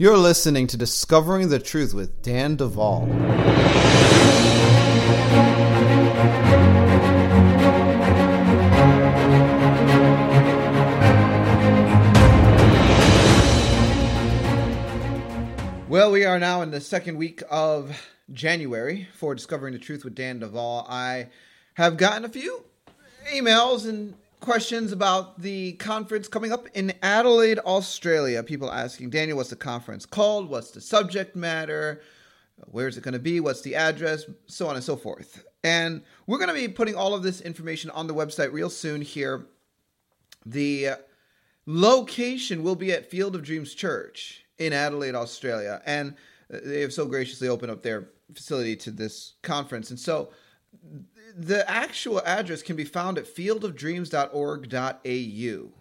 You're 0.00 0.16
listening 0.16 0.66
to 0.68 0.78
Discovering 0.78 1.50
the 1.50 1.58
Truth 1.58 1.92
with 1.92 2.22
Dan 2.22 2.56
Duval. 2.56 3.04
Well, 15.86 16.10
we 16.10 16.24
are 16.24 16.38
now 16.38 16.62
in 16.62 16.70
the 16.70 16.80
second 16.80 17.18
week 17.18 17.42
of 17.50 17.94
January 18.32 19.06
for 19.12 19.34
Discovering 19.34 19.74
the 19.74 19.78
Truth 19.78 20.04
with 20.04 20.14
Dan 20.14 20.38
Duval. 20.38 20.86
I 20.88 21.28
have 21.74 21.98
gotten 21.98 22.24
a 22.24 22.30
few 22.30 22.64
emails 23.30 23.86
and 23.86 24.14
questions 24.40 24.90
about 24.92 25.40
the 25.40 25.74
conference 25.74 26.26
coming 26.26 26.52
up 26.52 26.66
in 26.74 26.92
Adelaide, 27.02 27.58
Australia. 27.60 28.42
People 28.42 28.72
asking, 28.72 29.10
Daniel, 29.10 29.36
what's 29.36 29.50
the 29.50 29.56
conference 29.56 30.06
called? 30.06 30.48
What's 30.48 30.70
the 30.70 30.80
subject 30.80 31.36
matter? 31.36 32.00
Where's 32.66 32.96
it 32.96 33.04
going 33.04 33.12
to 33.12 33.20
be? 33.20 33.40
What's 33.40 33.60
the 33.60 33.74
address? 33.74 34.24
So 34.46 34.66
on 34.68 34.74
and 34.74 34.84
so 34.84 34.96
forth. 34.96 35.44
And 35.62 36.02
we're 36.26 36.38
going 36.38 36.48
to 36.48 36.54
be 36.54 36.68
putting 36.68 36.94
all 36.94 37.14
of 37.14 37.22
this 37.22 37.40
information 37.40 37.90
on 37.90 38.06
the 38.06 38.14
website 38.14 38.52
real 38.52 38.70
soon 38.70 39.02
here. 39.02 39.46
The 40.44 40.90
location 41.66 42.62
will 42.62 42.76
be 42.76 42.92
at 42.92 43.10
Field 43.10 43.34
of 43.34 43.42
Dreams 43.42 43.74
Church 43.74 44.44
in 44.58 44.72
Adelaide, 44.72 45.14
Australia. 45.14 45.82
And 45.86 46.14
they 46.48 46.80
have 46.80 46.92
so 46.92 47.06
graciously 47.06 47.48
opened 47.48 47.72
up 47.72 47.82
their 47.82 48.08
facility 48.34 48.76
to 48.76 48.90
this 48.90 49.34
conference. 49.42 49.90
And 49.90 49.98
so 49.98 50.30
the 51.36 51.70
actual 51.70 52.22
address 52.24 52.62
can 52.62 52.76
be 52.76 52.84
found 52.84 53.18
at 53.18 53.24
fieldofdreams.org.au. 53.24 55.72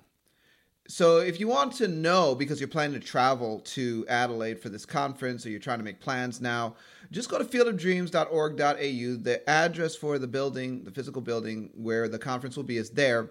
So 0.87 1.17
if 1.17 1.39
you 1.39 1.47
want 1.47 1.73
to 1.73 1.87
know, 1.87 2.33
because 2.33 2.59
you're 2.59 2.67
planning 2.67 2.99
to 2.99 3.05
travel 3.05 3.59
to 3.59 4.07
Adelaide 4.09 4.59
for 4.59 4.69
this 4.69 4.87
conference 4.87 5.45
or 5.45 5.51
you're 5.51 5.59
trying 5.59 5.77
to 5.77 5.85
make 5.85 5.99
plans 5.99 6.41
now, 6.41 6.75
just 7.11 7.29
go 7.29 7.37
to 7.37 7.45
fieldofdreams.org.au. 7.45 9.23
The 9.23 9.43
address 9.47 9.95
for 9.95 10.17
the 10.17 10.27
building, 10.27 10.83
the 10.83 10.91
physical 10.91 11.21
building 11.21 11.69
where 11.75 12.07
the 12.07 12.17
conference 12.17 12.57
will 12.57 12.63
be, 12.63 12.77
is 12.77 12.89
there. 12.89 13.29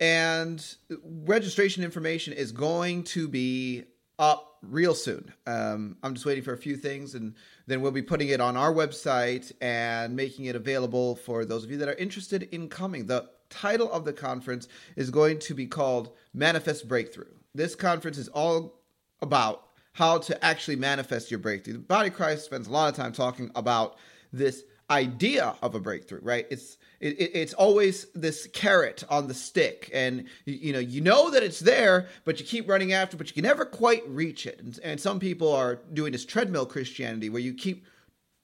And 0.00 0.64
registration 1.04 1.84
information 1.84 2.32
is 2.32 2.50
going 2.50 3.04
to 3.04 3.28
be 3.28 3.84
up 4.18 4.56
real 4.62 4.94
soon. 4.94 5.34
Um, 5.46 5.98
I'm 6.02 6.14
just 6.14 6.24
waiting 6.24 6.44
for 6.44 6.54
a 6.54 6.58
few 6.58 6.76
things 6.76 7.14
and 7.14 7.34
then 7.66 7.80
we'll 7.80 7.92
be 7.92 8.02
putting 8.02 8.28
it 8.28 8.40
on 8.40 8.56
our 8.56 8.72
website 8.72 9.52
and 9.60 10.14
making 10.14 10.44
it 10.44 10.56
available 10.56 11.16
for 11.16 11.44
those 11.44 11.64
of 11.64 11.70
you 11.70 11.76
that 11.78 11.88
are 11.88 11.94
interested 11.94 12.44
in 12.52 12.68
coming. 12.68 13.06
The 13.06 13.28
title 13.50 13.90
of 13.92 14.04
the 14.04 14.12
conference 14.12 14.68
is 14.96 15.10
going 15.10 15.38
to 15.40 15.54
be 15.54 15.66
called 15.66 16.10
Manifest 16.32 16.88
Breakthrough. 16.88 17.32
This 17.54 17.74
conference 17.74 18.18
is 18.18 18.28
all 18.28 18.80
about 19.20 19.64
how 19.92 20.18
to 20.18 20.44
actually 20.44 20.76
manifest 20.76 21.30
your 21.30 21.40
breakthrough. 21.40 21.74
The 21.74 21.80
body 21.80 22.10
Christ 22.10 22.44
spends 22.44 22.68
a 22.68 22.70
lot 22.70 22.90
of 22.90 22.96
time 22.96 23.12
talking 23.12 23.50
about 23.54 23.96
this 24.32 24.64
idea 24.90 25.56
of 25.62 25.74
a 25.74 25.80
breakthrough, 25.80 26.20
right? 26.22 26.46
It's 26.50 26.76
it, 27.00 27.18
it, 27.20 27.30
it's 27.34 27.54
always 27.54 28.06
this 28.14 28.46
carrot 28.52 29.04
on 29.08 29.28
the 29.28 29.34
stick, 29.34 29.90
and 29.92 30.24
you, 30.44 30.54
you, 30.54 30.72
know 30.72 30.78
you 30.78 31.00
know 31.00 31.30
that 31.30 31.42
it's 31.42 31.60
there, 31.60 32.08
but 32.24 32.40
you 32.40 32.46
keep 32.46 32.68
running 32.68 32.92
after, 32.92 33.16
but 33.16 33.28
you 33.28 33.34
can 33.34 33.44
never 33.44 33.64
quite 33.64 34.08
reach 34.08 34.46
it. 34.46 34.60
And, 34.60 34.78
and 34.82 35.00
some 35.00 35.20
people 35.20 35.52
are 35.52 35.76
doing 35.92 36.12
this 36.12 36.24
treadmill 36.24 36.66
Christianity 36.66 37.28
where 37.28 37.42
you 37.42 37.54
keep 37.54 37.84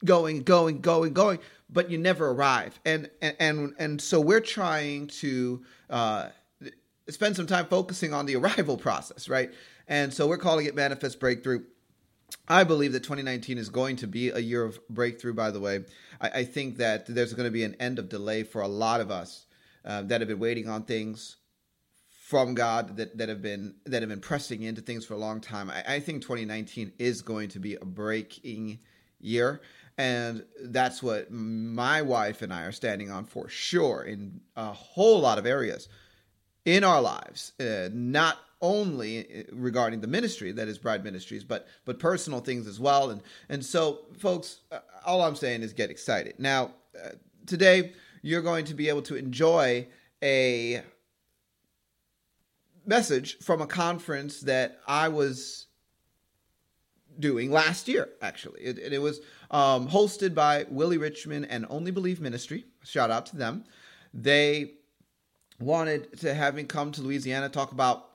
going, 0.04 0.42
going, 0.42 0.80
going, 0.80 1.12
going, 1.12 1.38
but 1.70 1.90
you 1.90 1.98
never 1.98 2.30
arrive. 2.30 2.78
And 2.84 3.10
and 3.20 3.36
and, 3.38 3.74
and 3.78 4.00
so 4.00 4.20
we're 4.20 4.40
trying 4.40 5.08
to 5.08 5.62
uh, 5.90 6.28
spend 7.08 7.36
some 7.36 7.46
time 7.46 7.66
focusing 7.66 8.12
on 8.12 8.26
the 8.26 8.36
arrival 8.42 8.76
process, 8.76 9.28
right? 9.28 9.52
And 9.88 10.12
so 10.12 10.26
we're 10.26 10.38
calling 10.38 10.66
it 10.66 10.74
Manifest 10.74 11.20
Breakthrough. 11.20 11.64
I 12.48 12.64
believe 12.64 12.92
that 12.92 13.02
2019 13.02 13.58
is 13.58 13.68
going 13.68 13.96
to 13.96 14.06
be 14.06 14.30
a 14.30 14.38
year 14.38 14.64
of 14.64 14.78
breakthrough, 14.88 15.34
by 15.34 15.50
the 15.50 15.60
way. 15.60 15.84
I, 16.20 16.28
I 16.28 16.44
think 16.44 16.78
that 16.78 17.06
there's 17.06 17.34
going 17.34 17.46
to 17.46 17.52
be 17.52 17.64
an 17.64 17.76
end 17.80 17.98
of 17.98 18.08
delay 18.08 18.42
for 18.42 18.60
a 18.60 18.68
lot 18.68 19.00
of 19.00 19.10
us 19.10 19.46
uh, 19.84 20.02
that 20.02 20.20
have 20.20 20.28
been 20.28 20.38
waiting 20.38 20.68
on 20.68 20.84
things 20.84 21.36
from 22.08 22.54
God 22.54 22.96
that, 22.96 23.18
that 23.18 23.28
have 23.28 23.42
been 23.42 23.74
that 23.84 24.00
have 24.00 24.08
been 24.08 24.20
pressing 24.20 24.62
into 24.62 24.80
things 24.80 25.04
for 25.04 25.14
a 25.14 25.18
long 25.18 25.40
time. 25.40 25.70
I, 25.70 25.96
I 25.96 26.00
think 26.00 26.22
2019 26.22 26.92
is 26.98 27.20
going 27.20 27.50
to 27.50 27.58
be 27.58 27.74
a 27.74 27.84
breaking 27.84 28.78
year. 29.20 29.60
And 29.98 30.44
that's 30.62 31.02
what 31.02 31.30
my 31.30 32.02
wife 32.02 32.42
and 32.42 32.52
I 32.52 32.62
are 32.62 32.72
standing 32.72 33.10
on 33.10 33.24
for 33.24 33.48
sure 33.48 34.02
in 34.02 34.40
a 34.56 34.72
whole 34.72 35.20
lot 35.20 35.38
of 35.38 35.46
areas 35.46 35.88
in 36.64 36.84
our 36.84 37.02
lives, 37.02 37.52
uh, 37.60 37.88
not 37.92 38.38
only 38.62 39.20
uh, 39.20 39.42
regarding 39.52 40.00
the 40.00 40.06
ministry 40.06 40.52
that 40.52 40.68
is 40.68 40.78
Bride 40.78 41.04
Ministries, 41.04 41.44
but 41.44 41.66
but 41.84 41.98
personal 41.98 42.40
things 42.40 42.66
as 42.66 42.80
well. 42.80 43.10
And 43.10 43.20
and 43.48 43.64
so, 43.64 44.06
folks, 44.18 44.60
uh, 44.70 44.78
all 45.04 45.22
I'm 45.22 45.36
saying 45.36 45.62
is 45.62 45.72
get 45.72 45.90
excited. 45.90 46.36
Now, 46.38 46.70
uh, 46.98 47.10
today 47.46 47.92
you're 48.22 48.42
going 48.42 48.64
to 48.66 48.74
be 48.74 48.88
able 48.88 49.02
to 49.02 49.16
enjoy 49.16 49.86
a 50.22 50.82
message 52.86 53.38
from 53.38 53.60
a 53.60 53.66
conference 53.66 54.40
that 54.40 54.80
I 54.86 55.08
was 55.08 55.66
doing 57.18 57.50
last 57.50 57.88
year. 57.88 58.08
Actually, 58.22 58.62
it, 58.62 58.78
it 58.78 59.02
was 59.02 59.20
um, 59.50 59.88
hosted 59.88 60.34
by 60.34 60.66
Willie 60.70 60.98
Richmond 60.98 61.46
and 61.50 61.66
Only 61.68 61.90
Believe 61.90 62.20
Ministry. 62.20 62.64
Shout 62.84 63.10
out 63.10 63.26
to 63.26 63.36
them. 63.36 63.64
They 64.14 64.74
wanted 65.60 66.18
to 66.20 66.34
have 66.34 66.54
me 66.54 66.64
come 66.64 66.92
to 66.92 67.02
Louisiana 67.02 67.48
talk 67.48 67.72
about 67.72 68.11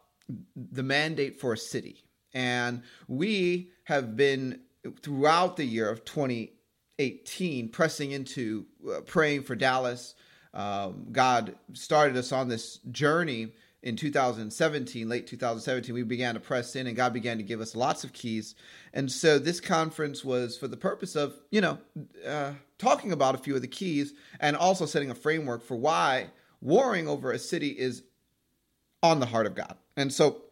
the 0.55 0.83
mandate 0.83 1.39
for 1.39 1.53
a 1.53 1.57
city. 1.57 2.03
And 2.33 2.83
we 3.07 3.71
have 3.85 4.15
been 4.15 4.61
throughout 5.01 5.57
the 5.57 5.65
year 5.65 5.89
of 5.89 6.05
2018 6.05 7.69
pressing 7.69 8.11
into 8.11 8.65
uh, 8.89 9.01
praying 9.01 9.43
for 9.43 9.55
Dallas. 9.55 10.15
Um, 10.53 11.07
God 11.11 11.55
started 11.73 12.17
us 12.17 12.31
on 12.31 12.47
this 12.47 12.77
journey 12.91 13.53
in 13.83 13.95
2017, 13.95 15.07
late 15.07 15.27
2017. 15.27 15.93
We 15.93 16.03
began 16.03 16.33
to 16.33 16.39
press 16.39 16.75
in, 16.75 16.87
and 16.87 16.95
God 16.95 17.13
began 17.13 17.37
to 17.37 17.43
give 17.43 17.61
us 17.61 17.75
lots 17.75 18.03
of 18.03 18.11
keys. 18.11 18.55
And 18.93 19.11
so 19.11 19.39
this 19.39 19.59
conference 19.59 20.25
was 20.25 20.57
for 20.57 20.67
the 20.67 20.77
purpose 20.77 21.15
of, 21.15 21.35
you 21.51 21.61
know, 21.61 21.77
uh, 22.25 22.53
talking 22.77 23.11
about 23.11 23.35
a 23.35 23.37
few 23.37 23.55
of 23.55 23.61
the 23.61 23.67
keys 23.67 24.13
and 24.39 24.55
also 24.55 24.85
setting 24.85 25.11
a 25.11 25.15
framework 25.15 25.63
for 25.63 25.77
why 25.77 26.27
warring 26.59 27.07
over 27.07 27.31
a 27.31 27.39
city 27.39 27.69
is 27.69 28.03
on 29.03 29.19
the 29.19 29.25
heart 29.25 29.45
of 29.45 29.55
God. 29.55 29.75
And 29.95 30.11
so 30.11 30.43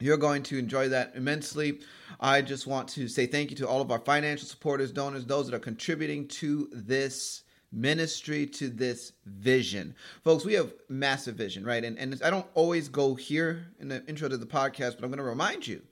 you're 0.00 0.16
going 0.16 0.42
to 0.44 0.58
enjoy 0.58 0.88
that 0.88 1.12
immensely. 1.14 1.80
I 2.20 2.42
just 2.42 2.66
want 2.66 2.88
to 2.90 3.08
say 3.08 3.26
thank 3.26 3.50
you 3.50 3.56
to 3.58 3.68
all 3.68 3.80
of 3.80 3.90
our 3.90 3.98
financial 3.98 4.46
supporters, 4.46 4.92
donors, 4.92 5.24
those 5.24 5.46
that 5.46 5.56
are 5.56 5.60
contributing 5.60 6.28
to 6.28 6.68
this 6.72 7.42
ministry, 7.72 8.46
to 8.46 8.68
this 8.68 9.12
vision. 9.26 9.94
Folks, 10.22 10.44
we 10.44 10.54
have 10.54 10.72
massive 10.88 11.34
vision, 11.34 11.64
right? 11.64 11.84
And, 11.84 11.98
and 11.98 12.20
I 12.24 12.30
don't 12.30 12.46
always 12.54 12.88
go 12.88 13.14
here 13.14 13.66
in 13.80 13.88
the 13.88 14.04
intro 14.06 14.28
to 14.28 14.36
the 14.36 14.46
podcast, 14.46 14.96
but 14.96 15.04
I'm 15.04 15.10
going 15.10 15.18
to 15.18 15.24
remind 15.24 15.66
you 15.66 15.82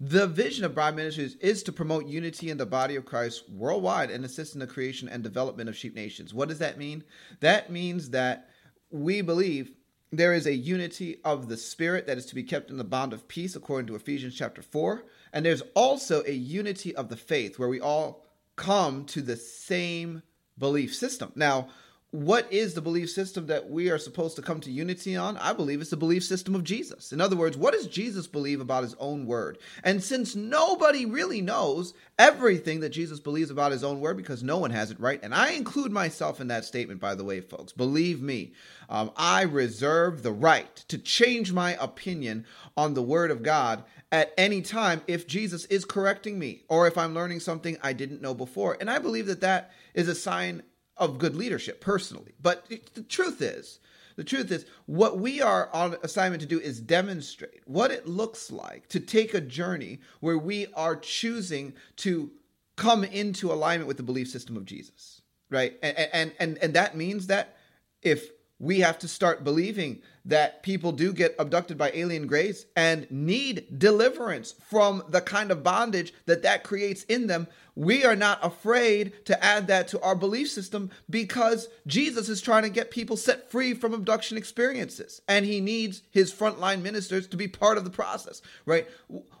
the 0.00 0.26
vision 0.26 0.64
of 0.64 0.74
Bride 0.74 0.96
Ministries 0.96 1.36
is 1.36 1.62
to 1.64 1.72
promote 1.72 2.06
unity 2.06 2.50
in 2.50 2.58
the 2.58 2.66
body 2.66 2.96
of 2.96 3.04
Christ 3.04 3.48
worldwide 3.48 4.10
and 4.10 4.24
assist 4.24 4.54
in 4.54 4.60
the 4.60 4.66
creation 4.66 5.08
and 5.08 5.22
development 5.22 5.68
of 5.68 5.76
sheep 5.76 5.94
nations. 5.94 6.34
What 6.34 6.48
does 6.48 6.58
that 6.58 6.78
mean? 6.78 7.04
That 7.40 7.70
means 7.70 8.10
that 8.10 8.50
we 8.90 9.22
believe 9.22 9.72
there 10.16 10.34
is 10.34 10.46
a 10.46 10.54
unity 10.54 11.20
of 11.24 11.48
the 11.48 11.56
spirit 11.56 12.06
that 12.06 12.18
is 12.18 12.26
to 12.26 12.34
be 12.34 12.42
kept 12.42 12.70
in 12.70 12.76
the 12.76 12.84
bond 12.84 13.12
of 13.12 13.28
peace 13.28 13.56
according 13.56 13.86
to 13.86 13.94
Ephesians 13.94 14.34
chapter 14.34 14.62
4 14.62 15.04
and 15.32 15.44
there's 15.44 15.62
also 15.74 16.22
a 16.26 16.32
unity 16.32 16.94
of 16.94 17.08
the 17.08 17.16
faith 17.16 17.58
where 17.58 17.68
we 17.68 17.80
all 17.80 18.24
come 18.56 19.04
to 19.06 19.20
the 19.20 19.36
same 19.36 20.22
belief 20.58 20.94
system. 20.94 21.32
Now 21.34 21.68
what 22.14 22.46
is 22.52 22.74
the 22.74 22.80
belief 22.80 23.10
system 23.10 23.48
that 23.48 23.68
we 23.68 23.90
are 23.90 23.98
supposed 23.98 24.36
to 24.36 24.42
come 24.42 24.60
to 24.60 24.70
unity 24.70 25.16
on? 25.16 25.36
I 25.38 25.52
believe 25.52 25.80
it's 25.80 25.90
the 25.90 25.96
belief 25.96 26.22
system 26.22 26.54
of 26.54 26.62
Jesus. 26.62 27.12
In 27.12 27.20
other 27.20 27.34
words, 27.34 27.56
what 27.56 27.74
does 27.74 27.88
Jesus 27.88 28.28
believe 28.28 28.60
about 28.60 28.84
his 28.84 28.94
own 29.00 29.26
word? 29.26 29.58
And 29.82 30.00
since 30.00 30.36
nobody 30.36 31.06
really 31.06 31.40
knows 31.40 31.92
everything 32.16 32.78
that 32.80 32.90
Jesus 32.90 33.18
believes 33.18 33.50
about 33.50 33.72
his 33.72 33.82
own 33.82 33.98
word, 33.98 34.16
because 34.16 34.44
no 34.44 34.58
one 34.58 34.70
has 34.70 34.92
it 34.92 35.00
right, 35.00 35.18
and 35.24 35.34
I 35.34 35.54
include 35.54 35.90
myself 35.90 36.40
in 36.40 36.46
that 36.46 36.64
statement, 36.64 37.00
by 37.00 37.16
the 37.16 37.24
way, 37.24 37.40
folks, 37.40 37.72
believe 37.72 38.22
me, 38.22 38.52
um, 38.88 39.10
I 39.16 39.42
reserve 39.42 40.22
the 40.22 40.30
right 40.30 40.72
to 40.86 40.98
change 40.98 41.52
my 41.52 41.76
opinion 41.80 42.46
on 42.76 42.94
the 42.94 43.02
word 43.02 43.32
of 43.32 43.42
God 43.42 43.82
at 44.12 44.32
any 44.38 44.62
time 44.62 45.02
if 45.08 45.26
Jesus 45.26 45.64
is 45.64 45.84
correcting 45.84 46.38
me 46.38 46.62
or 46.68 46.86
if 46.86 46.96
I'm 46.96 47.12
learning 47.12 47.40
something 47.40 47.76
I 47.82 47.92
didn't 47.92 48.22
know 48.22 48.34
before. 48.34 48.76
And 48.78 48.88
I 48.88 49.00
believe 49.00 49.26
that 49.26 49.40
that 49.40 49.72
is 49.94 50.06
a 50.06 50.14
sign 50.14 50.62
of 50.96 51.18
good 51.18 51.34
leadership 51.34 51.80
personally. 51.80 52.32
But 52.40 52.66
the 52.94 53.02
truth 53.02 53.42
is, 53.42 53.78
the 54.16 54.24
truth 54.24 54.52
is, 54.52 54.64
what 54.86 55.18
we 55.18 55.40
are 55.40 55.68
on 55.72 55.96
assignment 56.02 56.40
to 56.42 56.48
do 56.48 56.60
is 56.60 56.80
demonstrate 56.80 57.62
what 57.66 57.90
it 57.90 58.06
looks 58.06 58.50
like 58.50 58.88
to 58.88 59.00
take 59.00 59.34
a 59.34 59.40
journey 59.40 60.00
where 60.20 60.38
we 60.38 60.68
are 60.74 60.96
choosing 60.96 61.74
to 61.96 62.30
come 62.76 63.04
into 63.04 63.52
alignment 63.52 63.88
with 63.88 63.96
the 63.96 64.02
belief 64.02 64.28
system 64.28 64.56
of 64.56 64.64
Jesus, 64.64 65.22
right? 65.50 65.76
And 65.82 65.96
and 66.12 66.32
and 66.38 66.58
and 66.58 66.74
that 66.74 66.96
means 66.96 67.26
that 67.26 67.56
if 68.02 68.30
we 68.58 68.80
have 68.80 68.98
to 69.00 69.08
start 69.08 69.42
believing 69.42 70.00
that 70.24 70.62
people 70.62 70.92
do 70.92 71.12
get 71.12 71.34
abducted 71.38 71.76
by 71.76 71.90
alien 71.92 72.26
grays 72.26 72.66
and 72.74 73.10
need 73.10 73.78
deliverance 73.78 74.54
from 74.68 75.02
the 75.08 75.20
kind 75.20 75.50
of 75.50 75.62
bondage 75.62 76.14
that 76.26 76.42
that 76.42 76.64
creates 76.64 77.02
in 77.04 77.26
them. 77.26 77.46
We 77.76 78.04
are 78.04 78.16
not 78.16 78.38
afraid 78.42 79.26
to 79.26 79.44
add 79.44 79.66
that 79.66 79.88
to 79.88 80.00
our 80.00 80.14
belief 80.14 80.48
system 80.48 80.90
because 81.10 81.68
Jesus 81.86 82.28
is 82.28 82.40
trying 82.40 82.62
to 82.62 82.70
get 82.70 82.90
people 82.90 83.16
set 83.16 83.50
free 83.50 83.74
from 83.74 83.92
abduction 83.92 84.38
experiences 84.38 85.20
and 85.28 85.44
he 85.44 85.60
needs 85.60 86.02
his 86.10 86.32
frontline 86.32 86.80
ministers 86.80 87.26
to 87.28 87.36
be 87.36 87.48
part 87.48 87.76
of 87.76 87.84
the 87.84 87.90
process, 87.90 88.40
right? 88.64 88.88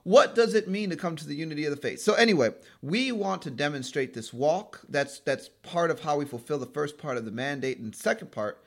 What 0.02 0.34
does 0.34 0.54
it 0.54 0.68
mean 0.68 0.90
to 0.90 0.96
come 0.96 1.16
to 1.16 1.26
the 1.26 1.36
unity 1.36 1.64
of 1.64 1.70
the 1.70 1.80
faith? 1.80 2.00
So 2.00 2.14
anyway, 2.14 2.50
we 2.82 3.12
want 3.12 3.40
to 3.42 3.50
demonstrate 3.50 4.12
this 4.12 4.34
walk. 4.34 4.80
That's 4.88 5.20
that's 5.20 5.48
part 5.62 5.90
of 5.90 6.00
how 6.00 6.18
we 6.18 6.26
fulfill 6.26 6.58
the 6.58 6.66
first 6.66 6.98
part 6.98 7.16
of 7.16 7.24
the 7.24 7.30
mandate 7.30 7.78
and 7.78 7.94
second 7.94 8.32
part 8.32 8.60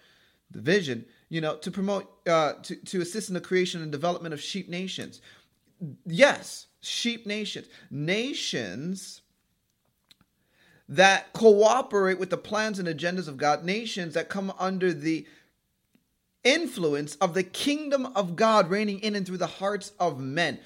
the 0.51 0.61
vision, 0.61 1.05
you 1.29 1.41
know, 1.41 1.55
to 1.57 1.71
promote, 1.71 2.09
uh, 2.27 2.53
to, 2.63 2.75
to 2.75 3.01
assist 3.01 3.29
in 3.29 3.33
the 3.33 3.41
creation 3.41 3.81
and 3.81 3.91
development 3.91 4.33
of 4.33 4.41
sheep 4.41 4.69
nations. 4.69 5.21
Yes, 6.05 6.67
sheep 6.81 7.25
nations. 7.25 7.67
Nations 7.91 9.21
that 10.89 11.33
cooperate 11.33 12.17
with 12.17 12.29
the 12.29 12.37
plans 12.37 12.79
and 12.79 12.87
agendas 12.87 13.27
of 13.27 13.37
God, 13.37 13.65
nations 13.65 14.13
that 14.13 14.29
come 14.29 14.53
under 14.57 14.93
the 14.93 15.27
influence 16.43 17.15
of 17.15 17.33
the 17.33 17.43
kingdom 17.43 18.05
of 18.15 18.37
God 18.37 18.69
reigning 18.69 18.99
in 18.99 19.15
and 19.15 19.25
through 19.25 19.37
the 19.37 19.47
hearts 19.47 19.91
of 19.99 20.19
men. 20.19 20.59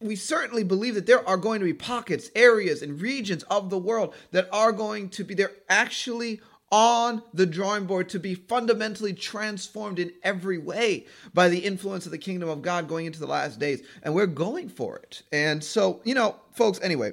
We 0.00 0.16
certainly 0.16 0.64
believe 0.64 0.94
that 0.94 1.06
there 1.06 1.26
are 1.28 1.36
going 1.36 1.60
to 1.60 1.64
be 1.64 1.74
pockets, 1.74 2.30
areas, 2.34 2.82
and 2.82 3.00
regions 3.00 3.44
of 3.44 3.70
the 3.70 3.78
world 3.78 4.14
that 4.32 4.48
are 4.52 4.72
going 4.72 5.10
to 5.10 5.24
be, 5.24 5.34
they're 5.34 5.52
actually 5.68 6.40
on 6.70 7.22
the 7.32 7.46
drawing 7.46 7.86
board 7.86 8.08
to 8.10 8.18
be 8.18 8.34
fundamentally 8.34 9.12
transformed 9.12 9.98
in 9.98 10.12
every 10.22 10.58
way 10.58 11.06
by 11.32 11.48
the 11.48 11.58
influence 11.58 12.04
of 12.04 12.12
the 12.12 12.18
kingdom 12.18 12.48
of 12.48 12.62
God 12.62 12.88
going 12.88 13.06
into 13.06 13.20
the 13.20 13.26
last 13.26 13.58
days. 13.58 13.82
And 14.02 14.14
we're 14.14 14.26
going 14.26 14.68
for 14.68 14.96
it. 14.96 15.22
And 15.32 15.62
so, 15.64 16.00
you 16.04 16.14
know, 16.14 16.36
folks, 16.52 16.80
anyway, 16.82 17.12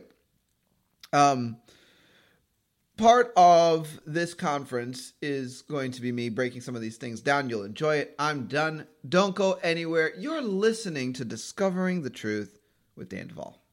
um, 1.13 1.57
part 2.98 3.31
of 3.38 4.00
this 4.06 4.34
conference 4.34 5.13
is 5.22 5.62
going 5.63 5.92
to 5.92 6.02
be 6.02 6.12
me 6.12 6.30
breaking 6.30 6.62
some 6.62 6.75
of 6.75 6.81
these 6.81 6.98
things 6.98 7.22
down. 7.22 7.50
You'll 7.50 7.63
enjoy 7.63 7.98
it. 7.98 8.16
I'm 8.19 8.48
done. 8.48 8.88
Don't 9.07 9.36
go 9.36 9.54
anywhere. 9.63 10.13
You're 10.18 10.42
listening 10.42 11.13
to 11.13 11.25
Discovering 11.25 12.02
the 12.02 12.10
Truth 12.10 12.60
with 12.96 13.10
Dan 13.10 13.28
Duval. 13.28 13.65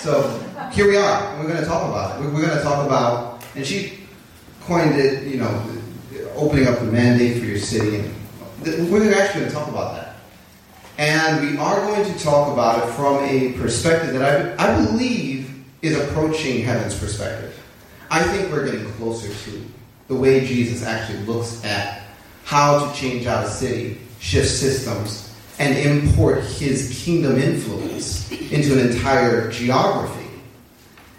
So 0.00 0.22
here 0.72 0.88
we 0.88 0.96
are. 0.96 1.38
We're 1.38 1.46
going 1.46 1.60
to 1.60 1.66
talk 1.66 1.86
about 1.86 2.18
it. 2.18 2.24
We're 2.24 2.46
going 2.46 2.56
to 2.56 2.62
talk 2.62 2.86
about, 2.86 3.44
and 3.54 3.66
she 3.66 3.98
coined 4.62 4.94
it, 4.94 5.26
you 5.26 5.36
know, 5.36 5.76
opening 6.36 6.68
up 6.68 6.78
the 6.78 6.86
mandate 6.86 7.36
for 7.36 7.44
your 7.44 7.58
city. 7.58 8.10
We're 8.64 9.12
actually 9.12 9.40
going 9.40 9.50
to 9.50 9.50
talk 9.50 9.68
about 9.68 9.96
that. 9.96 10.16
And 10.96 11.46
we 11.46 11.58
are 11.58 11.76
going 11.80 12.10
to 12.10 12.18
talk 12.18 12.50
about 12.50 12.88
it 12.88 12.92
from 12.94 13.22
a 13.24 13.52
perspective 13.58 14.14
that 14.14 14.58
I, 14.58 14.72
I 14.72 14.86
believe 14.86 15.64
is 15.82 15.98
approaching 15.98 16.62
heaven's 16.62 16.98
perspective. 16.98 17.62
I 18.10 18.22
think 18.22 18.50
we're 18.50 18.64
getting 18.70 18.90
closer 18.92 19.28
to 19.28 19.64
the 20.08 20.14
way 20.14 20.46
Jesus 20.46 20.82
actually 20.82 21.20
looks 21.24 21.62
at 21.62 22.04
how 22.44 22.90
to 22.90 22.98
change 22.98 23.26
out 23.26 23.44
a 23.44 23.50
city, 23.50 24.00
shift 24.18 24.48
systems, 24.48 25.29
and 25.60 25.76
import 25.76 26.42
his 26.42 27.04
kingdom 27.04 27.36
influence 27.38 28.32
into 28.50 28.72
an 28.72 28.90
entire 28.90 29.50
geography. 29.50 30.26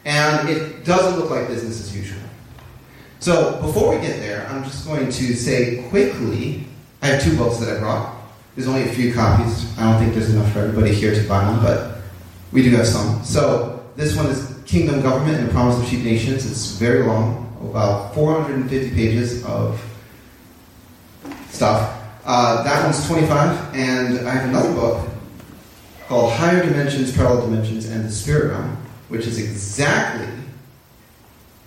And 0.03 0.49
it 0.49 0.83
doesn't 0.83 1.19
look 1.19 1.29
like 1.29 1.47
business 1.47 1.79
as 1.79 1.95
usual. 1.95 2.19
So 3.19 3.61
before 3.61 3.95
we 3.95 4.01
get 4.01 4.19
there, 4.19 4.47
I'm 4.47 4.63
just 4.63 4.87
going 4.87 5.05
to 5.05 5.35
say 5.35 5.87
quickly 5.89 6.63
I 7.03 7.07
have 7.07 7.23
two 7.23 7.37
books 7.37 7.57
that 7.57 7.77
I 7.77 7.79
brought. 7.79 8.15
There's 8.55 8.67
only 8.67 8.89
a 8.89 8.91
few 8.91 9.13
copies. 9.13 9.77
I 9.77 9.91
don't 9.91 10.01
think 10.01 10.15
there's 10.15 10.33
enough 10.33 10.51
for 10.51 10.59
everybody 10.59 10.91
here 10.91 11.13
to 11.13 11.27
buy 11.29 11.47
one, 11.47 11.61
but 11.61 11.99
we 12.51 12.63
do 12.63 12.71
have 12.71 12.87
some. 12.87 13.23
So 13.23 13.85
this 13.95 14.17
one 14.17 14.25
is 14.25 14.59
Kingdom 14.65 15.03
Government 15.03 15.37
and 15.37 15.49
the 15.49 15.51
Promise 15.51 15.83
of 15.83 15.87
Sheep 15.87 16.03
Nations. 16.03 16.49
It's 16.49 16.71
very 16.77 17.05
long, 17.05 17.55
about 17.69 18.15
450 18.15 18.89
pages 18.95 19.45
of 19.45 19.79
stuff. 21.51 22.00
Uh, 22.23 22.63
that 22.63 22.83
one's 22.83 23.07
25, 23.07 23.75
and 23.75 24.27
I 24.27 24.31
have 24.31 24.49
another 24.49 24.73
book 24.73 25.09
called 26.07 26.33
Higher 26.33 26.63
Dimensions, 26.63 27.15
Parallel 27.15 27.49
Dimensions, 27.49 27.89
and 27.89 28.05
the 28.05 28.11
Spirit 28.11 28.51
Realm, 28.51 28.77
which 29.09 29.25
is 29.25 29.39
exactly 29.39 30.27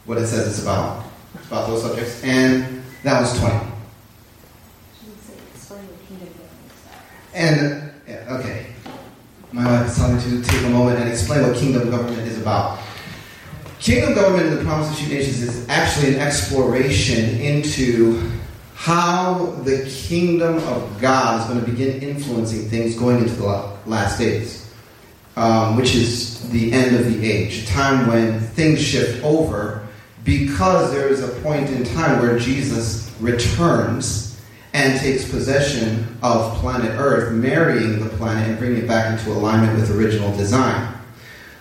what 0.05 0.19
it 0.19 0.27
says 0.27 0.47
it's 0.47 0.63
about. 0.63 1.07
It's 1.35 1.47
about 1.49 1.67
those 1.67 1.83
subjects, 1.83 2.23
and 2.23 2.85
that 3.03 3.21
was 3.21 3.39
20. 3.41 3.75
And, 7.35 7.91
yeah, 8.07 8.39
okay. 8.39 8.67
My 9.51 9.65
wife 9.65 9.89
is 9.89 9.97
telling 9.97 10.17
me 10.17 10.23
to 10.23 10.43
take 10.49 10.63
a 10.63 10.69
moment 10.71 11.01
and 11.01 11.09
explain 11.09 11.43
what 11.43 11.57
kingdom 11.57 11.91
government 11.91 12.29
is 12.29 12.41
about. 12.41 12.79
Kingdom 13.81 14.15
government 14.15 14.47
in 14.47 14.59
the 14.59 14.65
Promise 14.65 14.91
of 14.91 14.97
Sheep 14.97 15.09
Nations 15.09 15.43
is 15.43 15.69
actually 15.69 16.15
an 16.15 16.21
exploration 16.21 17.41
into 17.41 18.31
how 18.75 19.47
the 19.63 19.89
kingdom 19.89 20.57
of 20.57 21.01
God 21.01 21.41
is 21.41 21.47
going 21.47 21.65
to 21.65 21.71
begin 21.71 22.03
influencing 22.03 22.69
things 22.69 22.99
going 22.99 23.19
into 23.19 23.35
the 23.35 23.71
last 23.87 24.19
days, 24.19 24.73
um, 25.37 25.77
which 25.77 25.95
is 25.95 26.51
the 26.51 26.73
end 26.73 26.97
of 26.97 27.07
the 27.07 27.31
age, 27.31 27.63
a 27.63 27.67
time 27.67 28.07
when 28.07 28.41
things 28.41 28.83
shift 28.83 29.25
over 29.25 29.87
because 30.25 30.93
there 30.93 31.09
is 31.09 31.23
a 31.23 31.29
point 31.43 31.71
in 31.71 31.85
time 31.85 32.21
where 32.21 32.39
Jesus 32.39 33.15
returns 33.21 34.41
and 34.73 34.99
takes 34.99 35.29
possession 35.31 36.19
of 36.23 36.55
planet 36.59 36.91
Earth, 36.99 37.33
marrying 37.33 38.03
the 38.03 38.11
planet 38.17 38.49
and 38.49 38.59
bringing 38.59 38.79
it 38.79 38.89
back 38.89 39.17
into 39.17 39.31
alignment 39.31 39.79
with 39.79 39.91
original 39.97 40.37
design. 40.37 40.93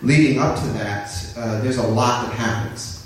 Leading 0.01 0.39
up 0.39 0.57
to 0.57 0.65
that, 0.69 1.33
uh, 1.37 1.61
there's 1.61 1.77
a 1.77 1.87
lot 1.87 2.25
that 2.25 2.35
happens. 2.35 3.02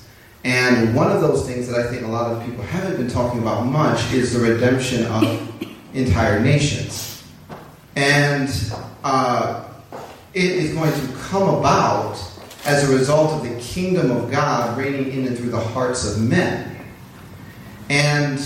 And 0.47 0.95
one 0.95 1.11
of 1.11 1.19
those 1.19 1.45
things 1.45 1.67
that 1.67 1.77
I 1.77 1.89
think 1.89 2.03
a 2.03 2.07
lot 2.07 2.31
of 2.31 2.41
people 2.45 2.63
haven't 2.63 2.95
been 2.95 3.09
talking 3.09 3.41
about 3.41 3.65
much 3.65 4.13
is 4.13 4.31
the 4.31 4.39
redemption 4.39 5.05
of 5.07 5.51
entire 5.93 6.39
nations. 6.39 7.21
And 7.97 8.49
uh, 9.03 9.65
it 10.33 10.45
is 10.45 10.73
going 10.73 10.93
to 10.93 11.13
come 11.17 11.53
about 11.53 12.17
as 12.63 12.89
a 12.89 12.97
result 12.97 13.33
of 13.33 13.43
the 13.43 13.59
kingdom 13.59 14.09
of 14.09 14.31
God 14.31 14.77
reigning 14.77 15.11
in 15.11 15.27
and 15.27 15.37
through 15.37 15.49
the 15.49 15.59
hearts 15.59 16.09
of 16.09 16.23
men. 16.23 16.77
And 17.89 18.39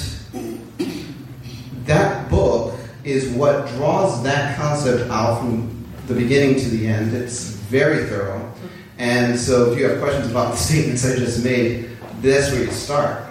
that 1.86 2.32
book 2.32 2.80
is 3.04 3.30
what 3.30 3.68
draws 3.76 4.24
that 4.24 4.58
concept 4.58 5.08
out 5.12 5.38
from 5.38 5.86
the 6.08 6.16
beginning 6.16 6.60
to 6.62 6.68
the 6.68 6.88
end. 6.88 7.14
It's 7.14 7.44
very 7.44 8.06
thorough. 8.06 8.52
And 8.98 9.40
so 9.40 9.72
if 9.72 9.78
you 9.78 9.88
have 9.88 10.00
questions 10.00 10.32
about 10.32 10.54
the 10.54 10.58
statements 10.58 11.06
I 11.06 11.16
just 11.16 11.44
made, 11.44 11.91
that's 12.22 12.52
where 12.52 12.64
you 12.64 12.72
start. 12.72 13.24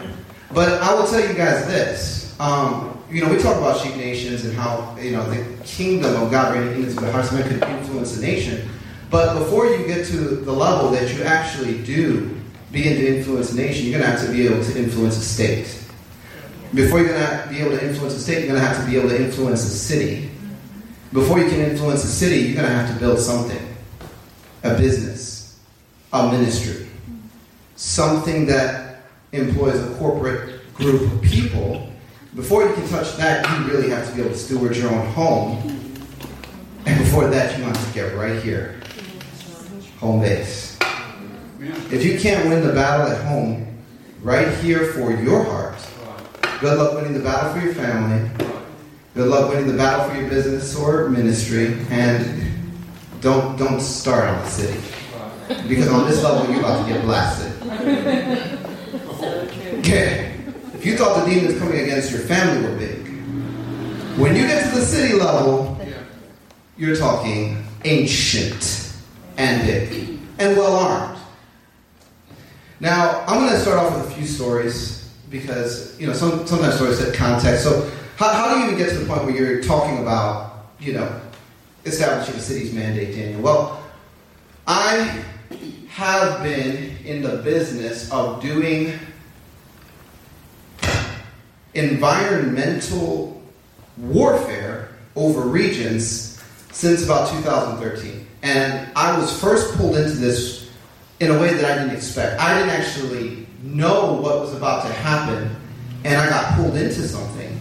But 0.52 0.82
I 0.82 0.94
will 0.94 1.06
tell 1.06 1.20
you 1.20 1.34
guys 1.34 1.66
this. 1.66 2.34
Um, 2.40 2.98
you 3.10 3.24
know, 3.24 3.30
we 3.30 3.38
talk 3.38 3.56
about 3.56 3.80
sheep 3.80 3.96
nations 3.96 4.44
and 4.44 4.54
how, 4.54 4.96
you 5.00 5.12
know, 5.12 5.28
the 5.30 5.64
kingdom 5.64 6.20
of 6.20 6.30
God 6.30 6.54
reigning 6.54 6.82
into 6.82 6.94
the 6.94 7.10
hearts 7.12 7.30
of 7.30 7.38
men 7.38 7.48
could 7.48 7.68
influence 7.68 8.16
a 8.18 8.22
nation. 8.22 8.68
But 9.10 9.38
before 9.38 9.66
you 9.66 9.86
get 9.86 10.06
to 10.06 10.16
the 10.16 10.52
level 10.52 10.90
that 10.90 11.12
you 11.14 11.22
actually 11.22 11.82
do 11.82 12.40
begin 12.72 12.96
to 12.96 13.18
influence 13.18 13.52
a 13.52 13.56
nation, 13.56 13.86
you're 13.86 13.98
going 13.98 14.10
to 14.10 14.16
have 14.16 14.26
to 14.26 14.32
be 14.32 14.46
able 14.46 14.62
to 14.62 14.78
influence 14.78 15.16
a 15.16 15.24
state. 15.24 15.76
Before 16.72 17.00
you're 17.00 17.08
going 17.08 17.20
to 17.20 17.48
be 17.48 17.58
able 17.60 17.72
to 17.72 17.88
influence 17.88 18.14
a 18.14 18.20
state, 18.20 18.38
you're 18.38 18.48
going 18.48 18.60
to 18.60 18.66
have 18.66 18.84
to 18.84 18.90
be 18.90 18.96
able 18.96 19.08
to 19.08 19.20
influence 19.20 19.64
a 19.64 19.70
city. 19.70 20.30
Before 21.12 21.40
you 21.40 21.48
can 21.48 21.60
influence 21.60 22.04
a 22.04 22.08
city, 22.08 22.42
you're 22.42 22.56
going 22.56 22.68
to 22.68 22.74
have 22.74 22.92
to 22.92 22.98
build 23.00 23.18
something 23.18 23.66
a 24.62 24.76
business, 24.76 25.58
a 26.12 26.30
ministry 26.30 26.90
something 27.80 28.44
that 28.44 28.79
employs 29.32 29.80
a 29.80 29.94
corporate 29.94 30.72
group 30.74 31.12
of 31.12 31.22
people, 31.22 31.90
before 32.34 32.66
you 32.66 32.74
can 32.74 32.88
touch 32.88 33.16
that, 33.16 33.46
you 33.58 33.72
really 33.72 33.90
have 33.90 34.08
to 34.08 34.14
be 34.14 34.20
able 34.20 34.30
to 34.30 34.38
steward 34.38 34.76
your 34.76 34.90
own 34.90 35.06
home. 35.08 35.76
And 36.86 36.98
before 36.98 37.28
that, 37.28 37.58
you 37.58 37.64
have 37.64 37.86
to 37.86 37.94
get 37.94 38.14
right 38.16 38.42
here 38.42 38.80
home 39.98 40.20
base. 40.20 40.78
If 41.90 42.04
you 42.04 42.18
can't 42.18 42.48
win 42.48 42.66
the 42.66 42.72
battle 42.72 43.06
at 43.06 43.22
home, 43.26 43.78
right 44.22 44.48
here 44.58 44.92
for 44.92 45.12
your 45.12 45.44
heart, 45.44 45.76
good 46.60 46.78
luck 46.78 46.94
winning 46.94 47.12
the 47.12 47.20
battle 47.20 47.52
for 47.52 47.60
your 47.60 47.74
family. 47.74 48.30
Good 49.14 49.28
luck 49.28 49.50
winning 49.50 49.66
the 49.66 49.76
battle 49.76 50.08
for 50.08 50.18
your 50.18 50.30
business 50.30 50.74
or 50.76 51.08
ministry. 51.10 51.78
And 51.90 52.50
don't 53.20 53.58
don't 53.58 53.80
start 53.80 54.24
on 54.28 54.38
the 54.38 54.48
city. 54.48 54.80
Because 55.68 55.88
on 55.88 56.08
this 56.08 56.22
level, 56.22 56.50
you're 56.50 56.60
about 56.60 56.86
to 56.86 56.92
get 56.92 57.02
blasted. 57.02 58.59
Okay. 59.80 60.34
If 60.74 60.84
you 60.84 60.94
thought 60.94 61.24
the 61.24 61.30
demons 61.30 61.58
coming 61.58 61.80
against 61.80 62.10
your 62.10 62.20
family 62.20 62.68
were 62.68 62.76
big, 62.76 62.98
when 64.18 64.36
you 64.36 64.46
get 64.46 64.68
to 64.68 64.78
the 64.78 64.84
city 64.84 65.14
level, 65.14 65.78
you're 66.76 66.96
talking 66.96 67.64
ancient 67.84 68.94
and 69.38 69.66
big 69.66 70.18
and 70.38 70.54
well 70.54 70.76
armed. 70.76 71.18
Now, 72.78 73.24
I'm 73.26 73.40
going 73.40 73.52
to 73.52 73.58
start 73.58 73.78
off 73.78 73.96
with 73.96 74.12
a 74.12 74.14
few 74.14 74.26
stories 74.26 75.10
because, 75.30 75.98
you 75.98 76.06
know, 76.06 76.12
some, 76.12 76.46
sometimes 76.46 76.74
stories 76.74 76.98
set 76.98 77.14
context. 77.14 77.64
So, 77.64 77.90
how, 78.16 78.28
how 78.34 78.52
do 78.52 78.60
you 78.60 78.66
even 78.66 78.78
get 78.78 78.90
to 78.90 78.98
the 78.98 79.06
point 79.06 79.24
where 79.24 79.34
you're 79.34 79.62
talking 79.62 79.98
about, 79.98 80.66
you 80.78 80.92
know, 80.92 81.20
establishing 81.86 82.34
a 82.34 82.40
city's 82.40 82.74
mandate, 82.74 83.14
Daniel? 83.14 83.40
Well, 83.40 83.82
I 84.66 85.24
have 85.88 86.42
been 86.42 86.98
in 87.04 87.22
the 87.22 87.36
business 87.38 88.10
of 88.12 88.42
doing 88.42 88.98
environmental 91.74 93.42
warfare 93.96 94.88
over 95.16 95.42
regions 95.42 96.42
since 96.72 97.04
about 97.04 97.30
2013. 97.30 98.26
And 98.42 98.90
I 98.96 99.18
was 99.18 99.38
first 99.40 99.74
pulled 99.76 99.96
into 99.96 100.12
this 100.12 100.70
in 101.20 101.30
a 101.30 101.38
way 101.38 101.52
that 101.52 101.64
I 101.64 101.78
didn't 101.78 101.94
expect. 101.94 102.40
I 102.40 102.58
didn't 102.58 102.70
actually 102.70 103.46
know 103.62 104.14
what 104.14 104.40
was 104.40 104.54
about 104.54 104.86
to 104.86 104.92
happen, 104.92 105.54
and 106.04 106.16
I 106.16 106.28
got 106.28 106.56
pulled 106.56 106.76
into 106.76 107.06
something. 107.06 107.60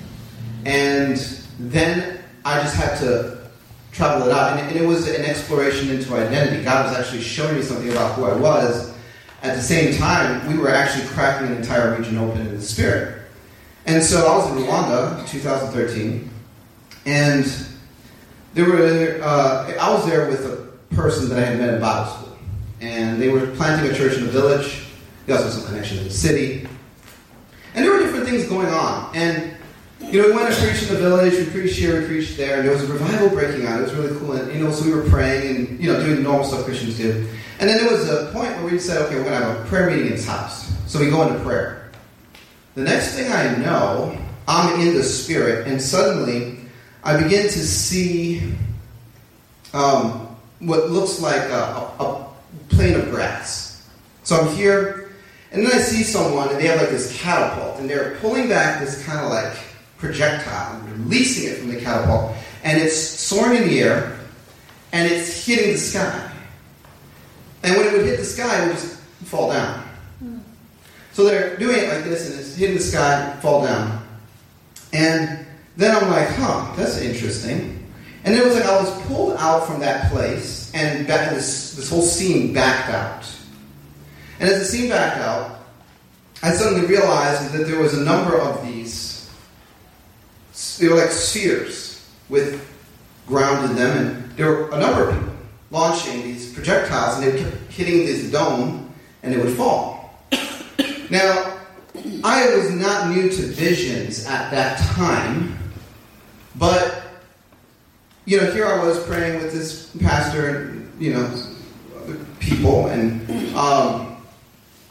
And 0.65 1.17
then 1.59 2.19
I 2.45 2.61
just 2.61 2.75
had 2.75 2.97
to 2.99 3.39
travel 3.91 4.27
it 4.27 4.31
out. 4.31 4.57
And 4.57 4.75
it, 4.75 4.85
was 4.85 5.07
an 5.09 5.25
exploration 5.25 5.89
into 5.89 6.15
identity. 6.15 6.63
God 6.63 6.85
was 6.89 6.97
actually 6.97 7.21
showing 7.21 7.57
me 7.57 7.61
something 7.61 7.89
about 7.89 8.15
who 8.15 8.25
I 8.25 8.35
was. 8.35 8.93
At 9.41 9.55
the 9.55 9.61
same 9.61 9.97
time, 9.97 10.47
we 10.47 10.57
were 10.57 10.69
actually 10.69 11.07
cracking 11.07 11.47
an 11.47 11.57
entire 11.57 11.97
region 11.97 12.17
open 12.17 12.41
in 12.41 12.55
the 12.55 12.61
spirit. 12.61 13.18
And 13.89 14.03
so 14.03 14.27
I 14.27 14.37
was 14.37 14.51
in 14.51 14.63
Rwanda 14.63 15.19
in 15.19 15.25
2013, 15.25 16.29
and 17.07 17.43
there 18.53 18.65
were 18.65 19.19
uh, 19.19 19.73
I 19.79 19.91
was 19.91 20.05
there 20.05 20.29
with 20.29 20.45
a 20.45 20.95
person 20.95 21.27
that 21.29 21.39
I 21.39 21.41
had 21.41 21.57
met 21.57 21.73
in 21.73 21.81
Bible 21.81 22.11
school, 22.11 22.37
and 22.81 23.19
they 23.19 23.29
were 23.29 23.47
planting 23.55 23.89
a 23.89 23.95
church 23.95 24.15
in 24.15 24.27
the 24.27 24.31
village. 24.31 24.85
They 25.25 25.33
also 25.33 25.45
had 25.45 25.53
some 25.53 25.65
connection 25.65 25.97
to 25.97 26.03
the 26.03 26.11
city, 26.11 26.67
and 27.73 27.83
there 27.83 27.91
were 27.91 27.97
different 27.97 28.27
things 28.27 28.45
going 28.45 28.67
on. 28.67 29.09
And 29.15 29.55
you 30.01 30.21
know, 30.21 30.27
we 30.27 30.35
went 30.35 30.53
to 30.53 30.61
preach 30.61 30.83
in 30.83 30.89
the 30.89 30.99
village, 30.99 31.33
we 31.33 31.45
preached 31.51 31.79
here, 31.79 31.99
we 31.99 32.05
preached 32.05 32.37
there, 32.37 32.57
and 32.57 32.67
there 32.67 32.75
was 32.75 32.87
a 32.87 32.93
revival 32.93 33.29
breaking 33.29 33.65
out. 33.65 33.79
It 33.79 33.85
was 33.85 33.95
really 33.95 34.19
cool, 34.19 34.33
and 34.33 34.53
you 34.53 34.63
know, 34.63 34.69
so 34.69 34.85
we 34.85 34.93
were 34.93 35.09
praying 35.09 35.55
and 35.55 35.79
you 35.79 35.91
know 35.91 35.99
doing 36.05 36.21
normal 36.21 36.45
stuff 36.45 36.63
Christians 36.63 36.95
do. 36.95 37.27
And 37.59 37.67
then 37.67 37.83
there 37.83 37.91
was 37.91 38.07
a 38.07 38.31
point 38.33 38.55
where 38.57 38.71
we 38.71 38.77
said, 38.77 39.01
okay, 39.07 39.15
we're 39.15 39.23
going 39.23 39.39
to 39.39 39.47
have 39.47 39.65
a 39.65 39.67
prayer 39.67 39.89
meeting 39.89 40.05
in 40.05 40.11
this 40.11 40.27
house. 40.27 40.71
So 40.85 40.99
we 40.99 41.09
go 41.09 41.27
into 41.27 41.43
prayer. 41.43 41.78
The 42.79 42.85
next 42.85 43.13
thing 43.13 43.29
I 43.29 43.57
know, 43.57 44.17
I'm 44.47 44.79
in 44.79 44.95
the 44.95 45.03
spirit, 45.03 45.67
and 45.67 45.81
suddenly 45.81 46.59
I 47.03 47.21
begin 47.21 47.43
to 47.43 47.59
see 47.59 48.53
um, 49.73 50.33
what 50.59 50.89
looks 50.89 51.19
like 51.19 51.41
a, 51.41 51.55
a, 51.99 52.05
a 52.05 52.29
plane 52.69 52.95
of 52.95 53.09
grass. 53.09 53.85
So 54.23 54.37
I'm 54.37 54.55
here, 54.55 55.11
and 55.51 55.65
then 55.65 55.73
I 55.73 55.79
see 55.79 56.03
someone, 56.03 56.47
and 56.51 56.57
they 56.57 56.67
have 56.67 56.79
like 56.79 56.91
this 56.91 57.21
catapult, 57.21 57.81
and 57.81 57.89
they're 57.89 58.15
pulling 58.21 58.47
back 58.47 58.79
this 58.79 59.05
kind 59.05 59.19
of 59.19 59.29
like 59.29 59.57
projectile 59.97 60.79
and 60.79 61.03
releasing 61.03 61.51
it 61.51 61.57
from 61.57 61.67
the 61.67 61.81
catapult, 61.81 62.33
and 62.63 62.81
it's 62.81 62.95
soaring 62.95 63.61
in 63.61 63.67
the 63.67 63.81
air, 63.81 64.17
and 64.93 65.11
it's 65.11 65.45
hitting 65.45 65.73
the 65.73 65.77
sky. 65.77 66.31
And 67.61 67.75
when 67.75 67.87
it 67.87 67.91
would 67.91 68.05
hit 68.05 68.19
the 68.19 68.25
sky, 68.25 68.63
it 68.63 68.67
would 68.69 68.77
just 68.77 69.01
fall 69.25 69.51
down. 69.51 69.88
So 71.19 71.25
they're 71.25 71.57
doing 71.57 71.75
it 71.79 71.89
like 71.89 72.05
this, 72.05 72.29
and 72.29 72.39
it's 72.39 72.55
hitting 72.55 72.77
the 72.77 72.81
sky, 72.81 73.37
fall 73.41 73.65
down. 73.65 74.07
And 74.93 75.45
then 75.75 75.93
I'm 75.93 76.09
like, 76.09 76.29
huh, 76.29 76.73
that's 76.77 76.97
interesting. 77.01 77.91
And 78.23 78.33
it 78.33 78.41
was 78.41 78.55
like 78.55 78.63
I 78.63 78.79
was 78.79 78.89
pulled 79.01 79.35
out 79.35 79.67
from 79.67 79.81
that 79.81 80.09
place, 80.13 80.71
and 80.73 81.05
back, 81.05 81.31
this, 81.31 81.75
this 81.75 81.89
whole 81.89 82.03
scene 82.03 82.53
backed 82.53 82.89
out. 82.91 83.29
And 84.39 84.47
as 84.47 84.59
the 84.59 84.63
scene 84.63 84.89
backed 84.89 85.17
out, 85.17 85.59
I 86.41 86.51
suddenly 86.53 86.87
realized 86.87 87.51
that 87.51 87.67
there 87.67 87.81
was 87.81 87.97
a 87.97 88.01
number 88.01 88.37
of 88.39 88.65
these, 88.65 89.29
they 90.79 90.87
were 90.87 90.95
like 90.95 91.11
spheres 91.11 92.09
with 92.29 92.65
ground 93.27 93.71
in 93.71 93.75
them, 93.75 93.97
and 93.97 94.37
there 94.37 94.49
were 94.49 94.69
a 94.69 94.79
number 94.79 95.09
of 95.09 95.19
people 95.19 95.33
launching 95.69 96.23
these 96.23 96.53
projectiles, 96.53 97.17
and 97.17 97.27
they 97.27 97.43
kept 97.43 97.73
hitting 97.73 98.05
this 98.05 98.31
dome, 98.31 98.89
and 99.21 99.33
it 99.33 99.43
would 99.43 99.57
fall. 99.57 99.98
Now, 101.09 101.57
I 102.23 102.55
was 102.55 102.71
not 102.71 103.09
new 103.09 103.29
to 103.29 103.41
visions 103.41 104.25
at 104.25 104.51
that 104.51 104.79
time, 104.93 105.57
but 106.55 107.03
you 108.25 108.37
know, 108.39 108.51
here 108.51 108.67
I 108.67 108.83
was 108.85 109.03
praying 109.05 109.41
with 109.41 109.51
this 109.51 109.89
pastor 110.01 110.49
and 110.49 111.01
you 111.01 111.13
know, 111.13 111.43
other 111.97 112.17
people, 112.39 112.87
and 112.87 113.27
um, 113.55 114.17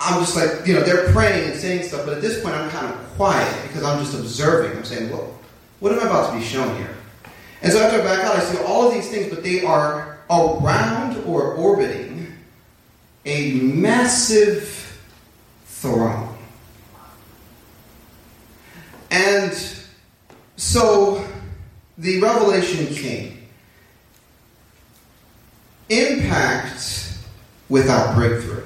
I'm 0.00 0.20
just 0.20 0.34
like, 0.34 0.66
you 0.66 0.74
know, 0.74 0.80
they're 0.80 1.12
praying 1.12 1.50
and 1.50 1.60
saying 1.60 1.84
stuff, 1.84 2.04
but 2.04 2.14
at 2.14 2.20
this 2.20 2.42
point 2.42 2.56
I'm 2.56 2.70
kind 2.70 2.92
of 2.92 2.98
quiet 3.16 3.62
because 3.68 3.84
I'm 3.84 4.00
just 4.04 4.18
observing. 4.18 4.76
I'm 4.76 4.84
saying, 4.84 5.10
well, 5.10 5.38
what 5.80 5.92
am 5.92 6.00
I 6.00 6.02
about 6.02 6.32
to 6.32 6.38
be 6.38 6.44
shown 6.44 6.76
here? 6.78 6.96
And 7.62 7.72
so 7.72 7.80
after 7.80 8.00
I 8.00 8.04
back 8.04 8.24
out, 8.24 8.36
I 8.36 8.40
see 8.40 8.58
all 8.64 8.88
of 8.88 8.94
these 8.94 9.08
things, 9.08 9.32
but 9.32 9.44
they 9.44 9.62
are 9.64 10.18
around 10.30 11.16
or 11.24 11.54
orbiting 11.54 12.32
a 13.24 13.52
massive 13.52 14.77
throne. 15.80 16.36
And 19.10 19.52
so 20.56 21.26
the 21.96 22.20
revelation 22.20 22.94
came. 22.94 23.48
Impact 25.88 27.16
without 27.68 28.14
breakthrough. 28.14 28.64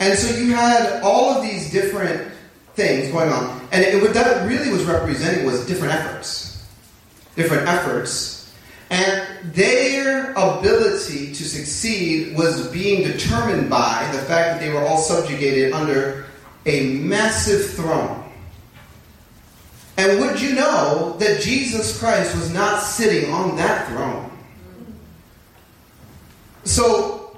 And 0.00 0.18
so 0.18 0.36
you 0.36 0.52
had 0.54 1.02
all 1.02 1.30
of 1.34 1.42
these 1.42 1.70
different 1.70 2.32
things 2.74 3.12
going 3.12 3.30
on. 3.30 3.60
And 3.70 3.84
it, 3.84 4.02
what 4.02 4.14
that 4.14 4.48
really 4.48 4.70
was 4.70 4.84
representing 4.84 5.46
was 5.46 5.64
different 5.66 5.94
efforts. 5.94 6.66
Different 7.36 7.68
efforts 7.68 8.33
and 8.94 9.52
their 9.52 10.30
ability 10.36 11.34
to 11.34 11.44
succeed 11.44 12.36
was 12.36 12.68
being 12.68 13.02
determined 13.02 13.68
by 13.68 14.08
the 14.12 14.18
fact 14.18 14.28
that 14.28 14.60
they 14.60 14.72
were 14.72 14.86
all 14.86 14.98
subjugated 14.98 15.72
under 15.72 16.26
a 16.64 16.90
massive 16.98 17.72
throne. 17.72 18.30
And 19.96 20.20
would 20.20 20.40
you 20.40 20.54
know 20.54 21.16
that 21.18 21.40
Jesus 21.40 21.98
Christ 21.98 22.36
was 22.36 22.54
not 22.54 22.80
sitting 22.82 23.32
on 23.32 23.56
that 23.56 23.88
throne? 23.88 24.30
So, 26.62 27.36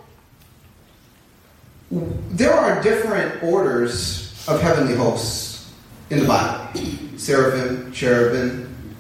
there 1.90 2.52
are 2.52 2.82
different 2.82 3.42
orders 3.42 4.46
of 4.46 4.60
heavenly 4.60 4.94
hosts 4.94 5.72
in 6.10 6.20
the 6.20 6.26
Bible 6.26 6.80
seraphim, 7.16 7.90
cherubim, 7.92 8.94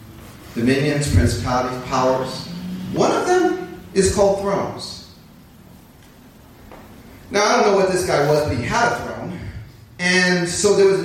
dominions, 0.54 1.14
principalities, 1.14 1.86
powers. 1.86 2.45
One 2.96 3.12
of 3.12 3.26
them 3.26 3.80
is 3.94 4.14
called 4.14 4.40
thrones. 4.40 5.14
Now, 7.30 7.44
I 7.44 7.56
don't 7.56 7.72
know 7.72 7.76
what 7.76 7.92
this 7.92 8.06
guy 8.06 8.26
was, 8.28 8.48
but 8.48 8.56
he 8.56 8.62
had 8.62 8.92
a 8.92 8.96
throne. 8.96 9.38
And 9.98 10.48
so 10.48 10.76
there 10.76 10.86
was, 10.86 11.02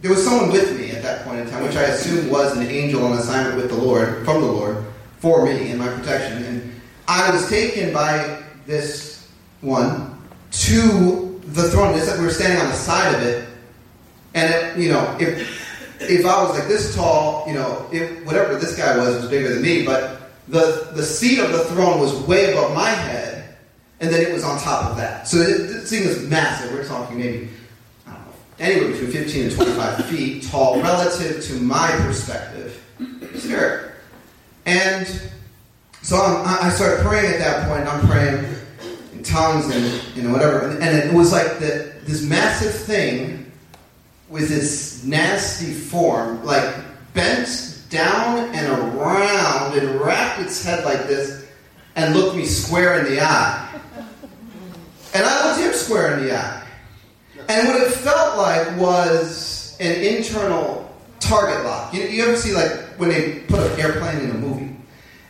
there 0.00 0.10
was 0.10 0.24
someone 0.24 0.50
with 0.50 0.78
me 0.78 0.90
at 0.90 1.02
that 1.02 1.24
point 1.24 1.40
in 1.40 1.48
time, 1.48 1.62
which 1.62 1.76
I 1.76 1.84
assume 1.84 2.30
was 2.30 2.56
an 2.56 2.66
angel 2.66 3.04
on 3.04 3.16
assignment 3.16 3.56
with 3.56 3.70
the 3.70 3.76
Lord, 3.76 4.24
from 4.24 4.42
the 4.42 4.46
Lord, 4.52 4.84
for 5.18 5.44
me 5.44 5.70
and 5.70 5.78
my 5.78 5.88
protection. 5.88 6.42
And 6.44 6.80
I 7.08 7.30
was 7.30 7.48
taken 7.48 7.92
by 7.92 8.42
this 8.66 9.28
one 9.60 10.18
to 10.50 11.40
the 11.46 11.70
throne. 11.70 11.96
It's 11.96 12.08
like 12.08 12.18
we 12.18 12.24
were 12.24 12.30
standing 12.30 12.60
on 12.60 12.68
the 12.68 12.74
side 12.74 13.14
of 13.14 13.22
it. 13.22 13.48
And, 14.34 14.52
it, 14.52 14.78
you 14.78 14.90
know, 14.90 15.16
if 15.18 15.58
if 16.00 16.24
I 16.24 16.42
was 16.42 16.58
like 16.58 16.66
this 16.66 16.94
tall, 16.94 17.44
you 17.46 17.54
know, 17.54 17.86
if 17.92 18.24
whatever 18.24 18.56
this 18.56 18.76
guy 18.76 18.96
was 18.96 19.16
was 19.16 19.30
bigger 19.30 19.52
than 19.52 19.62
me, 19.62 19.84
but 19.84 20.19
the 20.48 20.90
the 20.94 21.02
seat 21.02 21.38
of 21.38 21.52
the 21.52 21.64
throne 21.66 22.00
was 22.00 22.14
way 22.26 22.52
above 22.52 22.74
my 22.74 22.90
head, 22.90 23.56
and 24.00 24.12
then 24.12 24.20
it 24.20 24.32
was 24.32 24.44
on 24.44 24.58
top 24.60 24.90
of 24.90 24.96
that. 24.96 25.28
So 25.28 25.38
it, 25.38 25.58
this 25.68 25.90
thing 25.90 26.02
is 26.02 26.28
massive. 26.28 26.72
We're 26.72 26.86
talking 26.86 27.18
maybe 27.18 27.48
I 28.06 28.12
don't 28.12 28.20
know, 28.20 28.32
anywhere 28.58 28.92
between 28.92 29.10
15 29.10 29.44
and 29.44 29.54
25 29.54 30.04
feet 30.10 30.42
tall 30.44 30.80
relative 30.80 31.42
to 31.44 31.54
my 31.54 31.90
perspective. 32.02 32.82
Spirit. 33.36 33.92
And 34.66 35.06
so 36.02 36.16
I'm, 36.16 36.64
i 36.64 36.70
started 36.70 37.04
praying 37.04 37.32
at 37.32 37.38
that 37.38 37.68
point. 37.68 37.86
I'm 37.86 38.06
praying 38.06 38.54
in 39.12 39.22
tongues 39.22 39.74
and 39.74 40.24
know 40.24 40.32
whatever, 40.32 40.68
and, 40.68 40.82
and 40.82 41.10
it 41.10 41.14
was 41.14 41.32
like 41.32 41.58
the, 41.58 41.92
this 42.04 42.22
massive 42.22 42.74
thing 42.74 43.50
with 44.28 44.48
this 44.48 45.04
nasty 45.04 45.72
form, 45.72 46.44
like 46.44 46.74
bent 47.14 47.69
down 47.90 48.54
and 48.54 48.96
around 48.96 49.76
and 49.76 50.00
wrapped 50.00 50.40
its 50.40 50.64
head 50.64 50.84
like 50.84 51.06
this 51.06 51.46
and 51.96 52.14
looked 52.14 52.36
me 52.36 52.46
square 52.46 53.00
in 53.00 53.12
the 53.12 53.20
eye. 53.20 53.68
And 55.12 55.24
I 55.24 55.48
looked 55.48 55.60
him 55.60 55.72
square 55.72 56.16
in 56.16 56.24
the 56.24 56.36
eye. 56.36 56.66
And 57.48 57.68
what 57.68 57.82
it 57.82 57.92
felt 57.92 58.38
like 58.38 58.78
was 58.78 59.76
an 59.80 60.00
internal 60.02 60.88
target 61.18 61.64
lock. 61.64 61.92
You, 61.92 62.02
you 62.02 62.22
ever 62.24 62.36
see 62.36 62.52
like 62.52 62.70
when 62.96 63.08
they 63.08 63.40
put 63.40 63.60
an 63.60 63.80
airplane 63.80 64.20
in 64.20 64.30
a 64.30 64.34
movie 64.34 64.76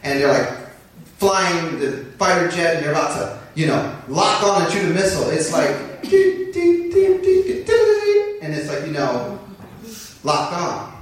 and 0.03 0.21
they're 0.21 0.29
like 0.29 0.69
flying 1.17 1.79
the 1.79 2.05
fighter 2.19 2.49
jet 2.49 2.77
and 2.77 2.85
they're 2.85 2.93
about 2.93 3.15
to, 3.15 3.41
you 3.55 3.67
know, 3.67 3.97
lock 4.09 4.43
on 4.43 4.63
and 4.63 4.73
shoot 4.73 4.91
a 4.91 4.95
missile. 4.95 5.31
It's 5.31 5.53
like 5.53 5.75
and 8.43 8.55
it's 8.55 8.69
like, 8.69 8.87
you 8.87 8.93
know, 8.93 9.39
locked 10.25 10.55
on. 10.55 11.00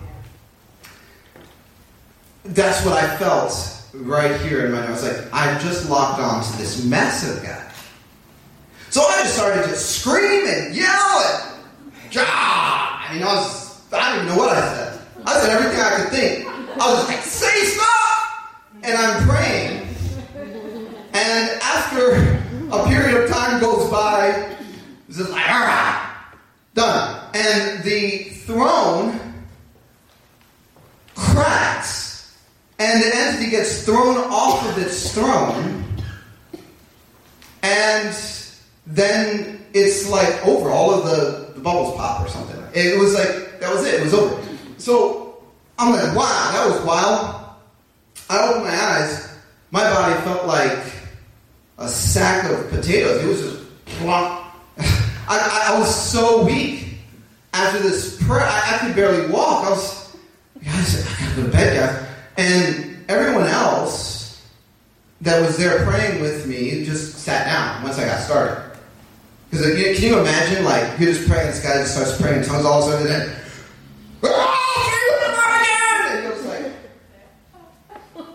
That's 2.49 2.85
what 2.85 2.95
I 2.95 3.17
felt 3.17 3.85
right 3.95 4.41
here 4.43 4.67
in 4.67 4.73
my 4.73 4.87
nose. 4.87 5.03
Like, 5.03 5.33
I've 5.33 5.61
just 5.63 5.89
locked 5.91 6.21
on 6.21 6.43
to 6.43 6.59
this 6.59 6.85
massive 6.85 7.43
guy. 7.43 7.71
So 8.91 9.03
I 9.03 9.23
just 9.23 9.35
started 9.37 9.63
to 9.65 9.77
scream 9.77 10.47
and 10.47 10.75
yell 10.75 10.89
and, 10.89 11.55
Gah! 12.13 12.25
I 12.25 13.13
mean, 13.13 13.23
I 13.23 13.35
was, 13.35 13.93
I 13.93 14.09
don't 14.09 14.25
even 14.25 14.35
know 14.35 14.43
what 14.43 14.57
I 14.57 14.61
said. 14.61 15.01
I 15.27 15.41
said 15.41 15.51
everything 15.51 15.81
I 15.81 15.97
could 15.97 16.09
think. 16.11 16.49
I 16.81 16.95
was 16.95 17.07
like, 17.07 17.19
say 17.19 17.65
stop! 17.65 18.55
And 18.83 18.97
I'm 18.97 19.29
praying. 19.29 19.89
And 21.13 21.61
after 21.61 22.15
a 22.71 22.89
period 22.89 23.25
of 23.25 23.31
time 23.31 23.61
goes 23.61 23.91
by, 23.91 24.57
it's 25.09 25.19
just 25.19 25.31
like, 25.31 25.51
all 25.51 25.61
right, 25.61 26.15
done. 26.75 27.31
And 27.35 27.83
the 27.83 28.25
throne 28.47 29.21
cracks, 31.15 31.78
and 32.79 33.03
the 33.03 33.17
entity 33.17 33.51
gets 33.51 33.85
thrown 33.85 34.17
off 34.17 34.69
of 34.69 34.79
its 34.79 35.13
throne, 35.13 35.85
and 37.63 38.17
then 38.87 39.65
it's 39.75 40.09
like 40.09 40.47
over. 40.47 40.71
All 40.71 40.93
of 40.93 41.05
the, 41.05 41.53
the 41.55 41.61
bubbles 41.61 41.97
pop 41.97 42.25
or 42.25 42.29
something. 42.29 42.63
It 42.75 42.99
was 42.99 43.15
like, 43.15 43.61
that 43.61 43.73
was 43.73 43.85
it. 43.85 43.95
It 43.95 44.05
was 44.05 44.15
over. 44.15 44.43
So 44.79 45.43
I'm 45.79 45.93
like, 45.93 46.17
wow, 46.17 46.51
that 46.53 46.69
was 46.71 46.85
wild. 46.85 47.45
I 48.31 48.49
opened 48.49 48.65
my 48.65 48.75
eyes. 48.75 49.37
My 49.71 49.83
body 49.83 50.15
felt 50.23 50.47
like 50.47 50.79
a 51.79 51.89
sack 51.89 52.51
of 52.51 52.71
potatoes. 52.71 53.23
It 53.23 53.27
was 53.27 53.41
just 53.41 53.87
plump. 53.87 54.45
I, 55.29 55.73
I, 55.73 55.79
was 55.79 55.95
so 55.95 56.45
weak 56.45 56.99
after 57.53 57.81
this 57.81 58.23
prayer. 58.23 58.43
I, 58.43 58.75
I 58.75 58.79
could 58.79 58.97
barely 58.97 59.31
walk. 59.31 59.67
I 59.67 59.71
was, 59.71 60.17
guys, 60.65 61.07
I 61.07 61.25
gotta 61.25 61.37
go 61.37 61.47
to 61.47 61.53
bed, 61.53 61.77
guys. 61.77 62.08
And 62.39 63.05
everyone 63.09 63.49
else 63.49 64.41
that 65.23 65.45
was 65.45 65.57
there 65.57 65.85
praying 65.85 66.23
with 66.23 66.47
me 66.47 66.85
just 66.85 67.19
sat 67.19 67.47
down 67.47 67.83
once 67.83 67.99
I 67.99 68.07
got 68.07 68.21
started. 68.21 68.79
Because 69.51 69.67
can 69.99 70.09
you 70.09 70.21
imagine, 70.21 70.65
like, 70.65 71.01
you're 71.01 71.13
just 71.13 71.29
praying, 71.29 71.49
this 71.49 71.61
guy 71.61 71.79
just 71.79 71.97
starts 71.97 72.21
praying 72.21 72.43
in 72.43 72.45
tongues 72.45 72.65
all 72.65 72.81
of 72.81 72.89
a 72.89 72.93
sudden, 72.93 73.09
then, 73.09 73.37
ah, 74.23 74.59
was 76.31 76.47
like, 76.47 76.73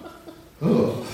oh, 0.63 1.07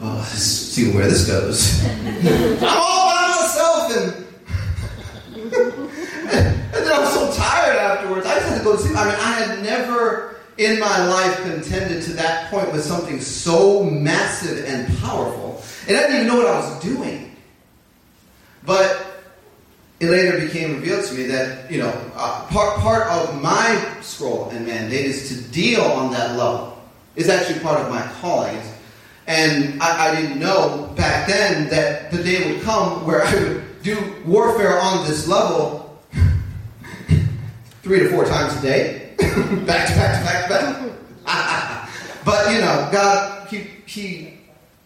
oh, 0.00 0.16
let's 0.16 0.38
see 0.40 0.90
where 0.92 1.06
this 1.06 1.26
goes. 1.26 1.84
I'm 2.62 2.78
all 2.78 3.10
by 3.10 3.28
myself, 3.36 3.96
and, 3.96 4.26
and 6.32 6.72
then 6.72 6.92
I 6.92 6.98
was 7.00 7.12
so 7.12 7.30
tired 7.34 7.76
afterwards. 7.76 8.24
I 8.24 8.36
just 8.36 8.48
had 8.48 8.58
to 8.58 8.64
go 8.64 8.76
to 8.76 8.78
sleep. 8.78 8.96
I 8.96 9.04
mean, 9.04 9.14
I 9.16 9.32
had 9.32 9.62
never 9.62 10.35
in 10.58 10.80
my 10.80 11.06
life 11.06 11.42
contended 11.42 12.02
to 12.04 12.12
that 12.14 12.50
point 12.50 12.72
with 12.72 12.84
something 12.84 13.20
so 13.20 13.84
massive 13.84 14.64
and 14.64 14.98
powerful, 14.98 15.62
and 15.88 15.96
I 15.96 16.00
didn't 16.02 16.16
even 16.16 16.26
know 16.28 16.36
what 16.36 16.46
I 16.46 16.58
was 16.58 16.82
doing. 16.82 17.36
But 18.64 19.06
it 20.00 20.10
later 20.10 20.40
became 20.40 20.74
revealed 20.76 21.04
to 21.06 21.14
me 21.14 21.22
that, 21.24 21.70
you 21.70 21.78
know, 21.78 21.92
uh, 22.14 22.46
part, 22.50 22.78
part 22.80 23.06
of 23.08 23.40
my 23.40 23.82
scroll 24.02 24.50
and 24.50 24.66
mandate 24.66 25.06
is 25.06 25.28
to 25.28 25.52
deal 25.52 25.82
on 25.82 26.12
that 26.12 26.36
level. 26.36 26.72
Is 27.14 27.30
actually 27.30 27.60
part 27.60 27.80
of 27.80 27.88
my 27.88 28.02
calling. 28.20 28.60
And 29.26 29.82
I, 29.82 30.08
I 30.08 30.20
didn't 30.20 30.38
know 30.38 30.92
back 30.96 31.26
then 31.26 31.70
that 31.70 32.10
the 32.10 32.22
day 32.22 32.52
would 32.52 32.62
come 32.62 33.06
where 33.06 33.24
I 33.24 33.34
would 33.34 33.82
do 33.82 34.14
warfare 34.26 34.78
on 34.78 35.06
this 35.06 35.26
level 35.26 35.98
three 37.82 38.00
to 38.00 38.10
four 38.10 38.26
times 38.26 38.54
a 38.58 38.60
day, 38.60 39.05
back 39.66 39.88
to 39.88 39.94
back 39.94 40.18
to 40.18 40.24
back 40.24 40.48
to 40.48 40.94
back. 41.24 41.90
but, 42.24 42.52
you 42.52 42.60
know, 42.60 42.88
God, 42.92 43.48
He, 43.48 43.66
he 43.86 44.36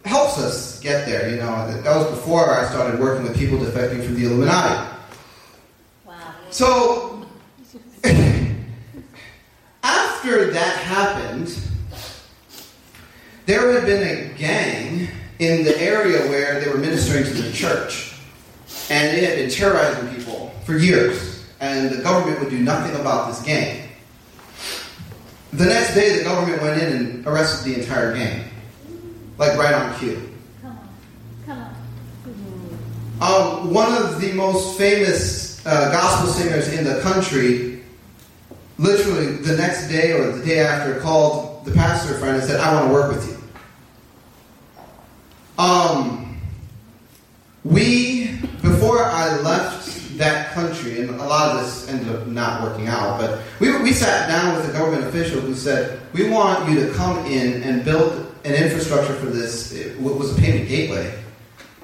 helps 0.05 0.39
us 0.39 0.81
get 0.81 1.07
there. 1.07 1.31
You 1.31 1.37
know, 1.37 1.71
that 1.83 1.97
was 1.97 2.11
before 2.11 2.53
I 2.53 2.69
started 2.69 3.01
working 3.01 3.25
with 3.25 3.37
people 3.37 3.59
defecting 3.59 4.05
from 4.05 4.15
the 4.15 4.25
Illuminati. 4.25 4.97
Wow. 6.07 6.35
So 6.51 7.27
after 9.83 10.51
that 10.51 10.77
happened, 10.79 11.59
there 13.47 13.73
had 13.73 13.87
been 13.87 14.03
a 14.03 14.39
gang 14.39 15.09
in 15.39 15.65
the 15.65 15.79
area 15.81 16.29
where 16.29 16.61
they 16.61 16.71
were 16.71 16.79
ministering 16.79 17.25
to 17.25 17.31
the 17.31 17.53
church, 17.53 18.15
and 18.91 19.17
they 19.17 19.25
had 19.25 19.37
been 19.37 19.51
terrorizing 19.51 20.15
people 20.15 20.53
for 20.65 20.77
years, 20.77 21.47
and 21.61 21.91
the 21.91 22.03
government 22.03 22.39
would 22.41 22.51
do 22.51 22.59
nothing 22.59 22.95
about 23.01 23.29
this 23.29 23.43
gang. 23.43 23.90
The 25.53 25.65
next 25.65 25.95
day, 25.95 26.19
the 26.19 26.25
government 26.25 26.63
went 26.63 26.81
in 26.81 26.93
and 26.93 27.27
arrested 27.27 27.73
the 27.73 27.81
entire 27.81 28.15
gang 28.15 28.45
like 29.41 29.57
right 29.57 29.75
on 29.75 29.99
cue. 29.99 30.31
Come 30.61 30.79
on. 31.49 31.75
Come 32.25 32.79
on. 33.21 33.65
Um, 33.67 33.75
one 33.75 33.93
of 33.93 34.21
the 34.21 34.33
most 34.33 34.79
famous 34.79 35.65
uh, 35.67 35.91
gospel 35.91 36.33
singers 36.33 36.73
in 36.73 36.85
the 36.85 37.01
country, 37.01 37.83
literally 38.79 39.37
the 39.37 39.57
next 39.57 39.89
day 39.89 40.13
or 40.13 40.31
the 40.33 40.45
day 40.45 40.61
after, 40.61 41.01
called 41.01 41.65
the 41.65 41.73
pastor 41.73 42.15
friend 42.19 42.37
and 42.37 42.45
said, 42.45 42.61
I 42.61 42.75
want 42.75 42.89
to 42.89 42.93
work 42.93 43.13
with 43.13 43.29
you. 43.29 43.37
Um, 45.63 46.41
we, 47.65 48.37
before 48.63 49.05
I 49.05 49.41
left 49.41 50.17
that 50.19 50.53
country, 50.53 50.70
and 50.87 51.11
a 51.11 51.25
lot 51.25 51.57
of 51.57 51.63
this 51.63 51.89
ended 51.89 52.09
up 52.15 52.27
not 52.27 52.63
working 52.63 52.89
out, 52.89 53.21
but 53.21 53.43
we, 53.61 53.77
we 53.83 53.93
sat 53.93 54.29
down 54.29 54.57
with 54.57 54.69
a 54.69 54.73
government 54.73 55.05
official 55.05 55.41
who 55.41 55.55
said, 55.55 56.01
We 56.13 56.29
want 56.31 56.69
you 56.69 56.87
to 56.87 56.93
come 56.95 57.25
in 57.27 57.63
and 57.63 57.85
build 57.85 58.31
an 58.45 58.55
infrastructure 58.55 59.15
for 59.15 59.27
this 59.27 59.73
uh, 59.73 59.95
what 59.99 60.19
was 60.19 60.37
a 60.37 60.41
payment 60.41 60.69
gateway, 60.69 61.15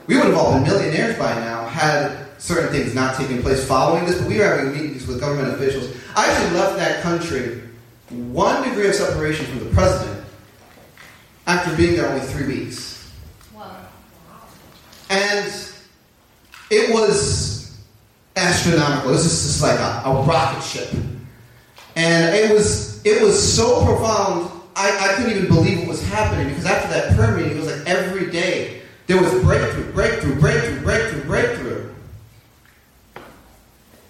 we 0.06 0.16
would 0.16 0.26
have 0.26 0.36
all 0.36 0.52
been 0.52 0.62
millionaires 0.62 1.18
by 1.18 1.34
now 1.34 1.66
had 1.66 2.26
certain 2.38 2.70
things 2.70 2.94
not 2.94 3.16
taken 3.16 3.42
place 3.42 3.66
following 3.66 4.04
this. 4.06 4.18
But 4.18 4.28
we 4.28 4.38
were 4.38 4.44
having 4.44 4.72
meetings 4.72 5.06
with 5.06 5.20
government 5.20 5.54
officials. 5.54 5.94
I 6.14 6.30
actually 6.30 6.58
left 6.58 6.76
that 6.76 7.02
country 7.02 7.62
one 8.10 8.66
degree 8.68 8.88
of 8.88 8.94
separation 8.94 9.46
from 9.46 9.58
the 9.60 9.74
president 9.74 10.24
after 11.46 11.76
being 11.76 11.96
there 11.96 12.08
only 12.08 12.24
three 12.24 12.46
weeks. 12.46 13.12
Wow. 13.52 13.84
And 15.10 15.52
it 16.70 16.92
was 16.92 17.55
astronomical. 18.36 19.12
This 19.12 19.24
is 19.24 19.42
just 19.42 19.62
like 19.62 19.78
a, 19.78 20.02
a 20.04 20.22
rocket 20.26 20.62
ship. 20.62 20.88
And 21.96 22.34
it 22.34 22.52
was 22.52 23.04
it 23.04 23.22
was 23.22 23.56
so 23.56 23.84
profound 23.84 24.50
I, 24.76 24.90
I 25.08 25.14
couldn't 25.14 25.32
even 25.32 25.48
believe 25.48 25.78
what 25.78 25.88
was 25.88 26.06
happening 26.08 26.48
because 26.48 26.66
after 26.66 26.88
that 26.90 27.16
prayer 27.16 27.34
meeting, 27.34 27.56
it 27.56 27.60
was 27.60 27.74
like 27.74 27.88
every 27.88 28.30
day 28.30 28.82
there 29.06 29.20
was 29.20 29.32
breakthrough, 29.42 29.90
breakthrough, 29.92 30.38
breakthrough, 30.38 30.82
breakthrough, 30.82 31.24
breakthrough. 31.24 31.94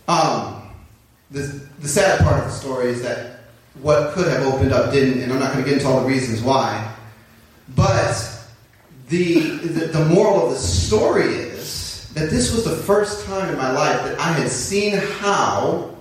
Um, 0.08 0.62
the, 1.30 1.40
the 1.80 1.88
sad 1.88 2.20
part 2.20 2.40
of 2.40 2.46
the 2.46 2.50
story 2.50 2.88
is 2.88 3.02
that 3.02 3.40
what 3.80 4.12
could 4.14 4.26
have 4.26 4.42
opened 4.42 4.72
up 4.72 4.92
didn't, 4.92 5.22
and 5.22 5.32
I'm 5.32 5.38
not 5.38 5.52
going 5.52 5.64
to 5.64 5.70
get 5.70 5.78
into 5.78 5.92
all 5.92 6.00
the 6.00 6.08
reasons 6.08 6.42
why. 6.42 6.94
But 7.76 8.44
the, 9.08 9.40
the, 9.40 9.86
the 9.86 10.04
moral 10.06 10.46
of 10.46 10.52
the 10.52 10.58
story 10.58 11.26
is 11.26 11.85
that 12.16 12.30
this 12.30 12.50
was 12.50 12.64
the 12.64 12.74
first 12.74 13.26
time 13.26 13.50
in 13.50 13.58
my 13.58 13.70
life 13.70 14.02
that 14.04 14.18
I 14.18 14.32
had 14.32 14.48
seen 14.48 14.96
how 14.96 15.94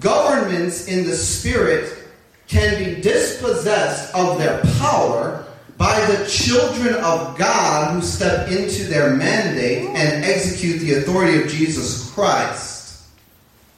governments 0.00 0.86
in 0.86 1.06
the 1.06 1.16
spirit 1.16 2.10
can 2.46 2.78
be 2.78 3.00
dispossessed 3.00 4.14
of 4.14 4.36
their 4.36 4.60
power 4.78 5.46
by 5.78 5.98
the 6.04 6.26
children 6.26 6.94
of 6.96 7.38
God 7.38 7.94
who 7.94 8.02
step 8.02 8.50
into 8.50 8.84
their 8.84 9.16
mandate 9.16 9.88
and 9.88 10.26
execute 10.26 10.80
the 10.80 10.96
authority 10.96 11.40
of 11.40 11.48
Jesus 11.48 12.10
Christ 12.10 13.04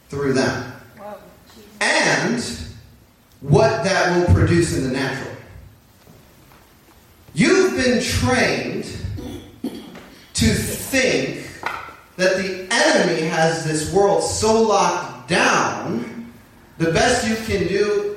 through 0.08 0.32
them. 0.32 0.72
And 1.80 2.44
what 3.40 3.84
that 3.84 4.18
will 4.18 4.34
produce 4.34 4.76
in 4.76 4.82
the 4.82 4.90
natural. 4.90 5.36
You've 7.34 7.76
been 7.76 8.02
trained 8.02 8.86
think 10.94 11.48
that 12.16 12.36
the 12.36 12.68
enemy 12.70 13.22
has 13.22 13.64
this 13.64 13.92
world 13.92 14.22
so 14.22 14.62
locked 14.62 15.28
down, 15.28 16.32
the 16.78 16.92
best 16.92 17.26
you 17.26 17.34
can 17.46 17.66
do 17.66 18.16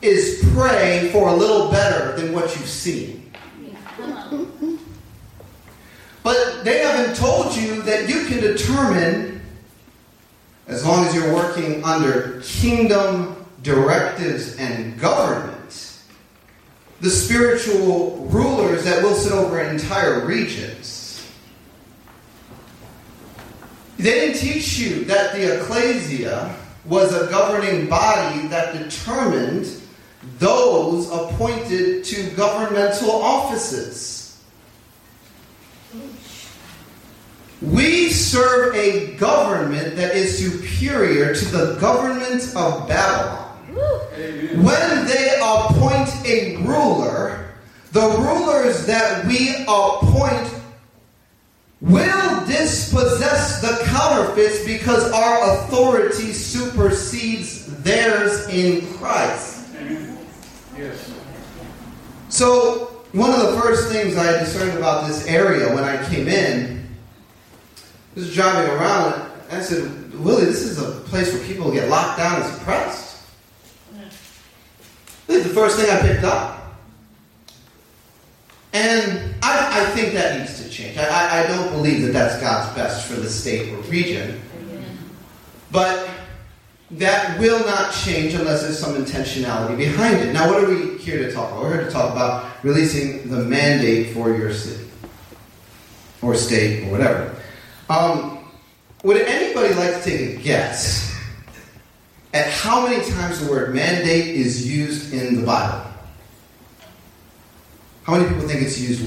is 0.00 0.42
pray 0.54 1.10
for 1.12 1.28
a 1.28 1.34
little 1.34 1.70
better 1.70 2.16
than 2.16 2.32
what 2.32 2.44
you've 2.56 2.68
seen. 2.68 3.30
But 6.22 6.64
they 6.64 6.78
haven't 6.78 7.16
told 7.16 7.54
you 7.54 7.82
that 7.82 8.08
you 8.08 8.24
can 8.24 8.40
determine 8.40 9.42
as 10.68 10.84
long 10.86 11.04
as 11.04 11.14
you're 11.14 11.34
working 11.34 11.84
under 11.84 12.40
kingdom 12.44 13.44
directives 13.62 14.56
and 14.56 14.98
government, 14.98 16.00
the 17.02 17.10
spiritual 17.10 18.26
rulers 18.30 18.84
that 18.84 19.02
will 19.02 19.14
sit 19.14 19.32
over 19.32 19.60
entire 19.60 20.24
regions. 20.24 20.95
They 23.96 24.04
didn't 24.04 24.38
teach 24.38 24.78
you 24.78 25.04
that 25.06 25.34
the 25.34 25.58
ecclesia 25.58 26.54
was 26.84 27.14
a 27.14 27.30
governing 27.30 27.88
body 27.88 28.46
that 28.48 28.74
determined 28.74 29.66
those 30.38 31.10
appointed 31.10 32.04
to 32.04 32.30
governmental 32.30 33.10
offices. 33.10 34.44
We 37.62 38.10
serve 38.10 38.74
a 38.76 39.14
government 39.16 39.96
that 39.96 40.14
is 40.14 40.38
superior 40.38 41.34
to 41.34 41.44
the 41.46 41.76
government 41.80 42.54
of 42.54 42.86
Babylon. 42.86 43.44
When 44.62 45.06
they 45.06 45.38
appoint 45.42 46.10
a 46.26 46.56
ruler, 46.58 47.46
the 47.92 48.08
rulers 48.18 48.84
that 48.86 49.24
we 49.26 49.54
appoint 49.66 50.55
will 51.80 52.46
dispossess 52.46 53.60
the 53.60 53.84
counterfeits 53.86 54.64
because 54.64 55.10
our 55.12 55.54
authority 55.54 56.32
supersedes 56.32 57.66
theirs 57.82 58.48
in 58.48 58.86
Christ. 58.94 59.68
Yes. 60.76 61.12
So, 62.28 63.04
one 63.12 63.30
of 63.30 63.40
the 63.40 63.60
first 63.60 63.90
things 63.90 64.16
I 64.16 64.38
discerned 64.38 64.76
about 64.76 65.06
this 65.06 65.26
area 65.26 65.74
when 65.74 65.84
I 65.84 66.04
came 66.08 66.28
in 66.28 66.86
was 68.14 68.34
driving 68.34 68.70
around. 68.70 69.22
I 69.50 69.60
said, 69.60 70.12
Willie, 70.18 70.44
this 70.44 70.62
is 70.62 70.82
a 70.82 70.90
place 71.02 71.32
where 71.32 71.42
people 71.44 71.70
get 71.70 71.88
locked 71.88 72.18
down 72.18 72.42
and 72.42 72.52
suppressed. 72.52 73.22
This 75.26 75.44
is 75.44 75.48
the 75.48 75.54
first 75.54 75.78
thing 75.78 75.90
I 75.90 76.00
picked 76.00 76.24
up. 76.24 76.55
And 78.76 79.34
I, 79.42 79.80
I 79.80 79.90
think 79.92 80.12
that 80.12 80.38
needs 80.38 80.62
to 80.62 80.68
change. 80.68 80.98
I, 80.98 81.44
I 81.44 81.46
don't 81.46 81.70
believe 81.70 82.02
that 82.02 82.12
that's 82.12 82.38
God's 82.42 82.74
best 82.76 83.06
for 83.06 83.18
the 83.18 83.28
state 83.28 83.72
or 83.72 83.78
region. 83.82 84.38
But 85.72 86.10
that 86.90 87.40
will 87.40 87.60
not 87.60 87.94
change 87.94 88.34
unless 88.34 88.62
there's 88.62 88.78
some 88.78 88.94
intentionality 88.94 89.78
behind 89.78 90.18
it. 90.18 90.32
Now, 90.34 90.48
what 90.52 90.62
are 90.62 90.68
we 90.68 90.98
here 90.98 91.26
to 91.26 91.32
talk 91.32 91.50
about? 91.50 91.62
We're 91.62 91.72
here 91.72 91.84
to 91.86 91.90
talk 91.90 92.12
about 92.12 92.62
releasing 92.62 93.30
the 93.30 93.38
mandate 93.38 94.12
for 94.12 94.36
your 94.36 94.52
city 94.52 94.84
or 96.20 96.34
state 96.34 96.86
or 96.86 96.92
whatever. 96.92 97.34
Um, 97.88 98.46
would 99.04 99.22
anybody 99.22 99.72
like 99.72 99.94
to 99.94 100.02
take 100.02 100.20
a 100.20 100.42
guess 100.42 101.18
at 102.34 102.50
how 102.50 102.86
many 102.86 103.02
times 103.10 103.40
the 103.42 103.50
word 103.50 103.74
mandate 103.74 104.36
is 104.36 104.70
used 104.70 105.14
in 105.14 105.40
the 105.40 105.46
Bible? 105.46 105.95
How 108.06 108.12
many 108.12 108.28
people 108.28 108.46
think 108.46 108.62
it's 108.62 108.78
used 108.78 109.04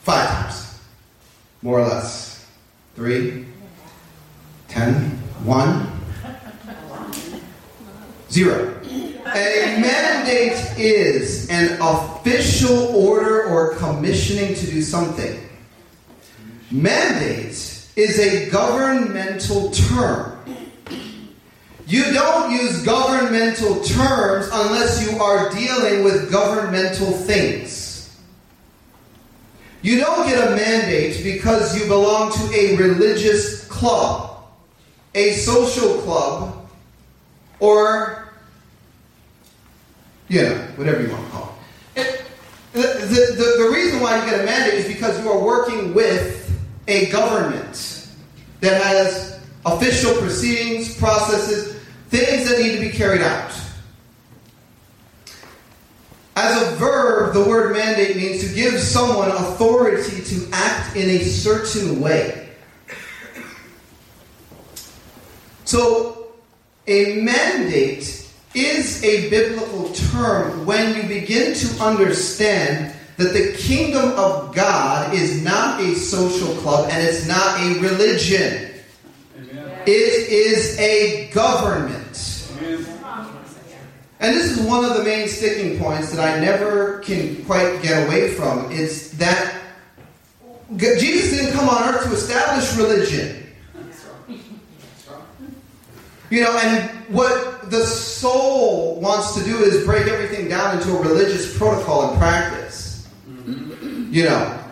five 0.00 0.26
times? 0.26 0.80
More 1.60 1.80
or 1.80 1.86
less. 1.86 2.48
Three? 2.96 3.44
Ten? 4.68 4.94
One? 5.44 5.92
Zero. 8.30 8.80
A 8.86 9.76
mandate 9.78 10.78
is 10.78 11.50
an 11.50 11.76
official 11.82 12.96
order 12.96 13.44
or 13.44 13.74
commissioning 13.74 14.54
to 14.54 14.66
do 14.66 14.80
something. 14.80 15.46
Mandate 16.70 17.50
is 17.94 18.18
a 18.18 18.48
governmental 18.48 19.70
term. 19.70 20.38
You 21.86 22.04
don't 22.14 22.52
use 22.52 22.82
governmental 22.84 23.82
terms 23.84 24.48
unless 24.50 25.06
you 25.06 25.18
are 25.18 25.50
dealing 25.50 26.04
with 26.04 26.32
governmental 26.32 27.12
things. 27.12 27.81
You 29.82 29.98
don't 29.98 30.28
get 30.28 30.38
a 30.38 30.54
mandate 30.54 31.22
because 31.24 31.76
you 31.76 31.86
belong 31.88 32.32
to 32.32 32.54
a 32.54 32.76
religious 32.76 33.66
club, 33.66 34.44
a 35.14 35.32
social 35.32 36.00
club, 36.02 36.68
or, 37.58 38.28
you 40.28 40.42
know, 40.42 40.54
whatever 40.76 41.02
you 41.02 41.10
want 41.10 41.24
to 41.24 41.30
call 41.32 41.58
it. 41.96 42.24
the, 42.72 42.80
the, 42.80 43.34
the, 43.36 43.64
the 43.64 43.70
reason 43.74 44.00
why 44.00 44.18
you 44.24 44.30
get 44.30 44.40
a 44.40 44.44
mandate 44.44 44.74
is 44.74 44.86
because 44.86 45.20
you 45.22 45.28
are 45.30 45.44
working 45.44 45.92
with 45.94 46.38
a 46.86 47.10
government 47.10 48.08
that 48.60 48.80
has 48.80 49.40
official 49.66 50.14
proceedings, 50.18 50.96
processes, 50.96 51.80
things 52.08 52.48
that 52.48 52.60
need 52.60 52.76
to 52.76 52.80
be 52.80 52.90
carried 52.90 53.22
out. 53.22 53.52
As 56.34 56.72
a 56.72 56.76
verb, 56.76 57.34
the 57.34 57.44
word 57.44 57.72
mandate 57.74 58.16
means 58.16 58.40
to 58.46 58.54
give 58.54 58.80
someone 58.80 59.30
authority 59.30 60.22
to 60.22 60.48
act 60.52 60.96
in 60.96 61.08
a 61.10 61.18
certain 61.24 62.00
way. 62.00 62.48
So, 65.64 66.32
a 66.86 67.20
mandate 67.20 68.28
is 68.54 69.02
a 69.04 69.30
biblical 69.30 69.90
term 69.92 70.66
when 70.66 70.96
you 70.96 71.02
begin 71.04 71.54
to 71.54 71.82
understand 71.82 72.94
that 73.16 73.32
the 73.32 73.54
kingdom 73.56 74.10
of 74.18 74.54
God 74.54 75.14
is 75.14 75.42
not 75.42 75.80
a 75.80 75.94
social 75.94 76.54
club 76.56 76.88
and 76.90 77.06
it's 77.06 77.26
not 77.26 77.60
a 77.60 77.78
religion. 77.80 78.70
It 79.86 80.28
is 80.30 80.78
a 80.78 81.28
government. 81.30 81.98
And 84.22 84.36
this 84.36 84.52
is 84.52 84.60
one 84.60 84.84
of 84.84 84.96
the 84.96 85.02
main 85.02 85.26
sticking 85.26 85.80
points 85.80 86.12
that 86.12 86.20
I 86.20 86.38
never 86.38 87.00
can 87.00 87.44
quite 87.44 87.82
get 87.82 88.06
away 88.06 88.32
from. 88.34 88.70
Is 88.70 89.18
that 89.18 89.60
Jesus 90.78 91.32
didn't 91.32 91.52
come 91.54 91.68
on 91.68 91.92
earth 91.92 92.04
to 92.04 92.12
establish 92.12 92.72
religion. 92.76 93.44
You 96.30 96.42
know, 96.42 96.56
and 96.56 96.88
what 97.12 97.68
the 97.68 97.84
soul 97.84 99.00
wants 99.00 99.34
to 99.34 99.44
do 99.44 99.58
is 99.58 99.84
break 99.84 100.06
everything 100.06 100.48
down 100.48 100.78
into 100.78 100.96
a 100.96 101.02
religious 101.02 101.58
protocol 101.58 102.10
and 102.10 102.18
practice. 102.18 103.08
You 103.44 104.24
know, 104.24 104.64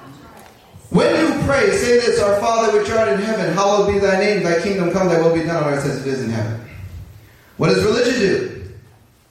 when 0.91 1.11
you 1.19 1.43
pray, 1.43 1.73
say 1.73 1.99
this 1.99 2.21
Our 2.21 2.39
Father 2.41 2.79
which 2.79 2.89
art 2.91 3.09
in 3.09 3.21
heaven, 3.21 3.53
hallowed 3.55 3.93
be 3.93 3.99
thy 3.99 4.21
name, 4.21 4.45
thy 4.45 4.63
kingdom 4.63 4.93
come, 4.93 5.09
thy 5.09 5.21
will 5.21 5.35
be 5.35 5.43
done 5.43 5.65
on 5.65 5.75
earth 5.75 5.85
as 5.85 6.07
it 6.07 6.09
is 6.09 6.23
in 6.23 6.31
heaven. 6.31 6.61
What 7.57 7.71
does 7.71 7.83
religion 7.85 8.21
do? 8.21 8.60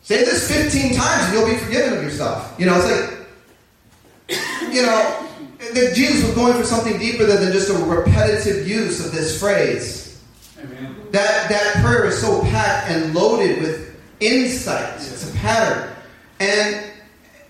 Say 0.10 0.26
this 0.26 0.52
15 0.52 0.96
times 0.96 1.26
and 1.26 1.34
you'll 1.36 1.46
be 1.46 1.56
forgiven 1.58 1.96
of 1.96 2.04
yourself. 2.04 2.56
You 2.58 2.66
know, 2.66 2.82
it's 2.82 2.90
like, 4.30 4.74
you 4.74 4.82
know, 4.82 5.28
that 5.60 5.94
Jesus 5.94 6.26
was 6.26 6.34
going 6.34 6.54
for 6.56 6.64
something 6.64 6.98
deeper 6.98 7.28
than 7.28 7.52
just 7.52 7.70
a 7.70 7.74
repetitive 7.76 8.68
use 8.68 9.06
of 9.06 9.12
this 9.12 9.40
phrase. 9.40 10.20
Amen. 10.58 10.96
That, 11.12 11.48
that 11.50 11.76
prayer 11.86 12.08
is 12.08 12.20
so 12.20 12.42
packed 12.42 12.90
and 12.90 13.14
loaded 13.14 13.62
with 13.62 13.96
insight. 14.20 14.96
It's 14.96 15.32
a 15.32 15.38
pattern. 15.38 15.96
And 16.40 16.92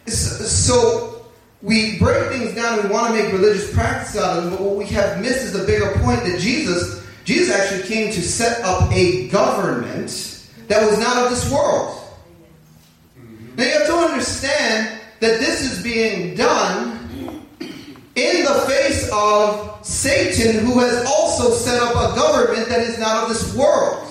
so 0.05 1.27
we 1.61 1.97
break 1.97 2.29
things 2.29 2.55
down 2.55 2.79
and 2.79 2.89
we 2.89 2.93
want 2.93 3.15
to 3.15 3.23
make 3.23 3.31
religious 3.31 3.73
practice 3.73 4.17
out 4.17 4.37
of 4.37 4.43
them, 4.43 4.53
but 4.53 4.61
what 4.61 4.75
we 4.75 4.85
have 4.87 5.21
missed 5.21 5.45
is 5.45 5.53
the 5.53 5.65
bigger 5.65 5.93
point 6.03 6.25
that 6.25 6.37
Jesus, 6.41 7.07
Jesus 7.23 7.55
actually 7.55 7.87
came 7.87 8.11
to 8.11 8.21
set 8.21 8.61
up 8.65 8.91
a 8.91 9.29
government 9.29 10.43
that 10.67 10.85
was 10.85 10.99
not 10.99 11.23
of 11.23 11.29
this 11.29 11.49
world. 11.49 11.98
Now 13.59 13.65
you 13.65 13.71
have 13.73 13.87
to 13.87 13.93
understand 13.93 15.01
that 15.19 15.41
this 15.41 15.69
is 15.69 15.83
being 15.83 16.33
done 16.33 17.45
in 18.15 18.45
the 18.45 18.65
face 18.69 19.09
of 19.11 19.85
Satan, 19.85 20.63
who 20.63 20.79
has 20.79 21.05
also 21.05 21.51
set 21.51 21.83
up 21.83 21.91
a 21.91 22.15
government 22.15 22.69
that 22.69 22.79
is 22.79 22.97
not 22.97 23.23
of 23.23 23.27
this 23.27 23.53
world. 23.53 24.07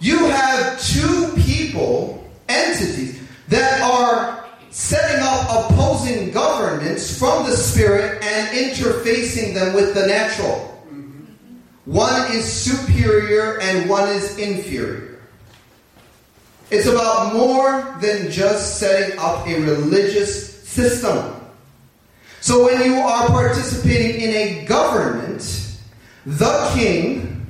You 0.00 0.28
have 0.28 0.80
two 0.80 1.34
people, 1.42 2.26
entities, 2.48 3.20
that 3.48 3.82
are 3.82 4.46
setting 4.70 5.22
up 5.22 5.70
opposing 5.70 6.30
governments 6.30 7.18
from 7.18 7.44
the 7.44 7.54
spirit 7.54 8.24
and 8.24 8.48
interfacing 8.56 9.52
them 9.52 9.74
with 9.74 9.92
the 9.92 10.06
natural. 10.06 10.70
One 11.84 12.32
is 12.32 12.50
superior 12.50 13.60
and 13.60 13.90
one 13.90 14.08
is 14.08 14.38
inferior. 14.38 15.11
It's 16.72 16.86
about 16.86 17.34
more 17.34 17.98
than 18.00 18.30
just 18.30 18.78
setting 18.78 19.18
up 19.18 19.46
a 19.46 19.60
religious 19.60 20.66
system. 20.66 21.36
So 22.40 22.64
when 22.64 22.82
you 22.82 22.94
are 22.94 23.26
participating 23.26 24.22
in 24.22 24.30
a 24.30 24.64
government, 24.64 25.76
the 26.24 26.70
king 26.74 27.46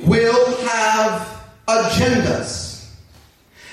will 0.00 0.54
have 0.68 1.46
agendas. 1.66 2.94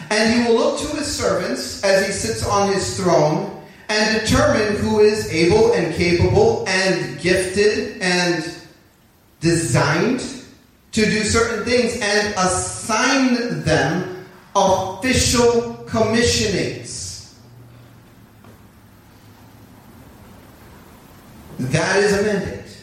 And 0.10 0.34
he 0.34 0.48
will 0.48 0.58
look 0.58 0.80
to 0.80 0.88
his 0.96 1.14
servants 1.14 1.84
as 1.84 2.06
he 2.06 2.14
sits 2.14 2.48
on 2.48 2.72
his 2.72 2.96
throne 2.96 3.66
and 3.90 4.22
determine 4.22 4.78
who 4.78 5.02
is 5.02 5.30
able 5.30 5.74
and 5.74 5.94
capable 5.94 6.64
and 6.70 7.20
gifted 7.20 8.02
and 8.02 8.50
designed 9.42 10.43
to 10.94 11.06
do 11.06 11.24
certain 11.24 11.66
things 11.66 12.00
and 12.00 12.34
assign 12.38 13.64
them 13.64 14.26
official 14.56 15.84
commissionings. 15.88 17.34
That 21.58 21.98
is 21.98 22.14
a 22.14 22.24
mandate. 22.24 22.78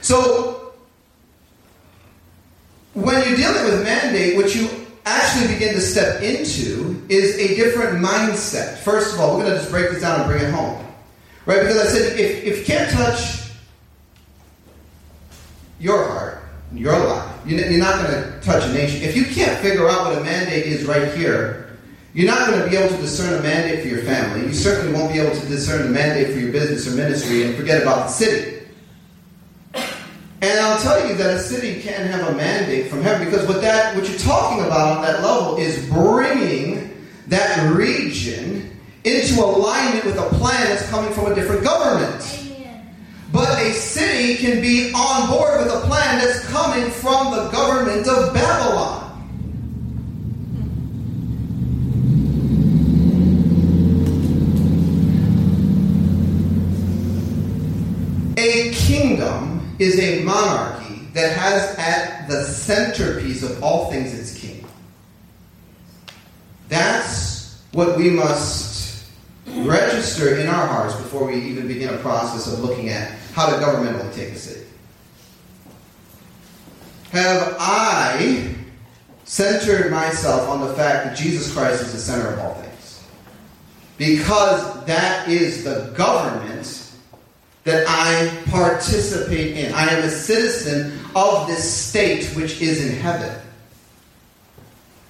So, 0.00 0.72
when 2.94 3.26
you're 3.28 3.36
dealing 3.36 3.64
with 3.64 3.84
mandate, 3.84 4.36
what 4.36 4.54
you 4.54 4.68
actually 5.04 5.54
begin 5.54 5.74
to 5.74 5.80
step 5.80 6.22
into 6.22 7.04
is 7.08 7.36
a 7.36 7.54
different 7.54 8.02
mindset. 8.02 8.78
First 8.78 9.14
of 9.14 9.20
all, 9.20 9.36
we're 9.36 9.44
going 9.44 9.54
to 9.54 9.58
just 9.58 9.70
break 9.70 9.90
this 9.90 10.00
down 10.00 10.20
and 10.20 10.28
bring 10.28 10.42
it 10.42 10.52
home. 10.52 10.84
Right? 11.44 11.60
Because 11.60 11.78
I 11.78 11.84
said, 11.84 12.18
if, 12.18 12.44
if 12.44 12.58
you 12.60 12.64
can't 12.64 12.90
touch 12.90 13.41
your 15.82 16.04
heart, 16.04 16.44
your 16.72 16.96
life, 16.96 17.40
you're 17.44 17.78
not 17.78 18.06
going 18.06 18.22
to 18.22 18.40
touch 18.40 18.64
a 18.64 18.72
nation. 18.72 19.02
If 19.02 19.16
you 19.16 19.24
can't 19.24 19.58
figure 19.58 19.88
out 19.88 20.06
what 20.06 20.18
a 20.18 20.20
mandate 20.22 20.64
is 20.64 20.84
right 20.84 21.12
here, 21.12 21.76
you're 22.14 22.30
not 22.30 22.46
going 22.46 22.62
to 22.62 22.70
be 22.70 22.76
able 22.76 22.94
to 22.94 23.00
discern 23.02 23.40
a 23.40 23.42
mandate 23.42 23.82
for 23.82 23.88
your 23.88 24.02
family. 24.02 24.46
You 24.46 24.54
certainly 24.54 24.92
won't 24.92 25.12
be 25.12 25.18
able 25.18 25.34
to 25.34 25.46
discern 25.46 25.88
a 25.88 25.90
mandate 25.90 26.32
for 26.32 26.38
your 26.38 26.52
business 26.52 26.86
or 26.86 26.96
ministry 26.96 27.42
and 27.44 27.56
forget 27.56 27.82
about 27.82 28.06
the 28.06 28.12
city. 28.12 28.66
And 29.74 30.60
I'll 30.60 30.80
tell 30.80 31.08
you 31.08 31.14
that 31.16 31.36
a 31.36 31.38
city 31.40 31.80
can 31.82 32.06
have 32.06 32.28
a 32.28 32.36
mandate 32.36 32.88
from 32.88 33.02
heaven 33.02 33.24
because 33.24 33.46
what 33.48 33.60
that 33.62 33.96
what 33.96 34.08
you're 34.08 34.18
talking 34.18 34.64
about 34.64 34.96
on 34.96 35.02
that 35.02 35.22
level 35.22 35.56
is 35.56 35.88
bringing 35.88 37.06
that 37.28 37.72
region 37.72 38.76
into 39.04 39.40
alignment 39.40 40.04
with 40.04 40.18
a 40.18 40.28
plan 40.36 40.64
that's 40.66 40.88
coming 40.90 41.12
from 41.12 41.30
a 41.30 41.34
different 41.34 41.64
government. 41.64 42.41
But 43.32 43.58
a 43.58 43.72
city 43.72 44.36
can 44.36 44.60
be 44.60 44.92
on 44.92 45.30
board 45.30 45.64
with 45.64 45.72
a 45.72 45.80
plan 45.86 46.18
that's 46.18 46.44
coming 46.48 46.90
from 46.90 47.34
the 47.34 47.48
government 47.50 48.06
of 48.06 48.34
Babylon. 48.34 48.98
A 58.36 58.70
kingdom 58.72 59.74
is 59.78 59.98
a 59.98 60.22
monarchy 60.24 61.08
that 61.14 61.34
has 61.34 61.74
at 61.78 62.28
the 62.28 62.44
centerpiece 62.44 63.42
of 63.42 63.62
all 63.62 63.90
things 63.90 64.12
its 64.12 64.38
king. 64.38 64.66
That's 66.68 67.62
what 67.72 67.96
we 67.96 68.10
must 68.10 69.06
register 69.46 70.36
in 70.36 70.48
our 70.48 70.66
hearts 70.66 70.94
before 70.96 71.26
we 71.26 71.36
even 71.36 71.66
begin 71.66 71.94
a 71.94 71.98
process 71.98 72.52
of 72.52 72.60
looking 72.60 72.90
at 72.90 73.21
how 73.32 73.46
to 73.46 73.56
governmentally 73.56 74.14
take 74.14 74.30
a 74.30 74.38
city. 74.38 74.66
Have 77.10 77.56
I 77.58 78.54
centered 79.24 79.90
myself 79.90 80.48
on 80.48 80.60
the 80.60 80.74
fact 80.74 81.06
that 81.06 81.16
Jesus 81.16 81.52
Christ 81.52 81.82
is 81.82 81.92
the 81.92 81.98
center 81.98 82.28
of 82.28 82.38
all 82.38 82.54
things? 82.54 83.04
Because 83.98 84.84
that 84.86 85.28
is 85.28 85.64
the 85.64 85.92
government 85.96 86.90
that 87.64 87.84
I 87.88 88.50
participate 88.50 89.56
in. 89.56 89.72
I 89.72 89.88
am 89.88 90.02
a 90.02 90.10
citizen 90.10 90.98
of 91.14 91.46
this 91.46 91.72
state 91.72 92.26
which 92.34 92.60
is 92.60 92.84
in 92.84 92.96
heaven. 92.96 93.40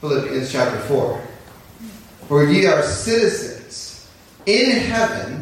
Philippians 0.00 0.50
chapter 0.50 0.78
4. 0.80 1.28
For 2.28 2.44
ye 2.44 2.66
are 2.66 2.82
citizens 2.82 4.10
in 4.46 4.70
heaven, 4.72 5.41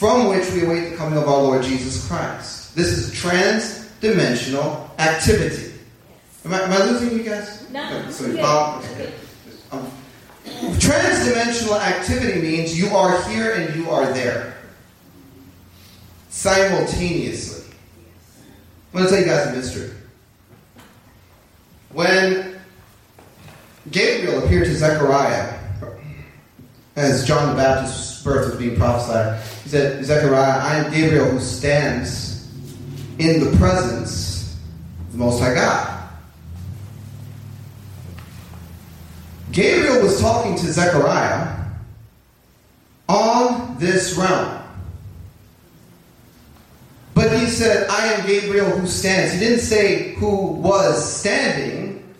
from 0.00 0.28
which 0.28 0.50
we 0.52 0.64
await 0.64 0.88
the 0.88 0.96
coming 0.96 1.18
of 1.18 1.28
our 1.28 1.42
Lord 1.42 1.62
Jesus 1.62 2.08
Christ. 2.08 2.74
This 2.74 2.86
is 2.86 3.12
trans-dimensional 3.12 4.90
activity. 4.98 5.74
Am 6.46 6.54
I, 6.54 6.60
am 6.62 6.72
I 6.72 6.86
losing 6.86 7.18
you 7.18 7.22
guys? 7.22 7.68
No. 7.68 8.10
So, 8.10 8.24
okay. 8.24 9.12
um, 9.70 9.92
trans-dimensional 10.78 11.74
activity 11.74 12.40
means 12.40 12.80
you 12.80 12.88
are 12.96 13.22
here 13.28 13.52
and 13.52 13.76
you 13.76 13.90
are 13.90 14.10
there 14.14 14.56
simultaneously. 16.30 17.70
I'm 18.94 19.00
going 19.00 19.04
to 19.04 19.10
tell 19.10 19.20
you 19.20 19.26
guys 19.26 19.48
a 19.48 19.52
mystery. 19.52 19.90
When 21.92 22.58
Gabriel 23.90 24.46
appeared 24.46 24.64
to 24.64 24.74
Zechariah 24.74 25.58
as 26.96 27.26
John 27.26 27.50
the 27.50 27.62
Baptist's 27.62 28.09
birth 28.22 28.50
was 28.50 28.58
being 28.58 28.76
prophesied, 28.76 29.42
he 29.62 29.68
said, 29.68 30.04
Zechariah, 30.04 30.58
I 30.60 30.76
am 30.76 30.92
Gabriel 30.92 31.26
who 31.26 31.40
stands 31.40 32.48
in 33.18 33.44
the 33.44 33.56
presence 33.56 34.58
of 35.00 35.12
the 35.12 35.18
Most 35.18 35.40
High 35.40 35.54
God. 35.54 36.08
Gabriel 39.52 40.02
was 40.02 40.20
talking 40.20 40.56
to 40.56 40.72
Zechariah 40.72 41.56
on 43.08 43.76
this 43.78 44.16
realm. 44.16 44.62
But 47.14 47.36
he 47.38 47.46
said, 47.46 47.88
I 47.90 48.12
am 48.12 48.26
Gabriel 48.26 48.70
who 48.70 48.86
stands. 48.86 49.34
He 49.34 49.40
didn't 49.40 49.60
say 49.60 50.14
who 50.14 50.52
was 50.52 51.12
standing, 51.12 52.14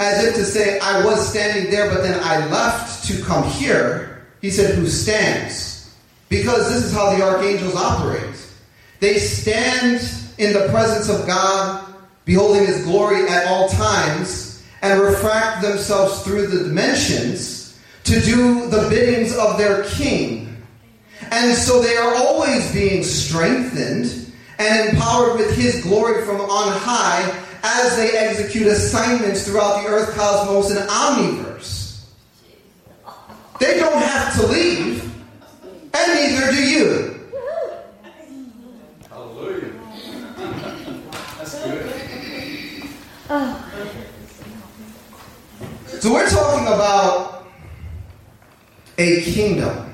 as 0.00 0.24
if 0.24 0.34
to 0.36 0.44
say, 0.44 0.78
I 0.80 1.04
was 1.04 1.28
standing 1.28 1.70
there, 1.70 1.90
but 1.90 2.02
then 2.02 2.18
I 2.24 2.46
left 2.48 3.04
to 3.08 3.22
come 3.22 3.48
here. 3.48 4.17
He 4.40 4.50
said, 4.50 4.74
Who 4.74 4.86
stands? 4.86 5.94
Because 6.28 6.68
this 6.68 6.84
is 6.84 6.92
how 6.92 7.16
the 7.16 7.22
archangels 7.22 7.74
operate. 7.74 8.22
They 9.00 9.18
stand 9.18 10.00
in 10.38 10.52
the 10.52 10.68
presence 10.68 11.08
of 11.08 11.26
God, 11.26 11.94
beholding 12.24 12.66
his 12.66 12.84
glory 12.84 13.26
at 13.28 13.46
all 13.46 13.68
times, 13.68 14.62
and 14.82 15.00
refract 15.00 15.62
themselves 15.62 16.22
through 16.22 16.48
the 16.48 16.64
dimensions 16.64 17.80
to 18.04 18.20
do 18.20 18.68
the 18.68 18.88
biddings 18.88 19.36
of 19.36 19.58
their 19.58 19.84
king 19.84 20.48
and 21.30 21.56
so 21.56 21.82
they 21.82 21.96
are 21.96 22.14
always 22.14 22.72
being 22.72 23.02
strengthened 23.02 24.32
and 24.58 24.90
empowered 24.90 25.38
with 25.38 25.56
His 25.56 25.82
glory 25.82 26.24
from 26.24 26.40
on 26.40 26.72
high 26.72 27.44
as 27.62 27.96
they 27.96 28.16
execute 28.16 28.66
assignments 28.66 29.46
throughout 29.46 29.82
the 29.82 29.88
earth 29.88 30.14
cosmos 30.16 30.70
and 30.70 30.88
omniverse. 30.88 31.77
They 33.58 33.78
don't 33.78 34.00
have 34.00 34.34
to 34.40 34.46
leave, 34.46 35.02
and 35.92 36.14
neither 36.14 36.52
do 36.52 36.62
you. 36.62 37.28
Hallelujah. 39.10 39.72
That's 41.38 41.64
good. 41.64 42.08
So 46.00 46.12
we're 46.12 46.30
talking 46.30 46.66
about 46.68 47.46
a 48.96 49.22
kingdom 49.22 49.92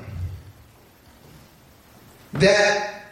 that 2.33 3.05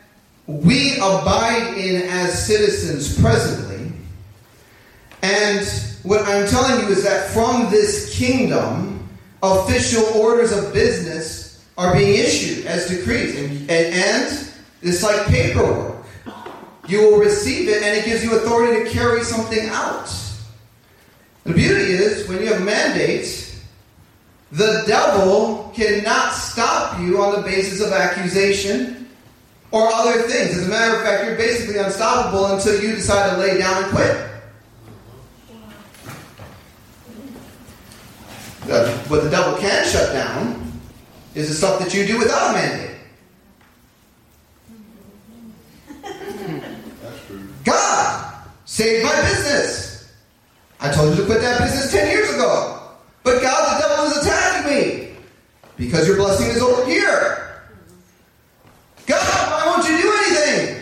we 0.46 0.98
abide 0.98 1.76
in 1.78 2.04
as 2.10 2.46
citizens 2.46 3.20
presently. 3.20 3.92
And 5.24 5.66
what 6.04 6.28
I'm 6.28 6.48
telling 6.48 6.86
you 6.86 6.92
is 6.92 7.04
that 7.04 7.32
from 7.32 7.72
this 7.72 8.16
kingdom, 8.16 8.93
official 9.44 10.06
orders 10.20 10.52
of 10.52 10.74
business 10.74 11.66
are 11.78 11.94
being 11.94 12.18
issued 12.18 12.66
as 12.66 12.88
decrees. 12.88 13.38
And, 13.38 13.70
and, 13.70 13.94
and 13.94 14.52
it's 14.82 15.04
like 15.04 15.26
paperwork. 15.28 16.06
You 16.88 17.00
will 17.02 17.20
receive 17.20 17.70
it, 17.70 17.84
and 17.84 17.98
it 17.98 18.06
gives 18.06 18.24
you 18.24 18.36
authority 18.36 18.84
to 18.84 18.90
carry 18.90 19.24
something 19.24 19.70
out. 19.70 20.10
The 21.44 21.54
beauty 21.54 21.92
is, 21.94 22.28
when 22.28 22.40
you 22.40 22.48
have 22.48 22.64
mandates, 22.64 23.62
the 24.52 24.84
devil 24.86 25.72
cannot 25.76 26.34
stop 26.34 27.00
you 27.02 27.22
on 27.22 27.36
the 27.36 27.42
basis 27.42 27.82
of 27.82 27.92
accusation 27.92 29.10
or 29.72 29.88
other 29.92 30.22
things. 30.24 30.56
As 30.56 30.68
a 30.68 30.70
matter 30.70 30.96
of 30.98 31.04
fact, 31.04 31.26
you're 31.26 31.36
basically 31.36 31.80
unstoppable 31.80 32.46
until 32.46 32.82
you 32.82 32.96
decide 32.96 33.32
to 33.32 33.38
lay 33.38 33.58
down 33.58 33.84
and 33.84 33.92
quit. 33.92 34.33
What 39.10 39.24
the 39.24 39.30
devil 39.30 39.60
can 39.60 39.86
shut 39.88 40.14
down 40.14 40.72
is 41.36 41.50
the 41.50 41.54
stuff 41.56 41.80
that 41.80 41.94
you 41.94 42.06
do 42.06 42.18
without 42.18 42.52
a 42.52 42.54
mandate. 42.54 42.98
That's 47.02 47.26
true. 47.28 47.48
God 47.64 48.48
saved 48.66 49.04
my 49.06 49.22
business. 49.22 50.14
I 50.80 50.92
told 50.92 51.12
you 51.12 51.22
to 51.22 51.26
quit 51.26 51.42
that 51.42 51.62
business 51.62 51.92
10 51.92 52.12
years 52.12 52.30
ago. 52.34 52.80
But 53.24 53.42
God, 53.42 53.82
the 53.82 53.88
devil 53.88 54.06
is 54.06 54.18
attacking 54.26 54.76
me 54.76 55.16
because 55.78 56.08
your 56.08 56.18
blessing 56.18 56.50
is 56.50 56.62
over 56.62 56.86
here. 56.86 57.62
God, 59.06 59.52
why 59.52 59.66
won't 59.66 59.88
you 59.88 60.02
do 60.02 60.12
anything? 60.26 60.80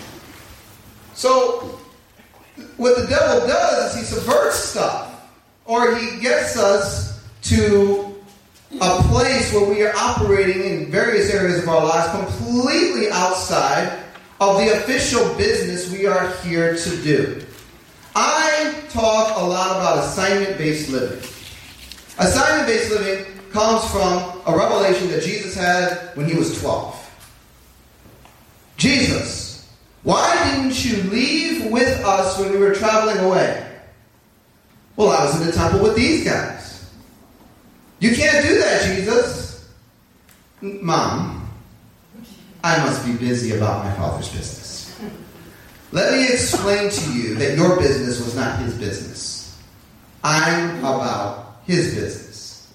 so, 1.26 1.58
what 2.76 2.96
the 2.96 3.06
devil 3.08 3.48
does 3.48 3.96
is 3.96 4.00
he 4.00 4.04
subverts 4.14 4.60
stuff, 4.60 5.28
or 5.64 5.96
he 5.96 6.20
gets 6.20 6.56
us 6.56 7.20
to 7.42 8.14
a 8.80 9.02
place 9.08 9.52
where 9.52 9.68
we 9.68 9.82
are 9.82 9.92
operating 9.96 10.62
in 10.62 10.90
various 10.90 11.34
areas 11.34 11.64
of 11.64 11.68
our 11.68 11.84
lives 11.84 12.10
completely 12.12 13.10
outside 13.10 14.04
of 14.40 14.58
the 14.58 14.72
official 14.76 15.34
business 15.34 15.90
we 15.90 16.06
are 16.06 16.30
here 16.44 16.76
to 16.76 17.02
do. 17.02 17.44
I 18.14 18.84
talk 18.90 19.36
a 19.36 19.44
lot 19.44 19.72
about 19.72 20.04
assignment 20.04 20.56
based 20.58 20.90
living. 20.90 21.18
Assignment 22.18 22.68
based 22.68 22.90
living 22.90 23.24
comes 23.50 23.84
from 23.90 24.42
a 24.46 24.56
revelation 24.56 25.08
that 25.10 25.24
Jesus 25.24 25.56
had 25.56 26.14
when 26.14 26.28
he 26.28 26.36
was 26.36 26.60
12. 26.60 27.02
Jesus, 28.76 29.45
why 30.06 30.54
didn't 30.54 30.84
you 30.84 31.02
leave 31.10 31.68
with 31.72 32.04
us 32.04 32.38
when 32.38 32.52
we 32.52 32.58
were 32.58 32.72
traveling 32.72 33.18
away? 33.18 33.68
Well, 34.94 35.10
I 35.10 35.24
was 35.24 35.40
in 35.40 35.48
the 35.48 35.52
temple 35.52 35.80
with 35.82 35.96
these 35.96 36.24
guys. 36.24 36.88
You 37.98 38.14
can't 38.14 38.46
do 38.46 38.56
that, 38.56 38.84
Jesus. 38.84 39.68
Mom, 40.60 41.50
I 42.62 42.78
must 42.84 43.04
be 43.04 43.14
busy 43.14 43.56
about 43.56 43.84
my 43.84 43.92
father's 43.94 44.28
business. 44.28 44.96
Let 45.90 46.12
me 46.12 46.32
explain 46.32 46.88
to 46.88 47.12
you 47.12 47.34
that 47.34 47.56
your 47.56 47.76
business 47.76 48.24
was 48.24 48.36
not 48.36 48.60
his 48.60 48.74
business. 48.74 49.60
I'm 50.22 50.78
about 50.78 51.62
his 51.66 51.96
business. 51.96 52.72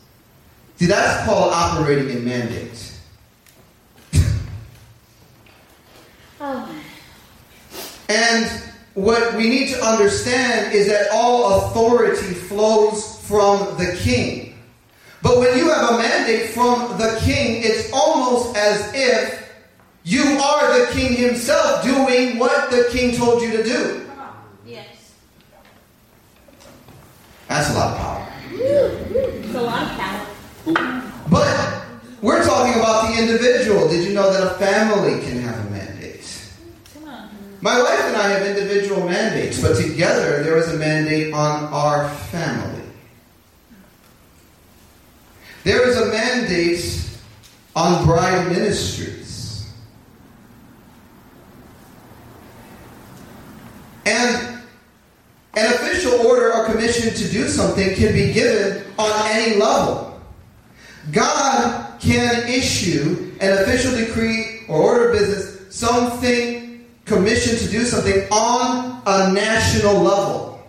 See, 0.76 0.86
that's 0.86 1.26
called 1.26 1.54
operating 1.54 2.10
in 2.10 2.26
mandate. 2.26 2.94
Oh. 6.42 6.82
And 8.12 8.46
what 8.94 9.36
we 9.36 9.50
need 9.50 9.70
to 9.70 9.82
understand 9.82 10.74
is 10.74 10.88
that 10.88 11.08
all 11.14 11.62
authority 11.62 12.34
flows 12.34 13.26
from 13.26 13.78
the 13.78 13.98
king. 14.02 14.60
But 15.22 15.38
when 15.38 15.58
you 15.58 15.70
have 15.70 15.92
a 15.92 15.98
mandate 15.98 16.50
from 16.50 16.98
the 16.98 17.18
king, 17.24 17.62
it's 17.64 17.90
almost 17.94 18.58
as 18.58 18.92
if 18.94 19.50
you 20.04 20.24
are 20.24 20.80
the 20.80 20.92
king 20.92 21.14
himself 21.16 21.84
doing 21.84 22.38
what 22.38 22.70
the 22.70 22.90
king 22.92 23.16
told 23.16 23.42
you 23.42 23.52
to 23.52 23.64
do. 23.64 24.10
Yes. 24.66 25.14
That's 27.48 27.70
a 27.70 27.74
lot 27.74 27.92
of 27.92 27.98
power. 27.98 28.28
It's 28.52 29.56
a 29.56 29.62
lot 29.62 29.84
of 29.84 29.98
power. 29.98 30.28
But 31.30 31.86
we're 32.22 32.44
talking 32.44 32.74
about 32.80 33.08
the 33.08 33.22
individual. 33.22 33.88
Did 33.88 34.06
you 34.06 34.14
know 34.14 34.34
that 34.34 34.44
a 34.44 34.56
family 34.60 35.22
can 35.24 35.40
have 35.44 35.66
a 35.66 35.70
mandate? 35.70 36.26
Come 36.94 37.08
on. 37.08 37.30
My 37.62 37.80
wife 37.80 38.02
and 38.06 38.18
I 38.18 38.30
have 38.30 38.58
individual 38.58 39.08
mandates, 39.08 39.62
but 39.62 39.78
together 39.78 40.42
there 40.44 40.58
is 40.58 40.74
a 40.74 40.78
mandate 40.78 41.32
on 41.32 41.66
our 41.66 42.10
family. 42.10 42.82
There 45.64 45.88
is 45.88 45.96
a 45.96 46.08
mandate 46.08 47.08
on 47.76 48.04
bride 48.04 48.52
ministries. 48.52 49.72
And 54.08 54.60
an 55.54 55.74
official 55.74 56.26
order 56.26 56.52
or 56.52 56.66
commission 56.66 57.14
to 57.14 57.32
do 57.32 57.48
something 57.48 57.94
can 57.94 58.14
be 58.14 58.34
given 58.34 58.84
on 58.98 59.12
any 59.28 59.58
level. 59.58 60.20
God 61.12 62.00
can 62.00 62.48
issue 62.48 63.34
an 63.40 63.54
official 63.60 63.96
decree 63.96 64.62
or 64.68 64.82
order 64.82 65.10
of 65.12 65.20
business, 65.20 65.76
something, 65.76 66.61
commission 67.12 67.58
to 67.58 67.68
do 67.70 67.84
something 67.84 68.28
on 68.32 69.02
a 69.06 69.34
national 69.34 70.02
level. 70.02 70.64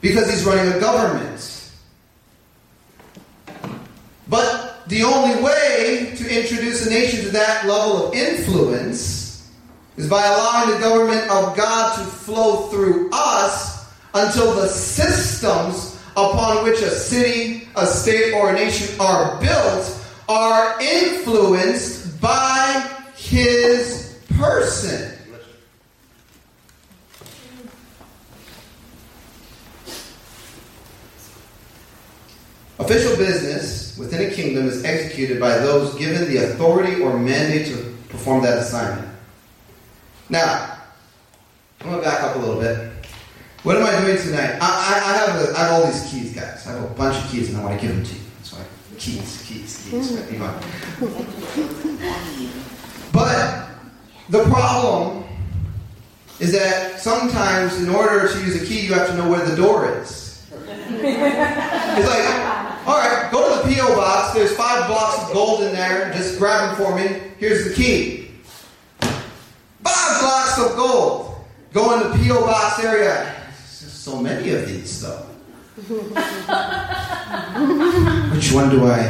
Because 0.00 0.30
he's 0.30 0.44
running 0.44 0.72
a 0.72 0.78
government. 0.78 1.72
But 4.28 4.88
the 4.88 5.02
only 5.02 5.42
way 5.42 6.14
to 6.16 6.40
introduce 6.40 6.86
a 6.86 6.90
nation 6.90 7.24
to 7.24 7.30
that 7.30 7.66
level 7.66 8.08
of 8.08 8.14
influence 8.14 9.50
is 9.96 10.08
by 10.08 10.24
allowing 10.24 10.74
the 10.74 10.80
government 10.80 11.22
of 11.30 11.56
God 11.56 11.96
to 11.96 12.04
flow 12.04 12.68
through 12.68 13.10
us 13.12 13.92
until 14.14 14.54
the 14.54 14.68
systems 14.68 16.00
upon 16.12 16.64
which 16.64 16.80
a 16.80 16.90
city, 16.90 17.68
a 17.76 17.86
state, 17.86 18.32
or 18.32 18.50
a 18.50 18.52
nation 18.52 18.98
are 19.00 19.40
built 19.40 19.92
are 20.28 20.80
influenced 20.80 22.05
by 22.26 22.90
his 23.14 24.18
person. 24.36 25.12
Official 32.80 33.16
business 33.16 33.96
within 33.96 34.28
a 34.28 34.34
kingdom 34.34 34.66
is 34.66 34.84
executed 34.84 35.38
by 35.38 35.56
those 35.58 35.94
given 35.94 36.28
the 36.28 36.38
authority 36.38 37.00
or 37.00 37.16
mandate 37.16 37.68
to 37.68 37.96
perform 38.08 38.42
that 38.42 38.58
assignment. 38.58 39.08
Now, 40.28 40.80
I'm 41.80 41.90
going 41.90 42.02
to 42.02 42.04
back 42.04 42.24
up 42.24 42.34
a 42.34 42.38
little 42.40 42.60
bit. 42.60 42.92
What 43.62 43.76
am 43.76 43.86
I 43.86 44.04
doing 44.04 44.18
tonight? 44.18 44.58
I, 44.60 44.66
I, 44.66 45.12
I, 45.12 45.16
have 45.16 45.48
a, 45.48 45.52
I 45.56 45.58
have 45.58 45.72
all 45.74 45.86
these 45.86 46.10
keys, 46.10 46.34
guys. 46.34 46.66
I 46.66 46.72
have 46.72 46.82
a 46.90 46.94
bunch 46.94 47.24
of 47.24 47.30
keys 47.30 47.50
and 47.50 47.58
I 47.58 47.64
want 47.64 47.80
to 47.80 47.86
give 47.86 47.94
them 47.94 48.04
to 48.04 48.14
you. 48.14 48.25
That's 49.06 49.40
why 49.40 49.46
keys, 49.46 49.88
keys, 49.88 49.88
keys. 49.90 50.12
Right? 50.12 50.32
You 50.32 50.38
know. 50.38 50.54
But 53.12 53.68
the 54.28 54.44
problem 54.44 55.24
is 56.40 56.52
that 56.52 57.00
sometimes 57.00 57.80
in 57.80 57.88
order 57.88 58.28
to 58.28 58.38
use 58.40 58.60
a 58.60 58.66
key, 58.66 58.80
you 58.80 58.92
have 58.94 59.08
to 59.08 59.14
know 59.16 59.30
where 59.30 59.44
the 59.44 59.56
door 59.56 60.00
is. 60.00 60.24
It's 60.88 62.06
like, 62.08 62.86
all 62.86 62.98
right, 62.98 63.28
go 63.32 63.62
to 63.62 63.68
the 63.68 63.74
P.O. 63.74 63.96
box. 63.96 64.34
There's 64.34 64.54
five 64.54 64.86
blocks 64.86 65.22
of 65.22 65.32
gold 65.32 65.62
in 65.62 65.72
there. 65.72 66.12
Just 66.12 66.38
grab 66.38 66.76
them 66.76 66.86
for 66.86 66.94
me. 66.94 67.32
Here's 67.38 67.64
the 67.64 67.74
key. 67.74 68.30
Five 69.00 70.20
blocks 70.20 70.58
of 70.58 70.76
gold. 70.76 71.44
Go 71.72 71.94
in 71.94 72.10
the 72.10 72.18
P.O. 72.18 72.40
box 72.42 72.84
area. 72.84 73.34
There's 73.46 73.92
so 73.92 74.20
many 74.20 74.50
of 74.50 74.66
these, 74.66 75.00
though. 75.00 75.26
Which 75.76 75.84
one 78.52 78.70
do 78.70 78.86
I? 78.86 79.08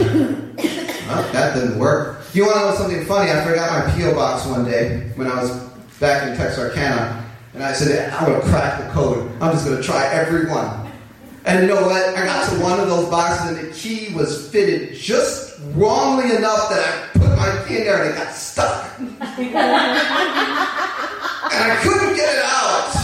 That 1.32 1.54
didn't 1.54 1.78
work. 1.78 2.24
You 2.32 2.44
want 2.44 2.56
to 2.56 2.60
know 2.62 2.74
something 2.74 3.04
funny? 3.04 3.30
I 3.30 3.44
forgot 3.44 3.86
my 3.86 3.94
P.O. 3.94 4.14
box 4.14 4.44
one 4.46 4.64
day 4.64 5.12
when 5.14 5.28
I 5.28 5.40
was 5.40 5.52
back 6.00 6.28
in 6.28 6.36
Texarkana. 6.36 7.24
And 7.54 7.62
I 7.62 7.72
said, 7.72 8.12
I'm 8.12 8.26
going 8.26 8.40
to 8.40 8.46
crack 8.48 8.82
the 8.84 8.90
code. 8.90 9.30
I'm 9.40 9.52
just 9.52 9.64
going 9.64 9.76
to 9.76 9.82
try 9.82 10.12
every 10.12 10.50
one. 10.50 10.90
And 11.44 11.62
you 11.62 11.68
know 11.72 11.82
what? 11.82 12.16
I 12.16 12.24
got 12.26 12.50
to 12.50 12.60
one 12.60 12.80
of 12.80 12.88
those 12.88 13.08
boxes 13.08 13.56
and 13.56 13.68
the 13.68 13.72
key 13.72 14.12
was 14.12 14.50
fitted 14.50 14.96
just 14.96 15.60
wrongly 15.74 16.34
enough 16.34 16.68
that 16.70 16.80
I 16.80 17.18
put 17.18 17.28
my 17.36 17.64
key 17.68 17.76
in 17.78 17.84
there 17.84 18.02
and 18.02 18.10
it 18.12 18.16
got 18.16 18.32
stuck. 18.34 18.98
and 18.98 19.16
I 21.62 21.78
couldn't 21.80 22.16
get 22.16 22.28
it 22.28 22.42
out. 22.44 22.96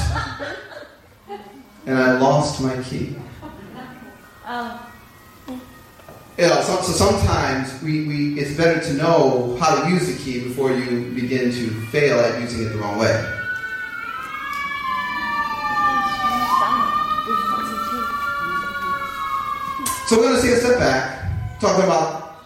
And 1.87 1.96
I 1.96 2.18
lost 2.18 2.61
my 2.61 2.83
key. 2.83 3.14
Oh. 4.46 4.88
You 6.38 6.48
know, 6.48 6.62
so, 6.62 6.81
so 6.81 6.92
sometimes 6.92 7.83
we, 7.83 8.07
we, 8.07 8.40
it's 8.40 8.57
better 8.57 8.81
to 8.81 8.94
know 8.94 9.57
how 9.61 9.83
to 9.83 9.90
use 9.90 10.07
the 10.07 10.24
key 10.24 10.42
before 10.42 10.72
you 10.72 11.11
begin 11.14 11.52
to 11.52 11.70
fail 11.90 12.18
at 12.20 12.40
using 12.40 12.66
it 12.66 12.70
the 12.70 12.78
wrong 12.78 12.98
way. 12.98 13.12
So 20.07 20.18
we're 20.18 20.28
going 20.28 20.37
to 20.37 20.42
take 20.42 20.57
a 20.57 20.61
step 20.61 20.78
back, 20.78 21.61
talking 21.61 21.85
about 21.85 22.37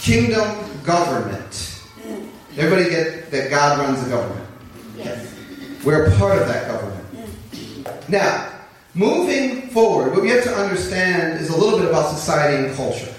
kingdom 0.00 0.48
government. 0.84 1.82
Everybody 2.56 2.90
get 2.90 3.30
that 3.30 3.50
God 3.50 3.78
runs 3.78 4.02
the 4.04 4.10
government. 4.10 4.46
Yes. 4.96 5.34
We're 5.84 6.06
a 6.06 6.16
part 6.16 6.40
of 6.40 6.46
that 6.46 6.68
government. 6.68 8.08
Now, 8.08 8.53
moving 8.94 9.68
forward, 9.70 10.12
what 10.12 10.22
we 10.22 10.30
have 10.30 10.44
to 10.44 10.54
understand 10.54 11.40
is 11.40 11.50
a 11.50 11.56
little 11.56 11.78
bit 11.78 11.88
about 11.88 12.14
society 12.16 12.66
and 12.66 12.76
culture. 12.76 13.12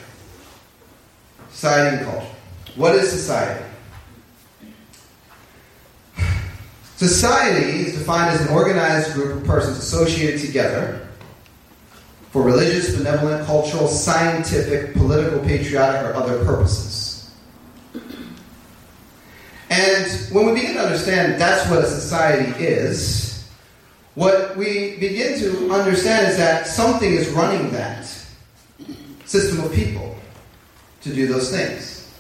Society 1.52 1.98
and 1.98 2.06
culture. 2.06 2.36
What 2.76 2.96
is 2.96 3.10
society? 3.10 3.64
Society 6.98 7.82
is 7.82 7.98
defined 7.98 8.32
as 8.34 8.42
an 8.42 8.54
organized 8.54 9.14
group 9.14 9.38
of 9.38 9.46
persons 9.46 9.78
associated 9.78 10.40
together 10.40 11.08
for 12.32 12.42
religious, 12.42 12.96
benevolent, 12.96 13.46
cultural, 13.46 13.88
scientific, 13.88 14.94
political, 14.94 15.40
patriotic, 15.40 16.10
or 16.10 16.14
other 16.14 16.44
purposes. 16.46 17.34
And 19.70 20.10
when 20.32 20.46
we 20.46 20.54
begin 20.54 20.76
to 20.76 20.82
understand 20.82 21.40
that's 21.40 21.70
what 21.70 21.80
a 21.80 21.88
society 21.88 22.64
is, 22.64 23.35
what 24.16 24.56
we 24.56 24.98
begin 24.98 25.38
to 25.40 25.72
understand 25.72 26.28
is 26.28 26.38
that 26.38 26.68
something 26.68 27.12
is 27.12 27.30
running 27.30 27.70
that 27.72 28.06
system 29.26 29.64
of 29.64 29.74
people 29.74 30.16
to 31.02 31.14
do 31.14 31.28
those 31.28 31.52
things. 31.52 32.14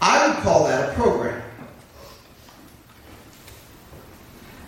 I 0.00 0.28
would 0.28 0.36
call 0.38 0.66
that 0.68 0.90
a 0.90 0.94
program. 0.94 1.42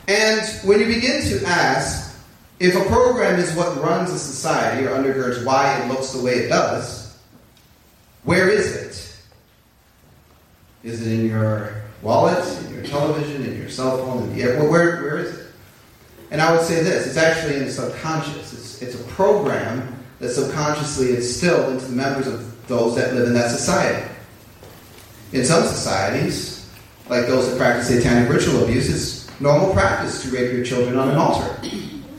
And 0.08 0.44
when 0.64 0.80
you 0.80 0.86
begin 0.86 1.22
to 1.22 1.46
ask, 1.46 2.18
if 2.58 2.74
a 2.74 2.84
program 2.86 3.38
is 3.38 3.54
what 3.54 3.80
runs 3.80 4.10
a 4.10 4.18
society 4.18 4.84
or 4.86 4.90
undergirds 4.90 5.44
why 5.44 5.78
it 5.78 5.88
looks 5.88 6.10
the 6.10 6.22
way 6.22 6.32
it 6.32 6.48
does, 6.48 7.16
where 8.24 8.48
is 8.48 8.74
it? 8.74 9.16
Is 10.82 11.06
it 11.06 11.12
in 11.12 11.26
your 11.26 11.82
wallet, 12.02 12.44
in 12.64 12.74
your 12.74 12.84
television, 12.84 13.46
in 13.46 13.56
your 13.56 13.68
cell 13.68 13.98
phone, 13.98 14.24
in 14.24 14.36
the? 14.36 14.42
Where, 14.64 15.02
where 15.02 15.18
is 15.18 15.38
it? 15.38 15.46
And 16.30 16.40
I 16.40 16.52
would 16.52 16.62
say 16.62 16.82
this 16.82 17.06
it's 17.06 17.16
actually 17.16 17.56
in 17.56 17.64
the 17.64 17.70
subconscious. 17.70 18.52
It's, 18.52 18.82
it's 18.82 18.94
a 18.94 19.04
program 19.12 19.96
that 20.20 20.30
subconsciously 20.30 21.16
instilled 21.16 21.72
into 21.72 21.86
the 21.86 21.96
members 21.96 22.26
of 22.26 22.68
those 22.68 22.94
that 22.96 23.14
live 23.14 23.26
in 23.26 23.34
that 23.34 23.50
society. 23.50 24.06
In 25.32 25.44
some 25.44 25.64
societies, 25.64 26.70
like 27.08 27.26
those 27.26 27.50
that 27.50 27.58
practice 27.58 27.88
satanic 27.88 28.30
ritual 28.30 28.64
abuse, 28.64 28.88
it's 28.88 29.40
normal 29.40 29.72
practice 29.72 30.22
to 30.22 30.30
rape 30.30 30.52
your 30.52 30.64
children 30.64 30.96
on 30.96 31.08
an 31.10 31.16
altar. 31.16 31.56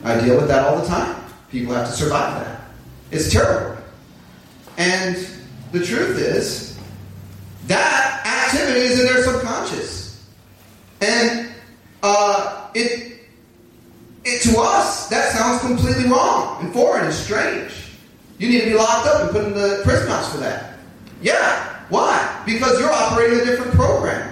I 0.04 0.20
deal 0.20 0.36
with 0.36 0.48
that 0.48 0.66
all 0.66 0.80
the 0.80 0.86
time. 0.86 1.22
People 1.50 1.74
have 1.74 1.86
to 1.86 1.92
survive 1.92 2.44
that. 2.44 2.60
It's 3.10 3.30
terrible. 3.32 3.80
And 4.76 5.16
the 5.70 5.84
truth 5.84 6.18
is, 6.18 6.78
that 7.66 8.22
activity 8.26 8.80
is 8.80 9.00
in 9.00 9.06
their 9.06 9.22
subconscious. 9.22 10.26
And 11.00 11.52
uh, 12.02 12.70
it, 12.74 13.11
it, 14.34 14.42
to 14.42 14.60
us, 14.60 15.08
that 15.08 15.32
sounds 15.32 15.60
completely 15.60 16.10
wrong 16.10 16.62
and 16.62 16.72
foreign 16.72 17.04
and 17.04 17.14
strange. 17.14 17.72
You 18.38 18.48
need 18.48 18.60
to 18.60 18.70
be 18.70 18.74
locked 18.74 19.06
up 19.06 19.22
and 19.22 19.30
put 19.30 19.44
in 19.44 19.54
the 19.54 19.80
prison 19.84 20.08
house 20.08 20.32
for 20.32 20.38
that. 20.38 20.78
Yeah. 21.20 21.78
Why? 21.88 22.42
Because 22.46 22.80
you're 22.80 22.90
operating 22.90 23.40
a 23.40 23.44
different 23.44 23.72
program. 23.74 24.28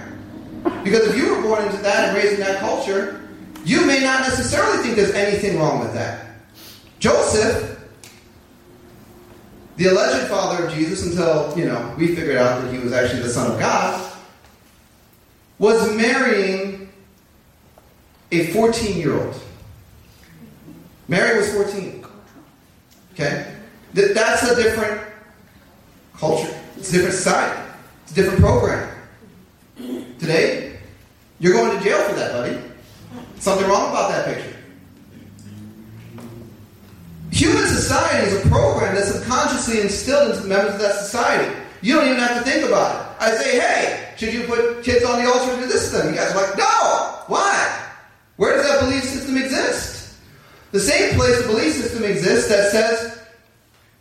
Because 0.83 1.07
if 1.07 1.17
you 1.17 1.35
were 1.35 1.41
born 1.41 1.65
into 1.65 1.77
that 1.77 2.09
and 2.09 2.17
raised 2.17 2.33
in 2.33 2.39
that 2.41 2.59
culture, 2.59 3.29
you 3.63 3.85
may 3.85 3.99
not 3.99 4.21
necessarily 4.21 4.81
think 4.83 4.95
there's 4.95 5.13
anything 5.13 5.59
wrong 5.59 5.79
with 5.79 5.93
that. 5.93 6.25
Joseph, 6.99 7.79
the 9.77 9.87
alleged 9.87 10.27
father 10.27 10.65
of 10.65 10.73
Jesus, 10.73 11.05
until, 11.05 11.57
you 11.57 11.65
know, 11.65 11.95
we 11.97 12.15
figured 12.15 12.37
out 12.37 12.61
that 12.61 12.73
he 12.73 12.79
was 12.79 12.91
actually 12.93 13.21
the 13.21 13.29
son 13.29 13.51
of 13.51 13.59
God, 13.59 14.11
was 15.57 15.95
marrying 15.95 16.91
a 18.31 18.47
14 18.47 18.97
year 18.97 19.19
old. 19.19 19.39
Mary 21.11 21.39
was 21.39 21.51
14. 21.53 22.05
Okay? 23.11 23.53
That's 23.93 24.49
a 24.49 24.55
different 24.55 25.01
culture. 26.15 26.57
It's 26.77 26.87
a 26.87 26.93
different 26.93 27.15
society. 27.15 27.73
It's 28.03 28.13
a 28.13 28.15
different 28.15 28.39
program. 28.39 28.89
Today, 30.19 30.79
you're 31.41 31.51
going 31.51 31.77
to 31.77 31.83
jail 31.83 32.01
for 32.07 32.15
that, 32.15 32.31
buddy. 32.31 32.57
Something 33.39 33.67
wrong 33.67 33.89
about 33.89 34.09
that 34.11 34.25
picture. 34.25 34.55
Human 37.31 37.67
society 37.67 38.27
is 38.27 38.45
a 38.45 38.47
program 38.47 38.95
that's 38.95 39.13
subconsciously 39.13 39.81
instilled 39.81 40.33
into 40.33 40.47
members 40.47 40.75
of 40.75 40.79
that 40.79 40.95
society. 40.95 41.53
You 41.81 41.95
don't 41.95 42.05
even 42.05 42.19
have 42.19 42.41
to 42.41 42.49
think 42.49 42.65
about 42.65 42.95
it. 42.95 43.21
I 43.21 43.31
say, 43.35 43.59
hey, 43.59 44.13
should 44.15 44.33
you 44.33 44.43
put 44.43 44.81
kids 44.81 45.03
on 45.03 45.21
the 45.21 45.29
altar 45.29 45.55
to 45.55 45.61
do 45.61 45.67
this 45.67 45.91
thing? 45.91 46.11
You 46.11 46.15
guys 46.15 46.31
are 46.33 46.41
like, 46.41 46.57
no! 46.57 47.19
Why? 47.27 47.89
Where 48.37 48.55
does 48.55 48.65
that 48.65 48.79
belief 48.79 49.03
system 49.03 49.35
exist? 49.35 49.90
The 50.71 50.79
same 50.79 51.15
place 51.15 51.41
the 51.41 51.47
belief 51.47 51.73
system 51.73 52.03
exists 52.05 52.47
that 52.49 52.71
says, 52.71 53.21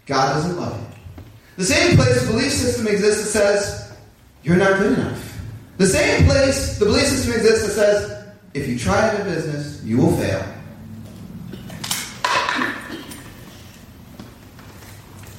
God 0.07 0.35
doesn't 0.35 0.57
love 0.57 0.79
you. 0.81 1.25
The 1.57 1.65
same 1.65 1.97
place 1.97 2.23
the 2.23 2.33
belief 2.33 2.53
system 2.53 2.87
exists 2.87 3.25
that 3.25 3.39
says, 3.39 3.93
you're 4.45 4.57
not 4.57 4.79
good 4.79 4.99
enough. 4.99 5.39
The 5.79 5.87
same 5.87 6.25
place 6.27 6.79
the 6.79 6.85
belief 6.85 7.07
system 7.07 7.35
exists 7.35 7.67
that 7.67 7.73
says, 7.73 8.29
if 8.55 8.69
you 8.69 8.79
try 8.79 9.15
in 9.17 9.25
business, 9.25 9.83
you 9.83 9.99
will 9.99 10.17
fail. 10.17 10.45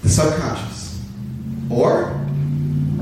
The 0.03 0.09
subconscious. 0.09 1.01
Or, 1.69 2.11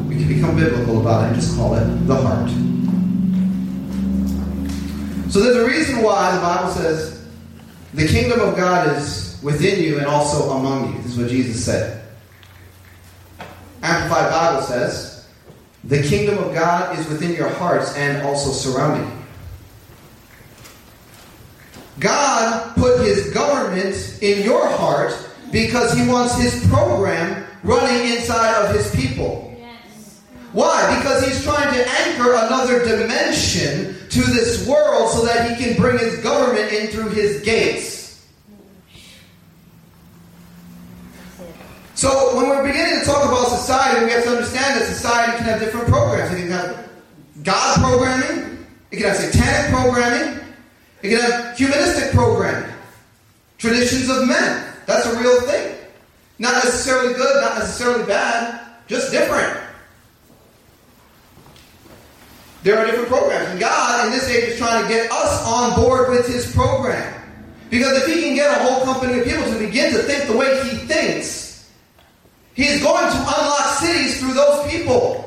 we 0.08 0.16
can 0.16 0.28
become 0.28 0.56
biblical 0.56 1.02
about 1.02 1.26
it 1.26 1.34
and 1.34 1.36
just 1.36 1.56
call 1.56 1.74
it 1.76 1.86
the 2.08 2.16
heart. 2.16 2.50
So 5.32 5.40
there's 5.40 5.58
a 5.58 5.66
reason 5.66 6.04
why 6.04 6.36
the 6.36 6.42
Bible 6.42 6.70
says 6.72 7.19
the 7.94 8.08
kingdom 8.08 8.40
of 8.42 8.56
God 8.56 8.96
is 8.98 9.40
within 9.42 9.84
you 9.84 9.98
and 9.98 10.08
also 10.08 10.52
among 10.52 10.94
you. 10.94 11.02
This 11.02 11.14
is 11.14 11.18
what 11.18 11.30
Jesus 11.30 11.64
said. 11.64 12.04
Amplified 13.82 14.30
Bible 14.32 14.62
says, 14.62 15.28
the 15.86 16.04
kingdom 16.04 16.38
of 16.40 16.54
God 16.54 17.00
is 17.00 17.08
within 17.08 17.34
your 17.34 17.50
hearts 17.50 17.96
and 17.96 18.22
also 18.28 18.52
surrounding 18.52 19.10
you. 19.10 19.18
God 22.00 22.76
put 22.76 23.02
his 23.02 23.34
government 23.34 24.20
in 24.22 24.44
your 24.44 24.68
heart 24.70 25.14
because 25.52 25.98
he 25.98 26.08
wants 26.08 26.38
his 26.38 26.66
program 26.68 27.46
running 27.64 28.14
inside 28.14 28.66
of 28.66 28.76
his 28.76 28.94
people. 28.96 29.49
Why? 30.52 30.98
Because 30.98 31.26
he's 31.26 31.44
trying 31.44 31.74
to 31.74 31.92
anchor 32.02 32.34
another 32.34 32.84
dimension 32.86 33.96
to 34.10 34.22
this 34.22 34.68
world 34.68 35.12
so 35.12 35.26
that 35.26 35.50
he 35.50 35.64
can 35.64 35.76
bring 35.76 36.00
his 36.00 36.18
government 36.20 36.72
in 36.74 36.88
through 36.88 37.10
his 37.10 37.42
gates. 37.42 38.28
So 41.94 42.36
when 42.36 42.48
we're 42.48 42.66
beginning 42.66 43.02
to 43.02 43.06
talk 43.06 43.26
about 43.26 43.50
society, 43.50 44.06
we 44.06 44.12
have 44.12 44.24
to 44.24 44.30
understand 44.30 44.80
that 44.80 44.88
society 44.88 45.38
can 45.38 45.46
have 45.46 45.60
different 45.60 45.88
programs. 45.88 46.32
It 46.34 46.40
can 46.40 46.52
have 46.52 46.90
God 47.44 47.80
programming, 47.80 48.66
it 48.90 48.98
can 48.98 49.06
have 49.08 49.18
satanic 49.18 49.76
programming, 49.76 50.40
it 51.04 51.10
can 51.10 51.20
have 51.20 51.58
humanistic 51.58 52.12
programming. 52.12 52.70
Traditions 53.58 54.10
of 54.10 54.28
men. 54.28 54.74
That's 54.86 55.06
a 55.06 55.20
real 55.20 55.42
thing. 55.42 55.76
Not 56.40 56.54
necessarily 56.64 57.14
good, 57.14 57.42
not 57.42 57.60
necessarily 57.60 58.06
bad, 58.06 58.62
just 58.88 59.12
different. 59.12 59.69
There 62.64 62.78
are 62.78 62.86
different 62.86 63.08
programs. 63.08 63.50
And 63.50 63.60
God, 63.60 64.06
in 64.06 64.12
this 64.12 64.28
age, 64.30 64.50
is 64.50 64.58
trying 64.58 64.84
to 64.84 64.90
get 64.90 65.12
us 65.12 65.46
on 65.46 65.80
board 65.82 66.10
with 66.10 66.28
His 66.28 66.54
program. 66.54 67.16
Because 67.70 68.04
if 68.04 68.14
He 68.14 68.22
can 68.22 68.36
get 68.36 68.60
a 68.60 68.64
whole 68.64 68.84
company 68.84 69.20
of 69.20 69.26
people 69.26 69.46
to 69.46 69.60
begin 69.60 69.94
to 69.94 70.00
think 70.00 70.30
the 70.30 70.36
way 70.36 70.62
He 70.70 70.78
thinks, 70.78 71.72
He 72.54 72.66
is 72.66 72.84
going 72.84 73.10
to 73.10 73.18
unlock 73.18 73.80
cities 73.80 74.20
through 74.20 74.34
those 74.34 74.70
people. 74.70 75.26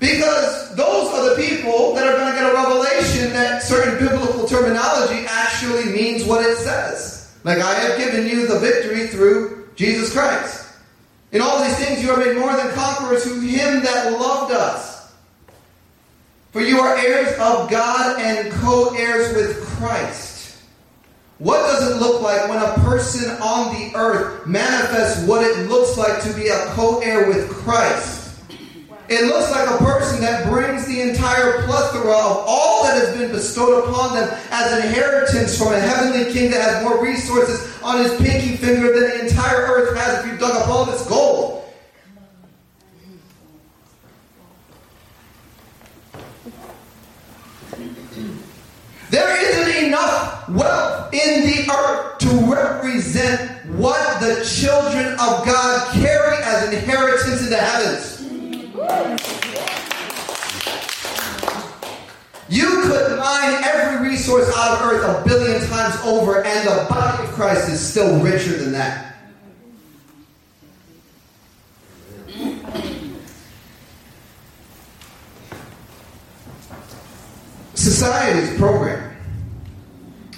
Because 0.00 0.74
those 0.76 1.12
are 1.12 1.30
the 1.30 1.42
people 1.42 1.94
that 1.94 2.06
are 2.06 2.16
going 2.16 2.32
to 2.32 2.38
get 2.38 2.50
a 2.50 2.54
revelation 2.54 3.32
that 3.32 3.62
certain 3.62 3.98
biblical 3.98 4.46
terminology 4.46 5.26
actually 5.28 5.84
means 5.92 6.24
what 6.24 6.44
it 6.44 6.56
says. 6.56 7.36
Like, 7.44 7.58
I 7.58 7.74
have 7.74 7.98
given 7.98 8.26
you 8.26 8.46
the 8.46 8.58
victory 8.58 9.06
through 9.08 9.68
Jesus 9.76 10.12
Christ. 10.12 10.59
In 11.32 11.40
all 11.40 11.62
these 11.62 11.76
things, 11.78 12.02
you 12.02 12.10
are 12.10 12.16
made 12.16 12.36
more 12.36 12.54
than 12.56 12.72
conquerors 12.72 13.24
through 13.24 13.40
him 13.40 13.82
that 13.82 14.12
loved 14.12 14.52
us. 14.52 15.12
For 16.50 16.60
you 16.60 16.80
are 16.80 16.96
heirs 16.96 17.32
of 17.38 17.70
God 17.70 18.20
and 18.20 18.50
co 18.54 18.94
heirs 18.94 19.34
with 19.36 19.64
Christ. 19.64 20.58
What 21.38 21.58
does 21.62 21.90
it 21.90 22.00
look 22.00 22.20
like 22.20 22.48
when 22.48 22.58
a 22.58 22.74
person 22.84 23.30
on 23.40 23.74
the 23.74 23.96
earth 23.96 24.46
manifests 24.46 25.26
what 25.26 25.42
it 25.42 25.68
looks 25.68 25.96
like 25.96 26.20
to 26.22 26.34
be 26.34 26.48
a 26.48 26.66
co 26.74 26.98
heir 27.00 27.28
with 27.28 27.48
Christ? 27.48 28.19
It 29.10 29.24
looks 29.24 29.50
like 29.50 29.68
a 29.68 29.76
person 29.82 30.20
that 30.20 30.48
brings 30.48 30.86
the 30.86 31.00
entire 31.00 31.64
plethora 31.64 32.12
of 32.12 32.44
all 32.46 32.84
that 32.84 32.94
has 32.94 33.18
been 33.18 33.32
bestowed 33.32 33.88
upon 33.88 34.14
them 34.14 34.30
as 34.52 34.84
inheritance 34.84 35.58
from 35.58 35.72
a 35.72 35.80
heavenly 35.80 36.32
king 36.32 36.52
that 36.52 36.62
has 36.62 36.84
more 36.84 37.02
resources 37.02 37.76
on 37.82 38.04
his 38.04 38.16
pinky 38.18 38.56
finger 38.56 38.92
than 38.92 39.10
the 39.10 39.28
entire 39.28 39.66
earth 39.66 39.96
has 39.96 40.24
if 40.24 40.30
you 40.30 40.38
dug 40.38 40.52
up 40.52 40.68
all 40.68 40.88
its 40.88 41.04
gold. 41.08 41.64
There 49.10 49.42
isn't 49.42 49.86
enough 49.86 50.48
wealth 50.50 51.12
in 51.12 51.46
the 51.46 51.72
earth 51.72 52.18
to 52.18 52.28
represent 52.54 53.66
what 53.70 54.20
the 54.20 54.44
children 54.44 55.14
of 55.14 55.44
God 55.44 55.94
carry 55.94 56.36
as 56.44 56.72
inheritance 56.72 57.42
in 57.42 57.50
the 57.50 57.56
heavens. 57.56 58.19
You 62.50 62.82
could 62.82 63.16
mine 63.16 63.62
every 63.62 64.08
resource 64.08 64.52
out 64.56 64.80
of 64.80 64.92
earth 64.92 65.04
a 65.04 65.28
billion 65.28 65.64
times 65.68 65.94
over, 66.04 66.44
and 66.44 66.68
the 66.68 66.86
body 66.88 67.22
of 67.22 67.30
Christ 67.30 67.68
is 67.68 67.80
still 67.80 68.20
richer 68.20 68.56
than 68.56 68.72
that. 68.72 69.06
Society's 77.74 78.58
program. 78.58 79.16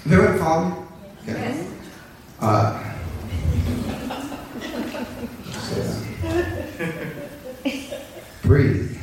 Have 0.05 0.13
you 0.13 0.23
ever 0.23 0.39
follow 0.39 0.69
me? 0.69 1.33
Okay. 1.33 1.67
Uh, 2.41 2.79
breathe. 8.53 8.99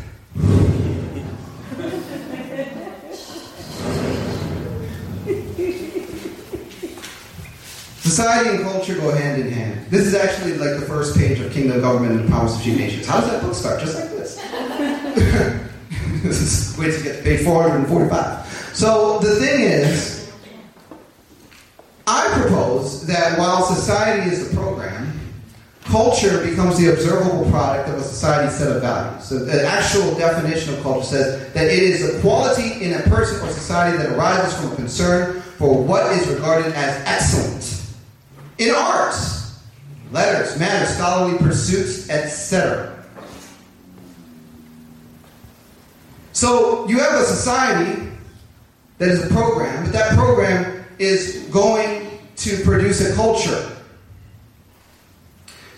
Society 8.00 8.50
and 8.50 8.62
culture 8.62 8.94
go 8.96 9.12
hand 9.12 9.42
in 9.42 9.52
hand. 9.52 9.88
This 9.90 10.06
is 10.06 10.14
actually 10.14 10.54
like 10.58 10.80
the 10.80 10.86
first 10.86 11.18
page 11.18 11.40
of 11.40 11.52
Kingdom 11.52 11.82
Government 11.82 12.20
and 12.20 12.26
the 12.26 12.32
Powers 12.32 12.56
of 12.58 12.62
Two 12.62 12.76
Nations. 12.76 13.08
How 13.08 13.22
does 13.22 13.32
that 13.32 13.42
book 13.42 13.56
start? 13.56 13.80
Just 13.80 13.96
like 13.96 14.12
this. 14.12 14.36
this 16.22 16.42
is 16.42 16.78
way 16.78 16.92
to 16.92 17.04
get 17.04 17.18
to 17.18 17.24
page 17.24 17.44
445. 17.44 18.76
So 18.76 19.18
the 19.18 19.36
thing 19.38 19.62
is, 19.62 20.32
I 22.06 22.28
propose 22.40 23.08
that 23.08 23.40
while 23.40 23.64
society 23.64 24.30
is 24.30 24.48
the 24.48 24.56
program, 24.56 25.19
culture 25.90 26.46
becomes 26.46 26.78
the 26.78 26.94
observable 26.94 27.50
product 27.50 27.90
of 27.90 27.96
a 27.96 28.04
society's 28.04 28.58
set 28.58 28.76
of 28.76 28.82
values. 28.82 29.24
So 29.24 29.40
the 29.40 29.66
actual 29.66 30.16
definition 30.16 30.74
of 30.76 30.82
culture 30.82 31.06
says 31.06 31.54
that 31.54 31.66
it 31.66 31.84
is 31.84 32.16
a 32.16 32.22
quality 32.22 32.84
in 32.84 32.94
a 32.94 33.02
person 33.04 33.46
or 33.46 33.52
society 33.52 33.98
that 33.98 34.12
arises 34.12 34.54
from 34.60 34.72
a 34.72 34.76
concern 34.76 35.42
for 35.58 35.84
what 35.84 36.12
is 36.14 36.28
regarded 36.28 36.74
as 36.74 37.04
excellent 37.06 37.86
in 38.60 38.76
arts, 38.76 39.60
letters, 40.12 40.60
manners, 40.60 40.90
scholarly 40.90 41.38
pursuits, 41.38 42.10
etc. 42.10 43.06
So 46.34 46.88
you 46.88 47.00
have 47.00 47.20
a 47.20 47.26
society 47.26 48.10
that 49.00 49.10
is 49.10 49.26
a 49.26 49.34
program, 49.34 49.86
but 49.86 49.94
that 49.94 50.14
program 50.16 50.86
is 51.00 51.48
going 51.52 52.20
to 52.38 52.64
produce 52.64 53.02
a 53.10 53.16
culture. 53.16 53.78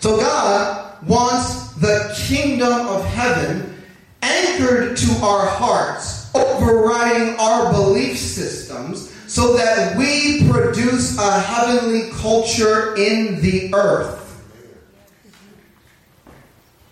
So 0.02 0.16
God 0.16 1.00
wants 1.06 1.74
the 1.74 2.12
kingdom 2.26 2.88
of 2.88 3.04
heaven 3.04 3.72
anchored 4.20 4.96
to 4.96 5.12
our 5.22 5.46
hearts, 5.46 6.28
overriding 6.34 7.36
our 7.36 7.70
belief 7.70 8.18
systems, 8.18 9.12
so 9.32 9.56
that 9.56 9.96
we 9.96 10.50
produce 10.50 11.16
a 11.18 11.38
heavenly 11.38 12.10
culture 12.14 12.96
in 12.96 13.40
the 13.42 13.72
earth. 13.72 14.18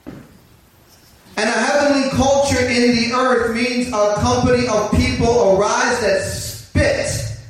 And 0.06 1.48
a 1.48 1.52
heavenly 1.52 2.10
culture 2.10 2.64
in 2.64 2.94
the 2.94 3.12
earth 3.12 3.56
means 3.56 3.88
a 3.88 4.14
company 4.20 4.68
of 4.68 4.92
people 4.92 5.58
arise 5.58 6.00
that 6.02 6.22
spit 6.22 7.40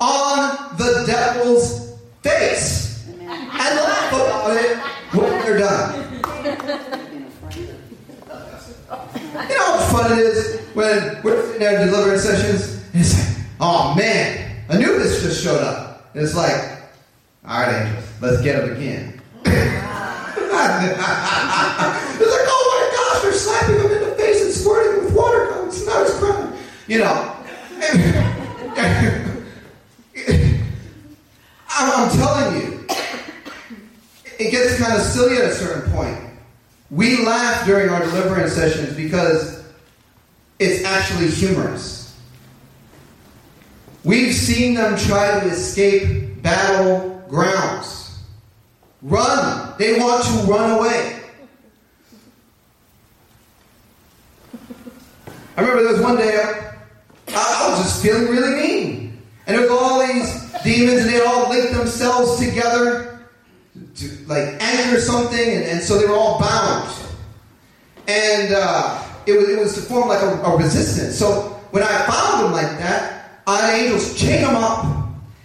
on 0.00 0.78
the 0.78 1.04
devil's 1.06 1.92
face 2.22 2.93
and 3.54 3.76
laugh 3.76 4.12
about 4.12 4.56
it 4.56 4.76
when 5.14 5.30
they're 5.42 5.58
done. 5.58 6.12
You 9.48 9.56
know 9.56 9.78
how 9.78 9.78
fun 9.90 10.12
it 10.12 10.18
is 10.18 10.60
when 10.74 11.22
we're 11.22 11.42
sitting 11.46 11.60
there 11.60 11.86
delivering 11.86 12.18
sessions 12.18 12.84
and 12.92 13.00
it's 13.00 13.14
like, 13.16 13.46
oh 13.60 13.94
man, 13.94 14.64
Anubis 14.68 15.22
just 15.22 15.42
showed 15.42 15.62
up. 15.62 16.10
And 16.14 16.24
it's 16.24 16.34
like, 16.34 16.80
all 17.46 17.62
right, 17.62 17.86
angels, 17.86 18.04
let's 18.20 18.42
get 18.42 18.62
him 18.62 18.76
again. 18.76 19.20
it's 19.44 20.52
like, 20.52 20.88
oh 22.48 22.64
my 22.72 22.84
gosh, 22.96 23.22
they're 23.22 23.32
slapping 23.32 23.76
him 23.76 23.90
in 23.92 24.10
the 24.10 24.16
face 24.16 24.42
and 24.44 24.52
squirting 24.52 24.98
him 24.98 25.04
with 25.04 25.14
water 25.14 25.46
guns. 25.50 25.86
Now 25.86 26.02
he's 26.02 26.14
crying. 26.14 26.52
You 26.88 26.98
know. 26.98 27.30
I'm 31.76 32.10
telling 32.10 32.60
you, 32.60 32.86
it 34.38 34.50
gets 34.50 34.78
kind 34.78 34.94
of 34.94 35.00
silly 35.00 35.36
at 35.36 35.44
a 35.44 35.54
certain 35.54 35.90
point. 35.92 36.18
We 36.90 37.24
laugh 37.24 37.66
during 37.66 37.88
our 37.88 38.00
deliverance 38.00 38.52
sessions 38.52 38.96
because 38.96 39.64
it's 40.58 40.84
actually 40.84 41.28
humorous. 41.28 42.16
We've 44.04 44.34
seen 44.34 44.74
them 44.74 44.96
try 44.98 45.40
to 45.40 45.46
escape 45.46 46.42
battlegrounds. 46.42 48.18
Run. 49.02 49.74
They 49.78 49.98
want 49.98 50.24
to 50.24 50.30
run 50.50 50.78
away. 50.78 51.20
I 55.56 55.60
remember 55.60 55.82
there 55.82 55.92
was 55.92 56.02
one 56.02 56.16
day 56.16 56.36
I, 56.36 57.34
I 57.34 57.70
was 57.70 57.82
just 57.82 58.02
feeling 58.02 58.26
really 58.26 58.60
mean. 58.60 59.22
And 59.46 59.56
there 59.56 59.62
was 59.62 59.70
all 59.70 60.06
these 60.06 60.62
demons 60.62 61.02
and 61.02 61.10
they 61.10 61.20
all 61.20 61.48
linked 61.48 61.72
themselves 61.72 62.38
together 62.38 63.13
to 63.96 64.08
like 64.26 64.60
anchor 64.60 65.00
something 65.00 65.38
and, 65.38 65.64
and 65.64 65.80
so 65.82 65.98
they 65.98 66.06
were 66.06 66.16
all 66.16 66.40
bound. 66.40 66.92
And 68.06 68.54
uh, 68.54 69.02
it, 69.26 69.32
was, 69.32 69.48
it 69.48 69.58
was 69.58 69.74
to 69.74 69.80
form 69.82 70.08
like 70.08 70.22
a, 70.22 70.42
a 70.42 70.56
resistance. 70.56 71.16
So 71.16 71.60
when 71.70 71.82
I 71.82 72.06
found 72.06 72.44
them 72.44 72.52
like 72.52 72.78
that, 72.78 73.40
I 73.46 73.60
had 73.60 73.80
angels 73.80 74.18
chain 74.18 74.42
them 74.42 74.56
up 74.56 74.84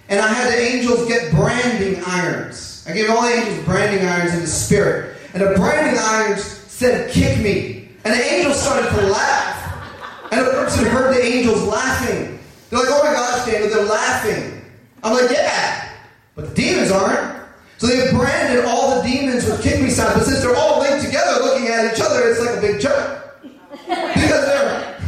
and 0.09 0.19
I 0.19 0.27
had 0.27 0.51
the 0.51 0.59
angels 0.59 1.07
get 1.07 1.31
branding 1.31 2.01
irons. 2.05 2.85
I 2.87 2.93
gave 2.93 3.09
all 3.09 3.21
the 3.21 3.33
angels 3.33 3.65
branding 3.65 4.05
irons 4.05 4.33
in 4.33 4.41
the 4.41 4.47
spirit. 4.47 5.17
And 5.33 5.43
the 5.43 5.53
branding 5.55 5.99
irons 5.99 6.43
said, 6.43 7.11
kick 7.11 7.37
me. 7.39 7.89
And 8.03 8.13
the 8.13 8.33
angels 8.33 8.61
started 8.61 8.89
to 8.89 9.07
laugh. 9.07 10.31
And 10.31 10.45
the 10.45 10.51
person 10.51 10.85
heard 10.85 11.15
the 11.15 11.23
angels 11.23 11.63
laughing. 11.63 12.39
They're 12.69 12.79
like, 12.79 12.89
oh 12.89 13.03
my 13.03 13.13
gosh, 13.13 13.45
Daniel, 13.45 13.69
they're 13.69 13.85
laughing. 13.85 14.61
I'm 15.03 15.13
like, 15.13 15.31
yeah, 15.31 15.93
but 16.35 16.49
the 16.49 16.55
demons 16.55 16.91
aren't. 16.91 17.38
So 17.79 17.87
they've 17.87 18.11
branded 18.11 18.65
all 18.65 18.95
the 18.95 19.07
demons 19.07 19.45
with 19.45 19.63
me 19.65 19.89
signs, 19.89 20.13
but 20.13 20.25
since 20.25 20.41
they're 20.41 20.55
all 20.55 20.81
linked 20.81 21.05
together 21.05 21.41
looking 21.41 21.67
at 21.67 21.93
each 21.93 22.01
other, 22.01 22.29
it's 22.29 22.41
like 22.41 22.57
a 22.57 22.61
big 22.61 22.81
joke. 22.81 23.39
Because 23.87 24.45
they're. 24.45 25.01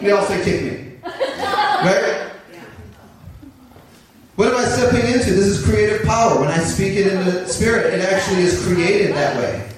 they 0.00 0.10
all 0.12 0.24
say 0.26 0.62
me. 0.62 0.92
Right? 1.02 2.30
What 4.36 4.48
am 4.48 4.56
I 4.58 4.64
stepping 4.66 5.06
into? 5.12 5.32
This 5.32 5.46
is 5.46 5.64
creative 5.64 6.06
power. 6.06 6.38
When 6.38 6.50
I 6.50 6.58
speak 6.58 6.92
it 6.92 7.08
in 7.08 7.24
the 7.24 7.48
spirit, 7.48 7.92
it 7.92 8.00
actually 8.00 8.42
is 8.42 8.64
created 8.64 9.12
that 9.16 9.36
way. 9.36 9.68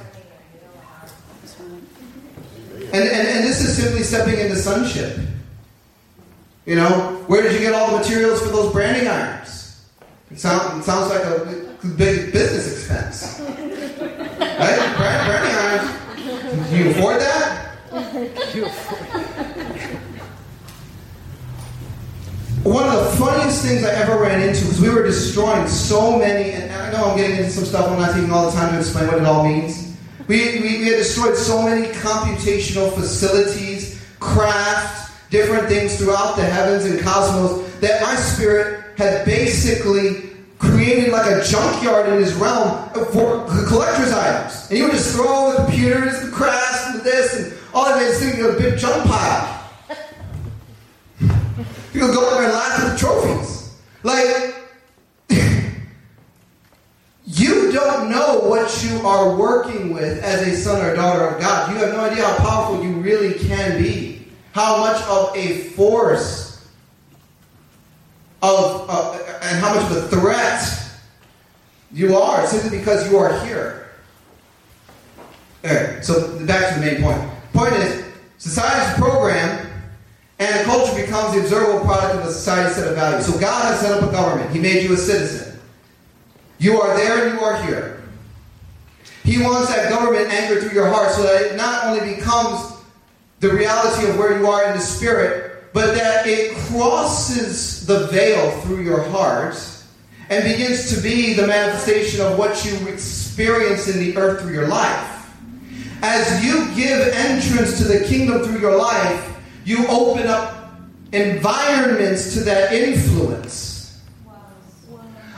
And, 2.92 2.96
and, 2.96 3.28
and 3.28 3.44
this 3.46 3.62
is 3.62 3.82
simply 3.82 4.02
stepping 4.02 4.38
into 4.38 4.56
sonship. 4.56 5.18
You 6.66 6.74
know, 6.74 7.24
where 7.28 7.42
did 7.42 7.54
you 7.54 7.60
get 7.60 7.72
all 7.72 7.92
the 7.92 7.98
materials 7.98 8.42
for 8.42 8.48
those 8.48 8.70
branding 8.72 9.08
irons? 9.08 9.57
It, 10.30 10.38
sound, 10.38 10.80
it 10.80 10.84
sounds 10.84 11.10
like 11.10 11.24
a 11.24 11.64
big 11.96 12.32
business 12.32 12.72
expense. 12.72 13.40
Right? 14.38 14.96
Brand, 14.96 15.26
branding 15.26 15.54
irons. 15.54 15.88
Can 16.68 16.76
you 16.84 16.90
afford 16.90 17.20
that? 17.20 17.76
One 22.64 22.84
of 22.84 23.04
the 23.04 23.10
funniest 23.16 23.64
things 23.64 23.84
I 23.84 23.94
ever 23.94 24.18
ran 24.20 24.40
into 24.40 24.66
was 24.66 24.80
we 24.80 24.90
were 24.90 25.04
destroying 25.04 25.68
so 25.68 26.18
many, 26.18 26.50
and 26.50 26.72
I 26.72 26.90
know 26.92 27.04
I'm 27.04 27.16
getting 27.16 27.36
into 27.36 27.50
some 27.50 27.64
stuff, 27.64 27.88
I'm 27.88 27.98
not 27.98 28.14
taking 28.14 28.32
all 28.32 28.50
the 28.50 28.56
time 28.56 28.72
to 28.72 28.78
explain 28.78 29.06
what 29.06 29.18
it 29.18 29.24
all 29.24 29.44
means. 29.44 29.96
We, 30.26 30.58
we, 30.60 30.78
we 30.80 30.86
had 30.86 30.96
destroyed 30.96 31.36
so 31.36 31.62
many 31.62 31.86
computational 31.88 32.92
facilities, 32.92 34.04
craft, 34.18 35.12
different 35.30 35.68
things 35.68 35.96
throughout 35.98 36.36
the 36.36 36.44
heavens 36.44 36.84
and 36.84 37.00
cosmos 37.00 37.72
that 37.80 38.02
my 38.02 38.16
spirit 38.16 38.77
had 38.99 39.24
basically 39.24 40.28
created 40.59 41.12
like 41.12 41.30
a 41.30 41.44
junkyard 41.44 42.09
in 42.09 42.18
his 42.18 42.34
realm 42.34 42.90
for 43.12 43.46
collector's 43.68 44.12
items. 44.12 44.66
And 44.68 44.76
he 44.76 44.82
would 44.82 44.90
just 44.90 45.14
throw 45.14 45.28
all 45.28 45.51
the 45.53 45.57
computers, 45.59 46.18
and 46.18 46.32
the 46.32 46.36
crafts, 46.36 46.86
and 46.88 47.01
this, 47.03 47.36
and 47.36 47.59
all 47.72 47.86
of 47.86 48.03
it 48.03 48.34
into 48.34 48.49
a 48.49 48.59
big 48.59 48.78
junk 48.78 49.09
pile. 49.09 49.55
You 51.94 52.07
could 52.07 52.14
go 52.14 52.30
there 52.34 52.44
and 52.44 52.53
laugh 52.53 52.80
at 52.80 52.92
the 52.92 52.99
trophies. 52.99 53.76
Like, 54.05 54.55
you 57.24 57.72
don't 57.72 58.11
know 58.11 58.40
what 58.40 58.84
you 58.84 58.99
are 59.07 59.34
working 59.34 59.92
with 59.92 60.22
as 60.22 60.46
a 60.46 60.57
son 60.57 60.84
or 60.84 60.94
daughter 60.94 61.26
of 61.26 61.40
God. 61.40 61.72
You 61.72 61.78
have 61.78 61.94
no 61.94 62.01
idea 62.01 62.24
how 62.24 62.36
powerful 62.36 62.84
you 62.84 62.92
really 63.01 63.34
can 63.38 63.82
be. 63.82 64.28
How 64.53 64.78
much 64.78 65.03
of 65.05 65.34
a 65.34 65.70
force 65.70 66.47
of 68.43 68.86
uh, 68.89 69.39
and 69.43 69.59
how 69.59 69.74
much 69.74 69.91
of 69.91 69.97
a 69.97 70.09
threat 70.09 70.62
you 71.93 72.16
are 72.16 72.47
simply 72.47 72.78
because 72.78 73.11
you 73.11 73.16
are 73.16 73.45
here. 73.45 73.89
Alright, 75.64 76.05
so 76.05 76.39
back 76.47 76.74
to 76.74 76.80
the 76.80 76.86
main 76.86 77.03
point. 77.03 77.20
Point 77.53 77.72
is, 77.74 78.05
society's 78.39 78.95
program 78.99 79.66
and 80.39 80.61
a 80.61 80.64
culture 80.64 80.95
becomes 80.95 81.34
the 81.34 81.41
observable 81.41 81.84
product 81.84 82.14
of 82.14 82.26
a 82.26 82.32
society's 82.32 82.76
set 82.76 82.89
of 82.89 82.95
values. 82.95 83.26
So 83.26 83.39
God 83.41 83.72
has 83.72 83.80
set 83.80 83.91
up 83.91 84.09
a 84.09 84.12
government. 84.12 84.51
He 84.53 84.61
made 84.61 84.84
you 84.84 84.93
a 84.93 84.97
citizen. 84.97 85.59
You 86.59 86.80
are 86.80 86.97
there 86.97 87.26
and 87.26 87.39
you 87.39 87.45
are 87.45 87.61
here. 87.64 88.05
He 89.24 89.43
wants 89.43 89.68
that 89.74 89.91
government 89.91 90.28
anchored 90.32 90.62
through 90.62 90.72
your 90.72 90.89
heart 90.89 91.11
so 91.11 91.22
that 91.22 91.43
it 91.43 91.57
not 91.57 91.86
only 91.86 92.14
becomes 92.14 92.76
the 93.41 93.51
reality 93.51 94.09
of 94.09 94.16
where 94.16 94.39
you 94.39 94.47
are 94.47 94.64
in 94.66 94.76
the 94.76 94.80
spirit, 94.80 95.47
but 95.78 95.94
that 95.94 96.26
it 96.26 96.56
crosses 96.56 97.86
the 97.86 98.08
veil 98.08 98.50
through 98.62 98.82
your 98.82 99.00
heart 99.10 99.54
and 100.28 100.42
begins 100.42 100.92
to 100.92 101.00
be 101.00 101.34
the 101.34 101.46
manifestation 101.46 102.20
of 102.20 102.36
what 102.36 102.64
you 102.64 102.88
experience 102.88 103.86
in 103.86 104.00
the 104.00 104.16
earth 104.16 104.40
through 104.42 104.52
your 104.52 104.66
life. 104.66 105.30
As 106.02 106.44
you 106.44 106.66
give 106.74 106.98
entrance 107.14 107.78
to 107.78 107.84
the 107.84 108.04
kingdom 108.06 108.42
through 108.42 108.58
your 108.58 108.76
life, 108.76 109.36
you 109.64 109.86
open 109.86 110.26
up 110.26 110.72
environments 111.12 112.34
to 112.34 112.40
that 112.40 112.72
influence. 112.72 114.02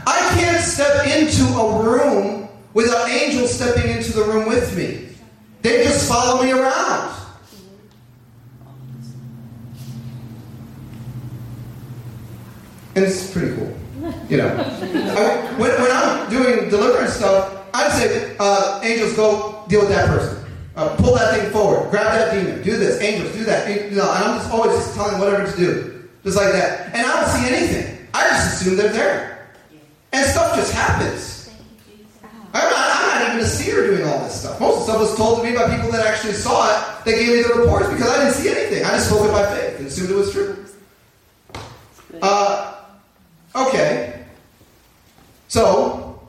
I 0.06 0.20
can't 0.40 0.64
step 0.64 1.06
into 1.06 1.44
a 1.52 1.84
room 1.84 2.48
without 2.72 3.10
angels 3.10 3.52
stepping 3.52 3.90
into 3.90 4.12
the 4.12 4.24
room 4.24 4.48
with 4.48 4.74
me. 4.74 5.06
They 5.60 5.84
just 5.84 6.08
follow 6.08 6.42
me 6.42 6.50
around. 6.50 7.19
It's 13.02 13.32
pretty 13.32 13.54
cool. 13.56 13.76
You 14.28 14.38
know. 14.38 14.48
I, 14.48 15.58
when, 15.58 15.70
when 15.80 15.90
I'm 15.90 16.30
doing 16.30 16.68
deliverance 16.68 17.14
stuff, 17.14 17.66
I'd 17.74 17.92
say, 17.92 18.36
uh, 18.38 18.80
angels, 18.82 19.14
go 19.14 19.64
deal 19.68 19.80
with 19.80 19.90
that 19.90 20.08
person. 20.08 20.44
Uh, 20.76 20.96
pull 20.96 21.14
that 21.14 21.38
thing 21.38 21.50
forward. 21.50 21.90
Grab 21.90 22.06
that 22.06 22.32
demon. 22.32 22.62
Do 22.62 22.76
this. 22.76 23.00
Angels, 23.00 23.32
do 23.34 23.44
that. 23.44 23.68
You 23.68 23.96
know, 23.96 24.10
and 24.12 24.24
I'm 24.24 24.38
just 24.38 24.50
always 24.50 24.72
just 24.72 24.94
telling 24.94 25.18
whatever 25.18 25.50
to 25.50 25.56
do. 25.56 26.08
Just 26.24 26.36
like 26.36 26.52
that. 26.52 26.94
And 26.94 27.06
I 27.06 27.20
don't 27.20 27.30
see 27.30 27.54
anything. 27.54 28.08
I 28.14 28.28
just 28.28 28.62
assume 28.62 28.76
they're 28.76 28.92
there. 28.92 29.50
And 30.12 30.26
stuff 30.26 30.56
just 30.56 30.72
happens. 30.72 31.50
I'm 32.52 32.68
not, 32.68 32.72
I'm 32.74 33.20
not 33.20 33.28
even 33.28 33.44
a 33.44 33.48
seer 33.48 33.86
doing 33.86 34.08
all 34.08 34.18
this 34.24 34.40
stuff. 34.40 34.58
Most 34.58 34.72
of 34.72 34.78
the 34.78 34.84
stuff 34.84 35.00
was 35.00 35.16
told 35.16 35.38
to 35.38 35.44
me 35.44 35.54
by 35.54 35.74
people 35.74 35.92
that 35.92 36.04
actually 36.04 36.32
saw 36.32 36.66
it. 36.68 37.04
They 37.04 37.12
gave 37.12 37.28
me 37.28 37.42
the 37.42 37.60
reports 37.60 37.88
because 37.88 38.10
I 38.10 38.24
didn't 38.24 38.34
see 38.34 38.48
anything. 38.48 38.84
I 38.84 38.90
just 38.90 39.08
spoke 39.08 39.28
it 39.28 39.32
by 39.32 39.46
faith 39.54 39.78
and 39.78 39.86
assumed 39.86 40.10
it 40.10 40.14
was 40.14 40.32
true. 40.32 40.64
Uh, 42.20 42.79
okay. 43.54 44.24
So, 45.48 46.20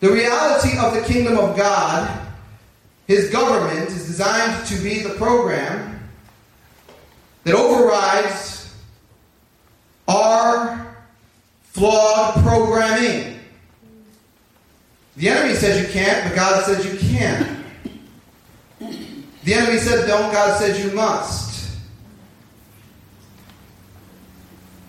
the 0.00 0.10
reality 0.10 0.78
of 0.78 0.94
the 0.94 1.02
kingdom 1.02 1.38
of 1.38 1.56
God, 1.56 2.28
His 3.06 3.30
government, 3.30 3.88
is 3.88 4.06
designed 4.06 4.66
to 4.66 4.76
be 4.82 5.00
the 5.00 5.14
program 5.14 6.08
that 7.44 7.54
overrides 7.54 8.74
our 10.08 10.96
flawed 11.62 12.34
programming. 12.44 13.40
The 15.16 15.28
enemy 15.28 15.54
says 15.54 15.82
you 15.82 15.92
can't, 15.92 16.28
but 16.28 16.36
God 16.36 16.64
says 16.64 16.84
you 16.84 16.98
can. 16.98 17.64
The 19.44 19.54
enemy 19.54 19.78
said 19.78 20.06
don't, 20.06 20.32
God 20.32 20.58
says 20.58 20.84
you 20.84 20.92
must. 20.92 21.41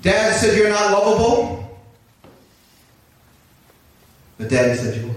Dad 0.04 0.36
said 0.36 0.58
you're 0.58 0.70
not 0.70 0.92
lovable, 0.92 1.82
but 4.38 4.50
Daddy 4.50 4.76
said 4.76 5.02
you 5.02 5.10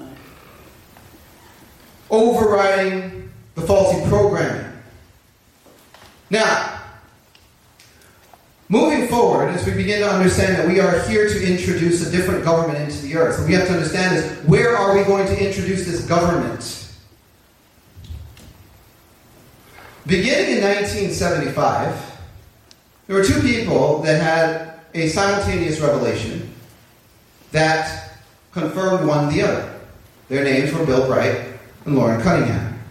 are. 0.00 0.08
Overriding 2.10 3.32
the 3.54 3.62
faulty 3.62 4.06
programming. 4.08 4.72
Now, 6.28 6.76
Moving 8.68 9.06
forward, 9.06 9.50
as 9.50 9.64
we 9.64 9.74
begin 9.74 10.00
to 10.00 10.10
understand 10.10 10.56
that 10.56 10.66
we 10.66 10.80
are 10.80 10.98
here 11.04 11.28
to 11.28 11.46
introduce 11.46 12.04
a 12.04 12.10
different 12.10 12.44
government 12.44 12.78
into 12.80 13.00
the 13.02 13.14
earth, 13.16 13.38
what 13.38 13.46
we 13.46 13.54
have 13.54 13.68
to 13.68 13.72
understand 13.72 14.16
is 14.16 14.24
where 14.44 14.76
are 14.76 14.96
we 14.96 15.04
going 15.04 15.24
to 15.28 15.46
introduce 15.46 15.86
this 15.86 16.04
government? 16.04 16.82
Beginning 20.04 20.56
in 20.56 20.64
1975, 20.64 22.05
there 23.06 23.16
were 23.16 23.24
two 23.24 23.40
people 23.40 24.02
that 24.02 24.20
had 24.20 24.80
a 24.94 25.08
simultaneous 25.08 25.80
revelation 25.80 26.52
that 27.52 28.18
confirmed 28.52 29.06
one 29.06 29.32
the 29.32 29.42
other. 29.42 29.80
Their 30.28 30.42
names 30.42 30.72
were 30.72 30.84
Bill 30.84 31.06
Bright 31.06 31.40
and 31.84 31.94
Loren 31.94 32.20
Cunningham. 32.20 32.82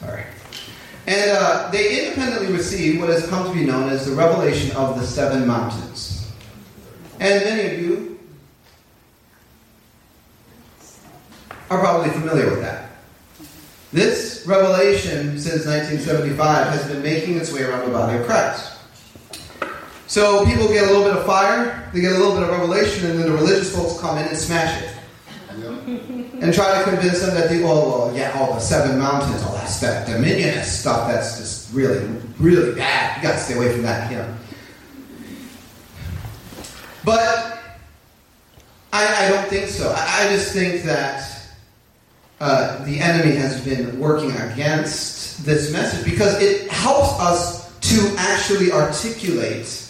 Sorry. 0.00 0.24
And 1.06 1.30
uh, 1.32 1.70
they 1.70 2.04
independently 2.04 2.52
received 2.56 3.00
what 3.00 3.10
has 3.10 3.26
come 3.26 3.46
to 3.46 3.52
be 3.52 3.66
known 3.66 3.90
as 3.90 4.06
the 4.06 4.12
revelation 4.12 4.74
of 4.76 4.98
the 4.98 5.06
seven 5.06 5.46
mountains. 5.46 6.32
And 7.18 7.44
many 7.44 7.74
of 7.74 7.82
you 7.82 8.18
are 11.68 11.78
probably 11.78 12.10
familiar 12.10 12.48
with 12.50 12.62
that. 12.62 12.89
This 13.92 14.44
revelation 14.46 15.38
since 15.38 15.66
1975 15.66 16.68
has 16.68 16.86
been 16.86 17.02
making 17.02 17.36
its 17.36 17.52
way 17.52 17.62
around 17.62 17.86
the 17.86 17.92
body 17.92 18.18
of 18.18 18.26
Christ. 18.26 18.78
So 20.06 20.44
people 20.44 20.68
get 20.68 20.84
a 20.84 20.86
little 20.86 21.04
bit 21.04 21.16
of 21.16 21.26
fire, 21.26 21.88
they 21.92 22.00
get 22.00 22.12
a 22.12 22.18
little 22.18 22.34
bit 22.34 22.44
of 22.44 22.50
revelation, 22.50 23.10
and 23.10 23.18
then 23.18 23.26
the 23.26 23.32
religious 23.32 23.74
folks 23.74 24.00
come 24.00 24.18
in 24.18 24.26
and 24.26 24.36
smash 24.36 24.82
it. 24.82 24.96
And 26.40 26.54
try 26.54 26.78
to 26.78 26.84
convince 26.88 27.20
them 27.20 27.34
that 27.34 27.48
the, 27.48 27.62
oh, 27.64 28.06
well, 28.06 28.16
yeah, 28.16 28.32
all 28.38 28.54
the 28.54 28.60
seven 28.60 28.98
mountains, 28.98 29.42
all 29.42 29.54
that 29.54 30.06
dominionist 30.08 30.80
stuff, 30.80 31.08
that's 31.08 31.38
just 31.38 31.72
really, 31.74 32.06
really 32.38 32.74
bad. 32.74 33.16
You 33.16 33.28
got 33.28 33.34
to 33.34 33.38
stay 33.38 33.54
away 33.54 33.72
from 33.72 33.82
that, 33.82 34.10
you 34.10 34.18
know. 34.18 34.36
But 37.04 37.58
I, 38.92 39.26
I 39.26 39.28
don't 39.28 39.48
think 39.48 39.68
so. 39.68 39.92
I, 39.96 40.26
I 40.26 40.28
just 40.28 40.52
think 40.52 40.82
that 40.84 41.39
uh, 42.40 42.82
the 42.84 42.98
enemy 42.98 43.36
has 43.36 43.62
been 43.62 43.98
working 43.98 44.30
against 44.32 45.44
this 45.44 45.72
message 45.72 46.04
because 46.04 46.40
it 46.40 46.70
helps 46.70 47.20
us 47.20 47.78
to 47.80 48.14
actually 48.16 48.72
articulate 48.72 49.86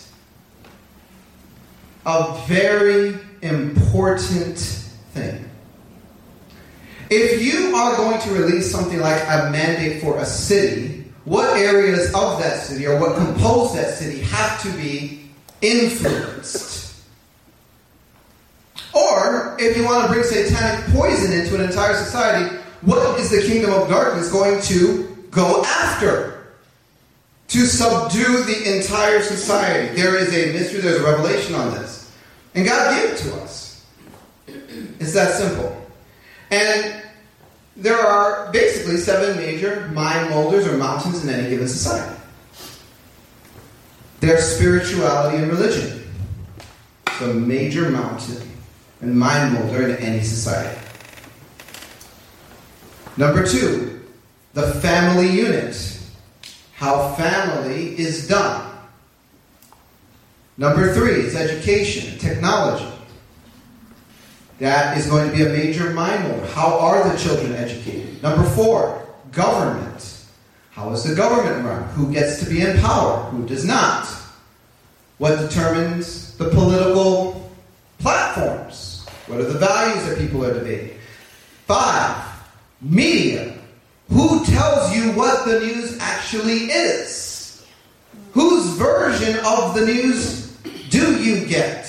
a 2.07 2.41
very 2.47 3.17
important 3.43 4.59
thing. 4.59 5.45
If 7.09 7.43
you 7.43 7.75
are 7.75 7.97
going 7.97 8.21
to 8.21 8.31
release 8.31 8.71
something 8.71 9.01
like 9.01 9.21
a 9.23 9.51
mandate 9.51 10.03
for 10.03 10.19
a 10.19 10.25
city, 10.25 11.05
what 11.25 11.57
areas 11.57 12.07
of 12.15 12.39
that 12.41 12.63
city 12.63 12.87
or 12.87 12.99
what 12.99 13.17
compose 13.17 13.75
that 13.75 13.95
city 13.95 14.21
have 14.21 14.63
to 14.63 14.73
be 14.73 15.31
influenced? 15.61 16.80
Or, 18.93 19.57
if 19.59 19.77
you 19.77 19.85
want 19.85 20.07
to 20.07 20.13
bring 20.13 20.25
satanic 20.25 20.85
poison 20.93 21.33
into 21.33 21.55
an 21.55 21.63
entire 21.63 21.95
society, 21.95 22.57
what 22.83 23.21
is 23.21 23.31
the 23.31 23.43
kingdom 23.43 23.73
of 23.73 23.89
darkness 23.89 24.33
going 24.33 24.61
to 24.63 25.27
go 25.31 25.63
after? 25.65 26.55
To 27.49 27.67
subdue 27.67 28.45
the 28.45 28.77
entire 28.77 29.23
society. 29.23 29.95
There 29.95 30.17
is 30.17 30.29
a 30.29 30.53
mystery, 30.53 30.81
there's 30.81 31.01
a 31.01 31.05
revelation 31.05 31.55
on 31.55 31.73
this. 31.75 32.13
And 32.55 32.67
God 32.67 32.97
gave 32.97 33.11
it 33.11 33.17
to 33.19 33.35
us. 33.37 33.87
It's 34.47 35.13
that 35.15 35.35
simple. 35.35 35.87
And 36.51 37.03
there 37.77 37.99
are 37.99 38.51
basically 38.53 38.97
seven 38.97 39.37
major 39.37 39.89
mind 39.89 40.31
molders 40.31 40.67
or 40.67 40.77
mountains 40.77 41.25
in 41.25 41.31
any 41.31 41.49
given 41.49 41.69
society. 41.69 42.17
There's 44.21 44.45
spirituality 44.45 45.39
and 45.39 45.51
religion. 45.51 46.09
It's 47.07 47.21
a 47.21 47.35
major 47.35 47.89
mountain 47.91 48.50
and 49.01 49.19
mind 49.19 49.55
molder 49.55 49.89
in 49.89 49.97
any 49.97 50.23
society. 50.23 50.79
Number 53.17 53.47
two, 53.47 54.01
the 54.55 54.73
family 54.75 55.29
unit. 55.29 55.99
How 56.75 57.15
family 57.15 57.99
is 57.99 58.27
done. 58.27 58.67
Number 60.57 60.95
three 60.95 61.13
is 61.13 61.37
education, 61.37 62.19
technology. 62.19 62.91
That 64.59 64.97
is 64.97 65.07
going 65.07 65.31
to 65.31 65.37
be 65.37 65.43
a 65.43 65.49
major 65.49 65.91
mind 65.93 66.29
molder. 66.29 66.47
How 66.49 66.79
are 66.79 67.09
the 67.09 67.19
children 67.19 67.53
educated? 67.55 68.23
Number 68.23 68.45
four, 68.45 69.07
government. 69.33 70.25
How 70.71 70.91
is 70.93 71.05
the 71.05 71.15
government 71.15 71.65
run? 71.65 71.89
Who 71.91 72.13
gets 72.13 72.43
to 72.43 72.49
be 72.49 72.63
in 72.63 72.79
power? 72.81 73.25
Who 73.31 73.47
does 73.47 73.65
not? 73.65 74.09
What 75.19 75.39
determines 75.39 76.37
the 76.39 76.49
political 76.49 77.51
platforms? 77.99 78.90
What 79.31 79.39
are 79.39 79.45
the 79.45 79.61
values 79.61 80.09
that 80.09 80.19
people 80.19 80.45
are 80.45 80.53
debating? 80.53 80.99
Five, 81.67 82.21
media. 82.81 83.55
Who 84.09 84.45
tells 84.45 84.93
you 84.93 85.13
what 85.13 85.47
the 85.47 85.61
news 85.61 85.97
actually 86.01 86.65
is? 86.65 87.65
Whose 88.33 88.67
version 88.71 89.39
of 89.47 89.77
the 89.77 89.87
news 89.87 90.57
do 90.91 91.23
you 91.23 91.47
get? 91.47 91.87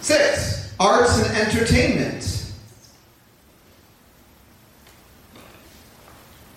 Six, 0.00 0.74
arts 0.80 1.16
and 1.22 1.36
entertainment. 1.36 2.52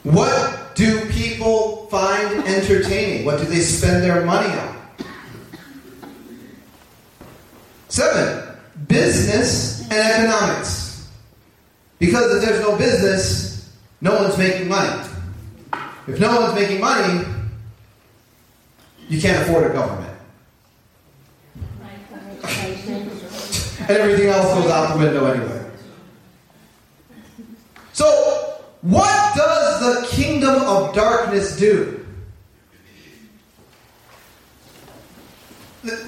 What 0.01 0.73
do 0.73 1.05
people 1.11 1.85
find 1.91 2.43
entertaining? 2.47 3.25
What 3.25 3.37
do 3.37 3.45
they 3.45 3.59
spend 3.59 4.03
their 4.03 4.25
money 4.25 4.51
on? 4.57 4.80
Seven, 7.91 8.55
business 8.87 9.81
and 9.81 9.91
economics. 9.91 11.09
Because 11.99 12.37
if 12.37 12.41
there's 12.47 12.61
no 12.61 12.77
business, 12.77 13.69
no 13.99 14.15
one's 14.15 14.37
making 14.37 14.69
money. 14.69 15.09
If 16.07 16.17
no 16.17 16.39
one's 16.39 16.55
making 16.55 16.79
money, 16.79 17.25
you 19.09 19.19
can't 19.19 19.41
afford 19.43 19.69
a 19.69 19.73
government. 19.73 20.17
and 22.79 23.89
everything 23.89 24.29
else 24.29 24.45
goes 24.53 24.71
out 24.71 24.97
the 24.97 25.03
window 25.03 25.25
anyway. 25.25 25.65
So, 27.91 28.05
what 28.83 29.35
does 29.35 29.81
the 29.81 30.07
kingdom 30.07 30.61
of 30.61 30.95
darkness 30.95 31.57
do? 31.57 32.05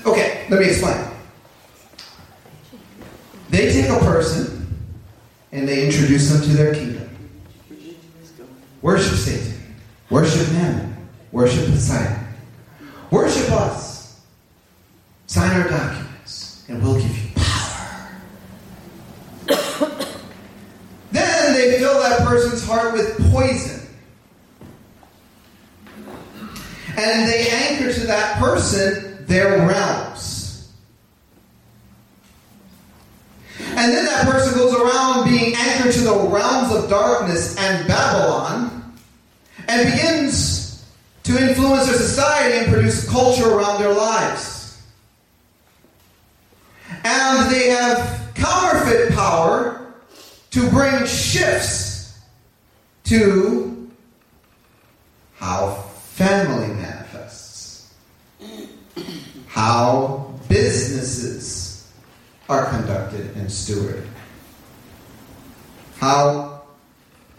Okay, 0.05 0.47
let 0.49 0.61
me 0.61 0.67
explain. 0.67 1.12
They 3.53 3.71
take 3.71 3.87
a 3.87 3.99
person 3.99 4.67
and 5.51 5.69
they 5.69 5.85
introduce 5.85 6.27
them 6.31 6.41
to 6.41 6.57
their 6.57 6.73
kingdom. 6.73 7.07
Worship 8.81 9.13
Satan. 9.13 9.75
Worship 10.09 10.51
Mammon. 10.53 10.97
Worship 11.31 11.67
Poseidon. 11.67 12.25
Worship 13.11 13.51
us. 13.51 14.19
Sign 15.27 15.61
our 15.61 15.69
documents, 15.69 16.65
and 16.67 16.81
we'll 16.81 16.99
give 16.99 17.15
you 17.15 17.29
power. 17.35 18.09
then 21.11 21.53
they 21.53 21.77
fill 21.77 21.99
that 22.01 22.27
person's 22.27 22.65
heart 22.65 22.93
with 22.93 23.31
poison. 23.31 23.87
And 26.97 27.29
they 27.29 27.49
anchor 27.49 27.93
to 27.93 28.07
that 28.07 28.39
person 28.39 29.27
their 29.27 29.67
realms. 29.67 30.32
And 33.83 33.91
then 33.91 34.05
that 34.05 34.25
person 34.25 34.57
goes 34.57 34.73
around 34.73 35.27
being 35.27 35.53
anchored 35.57 35.91
to 35.91 36.01
the 36.03 36.15
realms 36.29 36.73
of 36.73 36.89
darkness 36.89 37.57
and 37.57 37.85
Babylon 37.85 38.95
and 39.67 39.91
begins 39.91 40.87
to 41.23 41.37
influence 41.37 41.87
their 41.87 41.97
society 41.97 42.59
and 42.59 42.71
produce 42.71 43.05
culture 43.09 43.51
around 43.51 43.81
their 43.81 43.93
lives. 43.93 44.81
And 47.03 47.51
they 47.51 47.71
have 47.71 48.31
counterfeit 48.35 49.11
power 49.15 49.93
to 50.51 50.69
bring 50.69 51.05
shifts 51.05 52.17
to 53.03 53.91
how 55.35 55.73
family 56.13 56.73
manifests, 56.73 57.93
how 59.47 60.33
businesses 60.47 61.52
are 62.49 62.69
conducted 62.69 63.35
and 63.35 63.47
stewarded, 63.47 64.05
how 65.97 66.63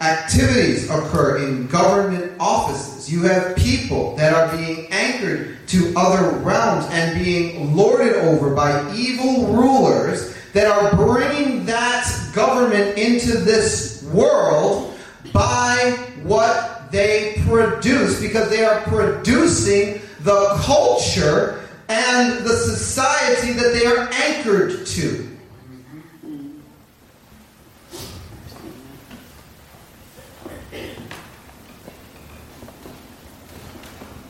activities 0.01 0.89
occur 0.89 1.37
in 1.37 1.67
government 1.67 2.33
offices. 2.39 3.11
You 3.11 3.23
have 3.23 3.55
people 3.55 4.15
that 4.15 4.33
are 4.33 4.55
being 4.57 4.87
anchored 4.91 5.67
to 5.67 5.93
other 5.95 6.37
realms 6.39 6.85
and 6.91 7.23
being 7.23 7.75
lorded 7.75 8.15
over 8.15 8.53
by 8.53 8.93
evil 8.93 9.47
rulers 9.53 10.35
that 10.53 10.67
are 10.67 10.95
bringing 10.95 11.65
that 11.65 12.31
government 12.33 12.97
into 12.97 13.37
this 13.37 14.03
world 14.03 14.97
by 15.33 15.97
what 16.23 16.91
they 16.91 17.41
produce 17.47 18.21
because 18.21 18.49
they 18.49 18.63
are 18.63 18.81
producing 18.81 20.01
the 20.21 20.57
culture 20.61 21.64
and 21.87 22.43
the 22.45 22.55
society 22.55 23.53
that 23.53 23.73
they 23.73 23.85
are 23.85 24.09
anchored 24.11 24.85
to. 24.87 25.35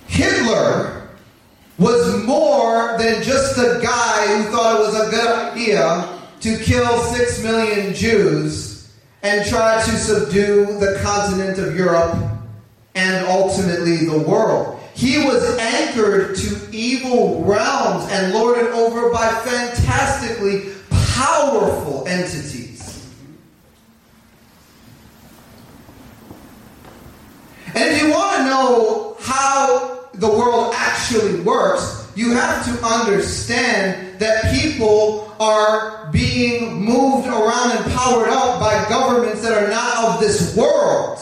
Hitler 0.08 1.10
was 1.78 2.24
more 2.24 2.98
than 2.98 3.22
just 3.22 3.58
a 3.58 3.80
guy 3.82 4.28
who 4.28 4.44
thought 4.52 4.76
it 4.76 4.80
was 4.80 5.08
a 5.08 5.12
good 5.12 5.52
idea 5.52 6.20
to 6.40 6.58
kill 6.64 6.98
six 7.14 7.42
million 7.44 7.94
Jews 7.94 8.94
and 9.24 9.46
try 9.48 9.84
to 9.84 9.92
subdue 9.92 10.66
the 10.80 11.00
continent 11.04 11.58
of 11.58 11.76
Europe 11.76 12.16
and 12.96 13.26
ultimately 13.28 14.06
the 14.06 14.20
world. 14.20 14.75
He 14.96 15.18
was 15.26 15.58
anchored 15.58 16.38
to 16.38 16.70
evil 16.72 17.44
realms 17.44 18.10
and 18.12 18.34
lorded 18.34 18.68
over 18.68 19.12
by 19.12 19.28
fantastically 19.28 20.74
powerful 20.90 22.08
entities. 22.08 23.14
And 27.76 27.94
if 27.94 28.02
you 28.02 28.10
want 28.10 28.38
to 28.38 28.44
know 28.46 29.18
how 29.20 30.08
the 30.14 30.30
world 30.30 30.74
actually 30.78 31.42
works, 31.42 32.10
you 32.16 32.32
have 32.32 32.64
to 32.64 32.86
understand 32.86 34.18
that 34.22 34.50
people 34.54 35.36
are 35.42 36.10
being 36.14 36.74
moved 36.86 37.28
around 37.28 37.72
and 37.72 37.92
powered 37.92 38.30
up 38.30 38.62
by 38.62 38.88
governments 38.88 39.42
that 39.42 39.62
are 39.62 39.70
not 39.70 40.06
of 40.06 40.22
this 40.22 40.56
world. 40.56 41.20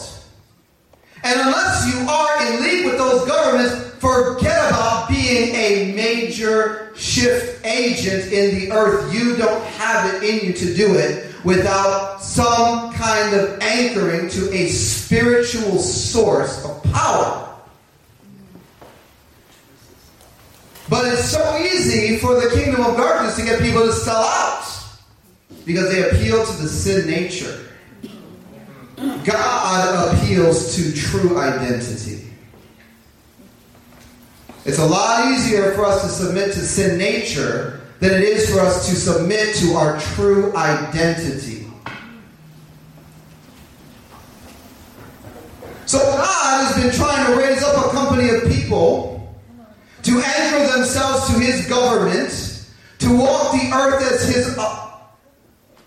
And 1.24 1.40
unless 1.40 1.86
you 1.86 2.06
are 2.06 2.46
in 2.46 2.62
league 2.62 2.84
with 2.84 2.98
those 2.98 3.26
governments, 3.26 3.94
forget 3.98 4.68
about 4.68 5.08
being 5.08 5.54
a 5.54 5.94
major 5.96 6.92
shift 6.94 7.64
agent 7.64 8.30
in 8.30 8.60
the 8.60 8.72
earth. 8.72 9.12
You 9.14 9.34
don't 9.34 9.64
have 9.64 10.14
it 10.14 10.22
in 10.22 10.46
you 10.46 10.52
to 10.52 10.74
do 10.74 10.94
it 10.94 11.34
without 11.42 12.20
some 12.20 12.92
kind 12.92 13.34
of 13.34 13.58
anchoring 13.60 14.28
to 14.28 14.52
a 14.52 14.68
spiritual 14.68 15.78
source 15.78 16.62
of 16.66 16.82
power. 16.92 17.40
But 20.90 21.06
it's 21.06 21.24
so 21.24 21.58
easy 21.58 22.18
for 22.18 22.34
the 22.38 22.50
kingdom 22.54 22.84
of 22.84 22.98
darkness 22.98 23.36
to 23.36 23.44
get 23.44 23.62
people 23.62 23.80
to 23.80 23.92
sell 23.92 24.22
out 24.22 24.70
because 25.64 25.90
they 25.90 26.10
appeal 26.10 26.44
to 26.44 26.62
the 26.62 26.68
sin 26.68 27.06
nature. 27.08 27.73
God 29.24 30.14
appeals 30.14 30.76
to 30.76 30.92
true 30.92 31.38
identity. 31.38 32.24
It's 34.64 34.78
a 34.78 34.86
lot 34.86 35.30
easier 35.32 35.72
for 35.72 35.84
us 35.84 36.02
to 36.02 36.08
submit 36.08 36.52
to 36.52 36.60
sin 36.60 36.96
nature 36.96 37.82
than 38.00 38.12
it 38.14 38.22
is 38.22 38.50
for 38.50 38.60
us 38.60 38.88
to 38.88 38.94
submit 38.94 39.54
to 39.56 39.74
our 39.74 40.00
true 40.00 40.54
identity. 40.56 41.66
So 45.86 45.98
God 45.98 46.64
has 46.64 46.82
been 46.82 46.94
trying 46.94 47.26
to 47.26 47.36
raise 47.38 47.62
up 47.62 47.86
a 47.86 47.90
company 47.90 48.30
of 48.30 48.50
people 48.50 49.36
to 50.02 50.22
anchor 50.22 50.72
themselves 50.72 51.32
to 51.32 51.38
his 51.38 51.66
government, 51.66 52.66
to 53.00 53.16
walk 53.16 53.52
the 53.52 53.70
earth 53.74 54.12
as 54.12 54.34
his 54.34 54.58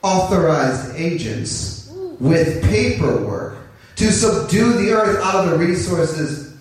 authorized 0.04 0.96
agents 0.96 1.77
with 2.20 2.64
paperwork, 2.64 3.58
to 3.96 4.12
subdue 4.12 4.74
the 4.74 4.92
earth 4.92 5.24
out 5.24 5.46
of 5.46 5.52
the 5.52 5.58
resources 5.58 6.56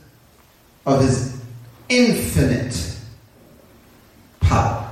of 0.87 1.01
his 1.01 1.41
infinite 1.89 2.99
power. 4.41 4.91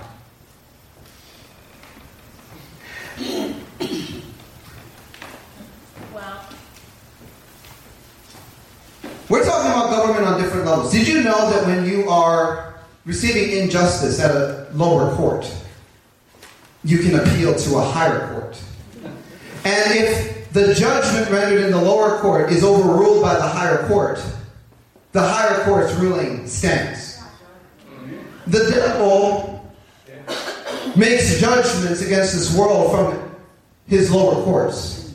Wow. 6.12 6.48
We're 9.28 9.44
talking 9.44 9.70
about 9.70 9.90
government 9.90 10.26
on 10.26 10.40
different 10.40 10.66
levels. 10.66 10.92
Did 10.92 11.08
you 11.08 11.22
know 11.22 11.50
that 11.50 11.66
when 11.66 11.86
you 11.88 12.08
are 12.08 12.74
receiving 13.04 13.58
injustice 13.58 14.20
at 14.20 14.30
a 14.30 14.68
lower 14.72 15.14
court, 15.16 15.52
you 16.82 16.98
can 16.98 17.14
appeal 17.20 17.54
to 17.54 17.76
a 17.76 17.82
higher 17.82 18.32
court? 18.32 18.60
And 19.64 19.98
if 19.98 20.33
the 20.54 20.72
judgment 20.72 21.28
rendered 21.30 21.64
in 21.64 21.72
the 21.72 21.80
lower 21.80 22.20
court 22.20 22.52
is 22.52 22.62
overruled 22.62 23.20
by 23.20 23.34
the 23.34 23.42
higher 23.42 23.88
court, 23.88 24.24
the 25.10 25.20
higher 25.20 25.64
court's 25.64 25.92
ruling 25.94 26.46
stands. 26.46 27.20
The 28.46 28.70
devil 28.70 29.74
makes 30.94 31.40
judgments 31.40 32.02
against 32.02 32.34
this 32.34 32.56
world 32.56 32.92
from 32.92 33.36
his 33.88 34.12
lower 34.12 34.44
courts. 34.44 35.12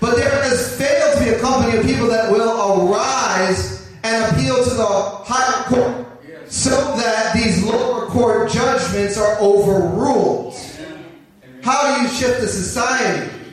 But 0.00 0.16
there 0.16 0.42
has 0.42 0.76
failed 0.76 1.18
to 1.18 1.24
be 1.24 1.30
a 1.30 1.40
company 1.40 1.78
of 1.78 1.86
people 1.86 2.08
that 2.08 2.32
will 2.32 2.90
arise 2.90 3.88
and 4.02 4.34
appeal 4.34 4.64
to 4.64 4.70
the 4.70 4.86
higher 4.86 5.64
court 5.68 6.06
so 6.50 6.70
that 6.96 7.32
these 7.32 7.62
lower 7.62 8.06
court 8.06 8.50
judgments 8.50 9.16
are 9.18 9.38
overruled. 9.38 10.56
How 11.62 11.94
do 11.94 12.02
you 12.02 12.08
shift 12.08 12.40
the 12.40 12.48
society? 12.48 13.43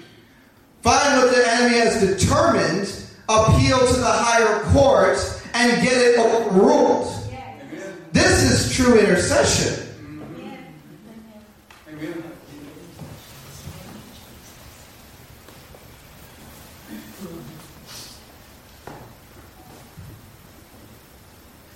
Find 0.82 1.18
what 1.18 1.36
the 1.36 1.48
enemy 1.48 1.78
has 1.78 2.00
determined, 2.00 2.92
appeal 3.30 3.80
to 3.80 3.94
the 3.94 4.06
higher 4.06 4.62
court, 4.72 5.18
and 5.54 5.82
get 5.84 5.94
it 5.94 6.20
overruled. 6.20 7.08
This 8.12 8.70
is 8.70 8.76
true 8.76 9.00
intercession. 9.00 9.88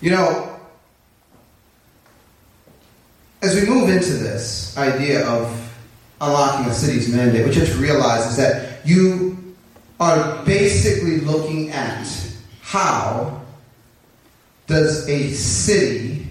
You 0.01 0.12
know, 0.12 0.60
as 3.41 3.56
we 3.56 3.68
move 3.68 3.89
into 3.89 4.14
this 4.14 4.78
idea 4.78 5.28
of 5.28 5.74
unlocking 6.22 6.68
a 6.68 6.74
city's 6.74 7.14
mandate, 7.14 7.45
have 7.45 7.72
to 7.72 7.78
realize 7.78 8.28
is 8.28 8.38
that 8.38 8.74
you 8.86 9.55
are 9.99 10.43
basically 10.45 11.19
looking 11.21 11.71
at 11.71 12.07
how 12.61 13.41
does 14.67 15.07
a 15.07 15.31
city 15.31 16.27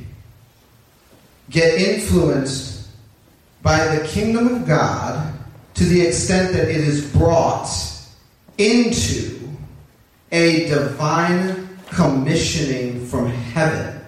get 1.50 1.80
influenced 1.80 2.88
by 3.62 3.96
the 3.96 4.06
kingdom 4.06 4.48
of 4.48 4.66
God 4.66 5.32
to 5.74 5.84
the 5.84 6.00
extent 6.00 6.52
that 6.52 6.68
it 6.68 6.76
is 6.76 7.10
brought 7.12 7.68
into 8.58 9.40
a 10.30 10.68
divine 10.68 11.68
commissioning 11.90 13.06
from 13.06 13.28
heaven 13.28 14.00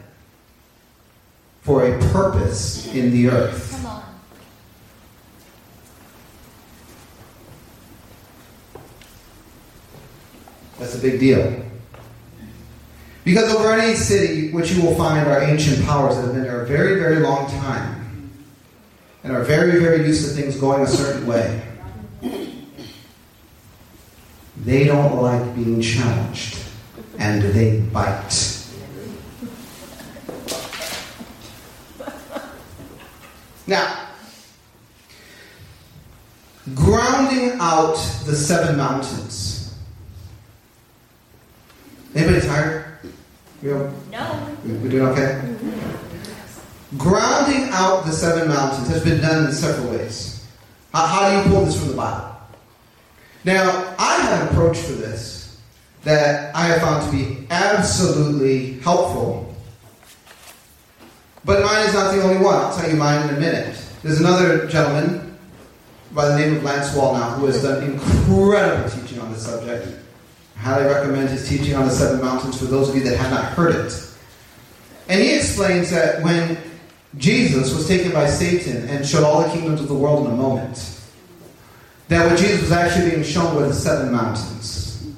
for 1.63 1.87
a 1.87 1.99
purpose 2.13 2.93
in 2.95 3.11
the 3.11 3.29
earth. 3.29 3.76
That's 10.79 10.95
a 10.95 10.99
big 10.99 11.19
deal. 11.19 11.65
Because 13.25 13.53
over 13.55 13.73
any 13.73 13.95
city, 13.97 14.53
which 14.53 14.73
you 14.73 14.83
will 14.83 14.95
find 14.95 15.27
are 15.27 15.43
ancient 15.43 15.85
powers 15.85 16.17
that 16.17 16.23
have 16.23 16.33
been 16.33 16.45
there 16.45 16.63
a 16.63 16.67
very, 16.67 17.01
very 17.01 17.19
long 17.19 17.51
time 17.61 18.31
and 19.25 19.35
are 19.35 19.43
very, 19.43 19.81
very 19.81 20.07
used 20.07 20.29
to 20.29 20.41
things 20.41 20.57
going 20.57 20.83
a 20.83 20.87
certain 20.87 21.27
way. 21.27 21.63
They 24.59 24.85
don't 24.85 25.21
like 25.21 25.55
being 25.55 25.81
challenged 25.81 26.59
and 27.19 27.43
they 27.43 27.81
bite. 27.81 28.53
Now, 33.67 34.09
grounding 36.75 37.59
out 37.61 37.97
the 38.25 38.37
seven 38.37 38.77
mountains. 38.77 39.46
Anybody 42.37 42.49
tired? 42.49 42.99
No. 43.63 44.57
we 44.65 44.89
doing 44.91 45.07
okay? 45.07 45.41
Mm-hmm. 45.43 46.99
Grounding 46.99 47.71
out 47.73 48.05
the 48.05 48.13
seven 48.13 48.49
mountains 48.49 48.89
has 48.89 49.03
been 49.03 49.21
done 49.23 49.47
in 49.47 49.53
several 49.53 49.91
ways. 49.93 50.47
How, 50.93 51.07
how 51.07 51.31
do 51.31 51.37
you 51.37 51.55
pull 51.55 51.65
this 51.65 51.79
from 51.79 51.89
the 51.89 51.97
Bible? 51.97 52.37
Now, 53.45 53.95
I 53.99 54.17
have 54.21 54.43
an 54.43 54.49
approach 54.49 54.77
for 54.79 54.93
this 54.93 55.61
that 56.03 56.55
I 56.55 56.67
have 56.67 56.83
found 56.83 57.11
to 57.11 57.17
be 57.17 57.47
absolutely 57.51 58.81
helpful. 58.81 59.55
But 61.45 61.65
mine 61.65 61.87
is 61.87 61.95
not 61.95 62.15
the 62.15 62.23
only 62.23 62.45
one. 62.45 62.55
I'll 62.55 62.77
tell 62.77 62.91
you 62.91 62.97
mine 62.97 63.29
in 63.29 63.37
a 63.37 63.41
minute. 63.41 63.83
There's 64.03 64.21
another 64.21 64.67
gentleman 64.67 65.39
by 66.13 66.29
the 66.29 66.39
name 66.39 66.57
of 66.57 66.65
Lance 66.65 66.91
Wallnau 66.91 67.39
who 67.39 67.47
has 67.47 67.63
done 67.63 67.83
incredible 67.83 68.91
teaching 68.91 69.21
on 69.21 69.33
this 69.33 69.47
subject. 69.47 70.06
I 70.57 70.61
highly 70.61 70.87
recommend 70.87 71.29
his 71.29 71.49
teaching 71.49 71.75
on 71.75 71.87
the 71.87 71.93
seven 71.93 72.21
mountains 72.21 72.59
for 72.59 72.65
those 72.65 72.89
of 72.89 72.97
you 72.97 73.03
that 73.05 73.17
have 73.17 73.31
not 73.31 73.53
heard 73.53 73.75
it. 73.75 74.03
And 75.09 75.23
he 75.23 75.35
explains 75.35 75.91
that 75.91 76.23
when 76.23 76.59
Jesus 77.19 77.75
was 77.75 77.87
taken 77.87 78.13
by 78.13 78.27
Satan 78.27 78.89
and 78.89 79.07
showed 79.07 79.25
all 79.25 79.43
the 79.43 79.49
kingdoms 79.51 79.81
of 79.81 79.89
the 79.89 79.95
world 79.95 80.27
in 80.27 80.33
a 80.33 80.37
moment, 80.37 81.01
that 82.09 82.29
what 82.29 82.39
Jesus 82.39 82.63
was 82.63 82.73
actually 82.73 83.11
being 83.11 83.23
shown 83.23 83.55
were 83.57 83.67
the 83.67 83.75
seven 83.75 84.13
mountains. 84.13 85.13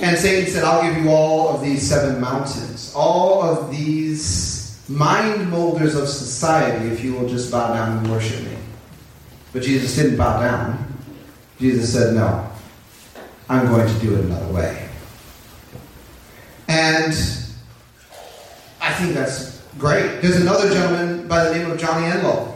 And 0.00 0.16
Satan 0.16 0.50
said, 0.50 0.64
I'll 0.64 0.82
give 0.82 1.02
you 1.02 1.10
all 1.10 1.48
of 1.48 1.60
these 1.60 1.88
seven 1.88 2.20
mountains, 2.20 2.92
all 2.94 3.42
of 3.42 3.70
these 3.70 4.84
mind 4.88 5.50
molders 5.50 5.94
of 5.94 6.08
society, 6.08 6.88
if 6.88 7.02
you 7.02 7.14
will 7.14 7.28
just 7.28 7.50
bow 7.50 7.74
down 7.74 7.98
and 7.98 8.10
worship 8.10 8.44
me. 8.44 8.56
But 9.52 9.62
Jesus 9.62 9.96
didn't 9.96 10.16
bow 10.16 10.40
down. 10.40 10.94
Jesus 11.58 11.92
said, 11.92 12.14
No, 12.14 12.47
I'm 13.48 13.66
going 13.68 13.88
to 13.88 14.00
do 14.00 14.14
it 14.14 14.24
another 14.24 14.52
way. 14.52 14.88
And 16.68 17.12
I 18.80 18.92
think 18.94 19.14
that's 19.14 19.62
great. 19.78 20.20
There's 20.20 20.40
another 20.40 20.68
gentleman 20.68 21.26
by 21.26 21.44
the 21.44 21.54
name 21.54 21.70
of 21.70 21.78
Johnny 21.78 22.06
Enlow. 22.06 22.54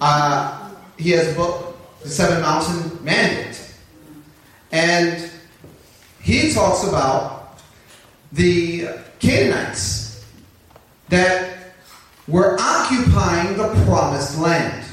Uh, 0.00 0.70
he 0.98 1.10
has 1.10 1.32
a 1.32 1.36
book, 1.36 1.78
The 2.02 2.08
Seven 2.08 2.42
Mountain 2.42 3.04
Mandate. 3.04 3.74
And 4.72 5.30
he 6.20 6.52
talks 6.52 6.84
about 6.84 7.60
the 8.32 8.88
Canaanites 9.20 10.24
that 11.10 11.74
were 12.26 12.56
occupying 12.58 13.56
the 13.56 13.68
promised 13.84 14.38
land. 14.38 14.84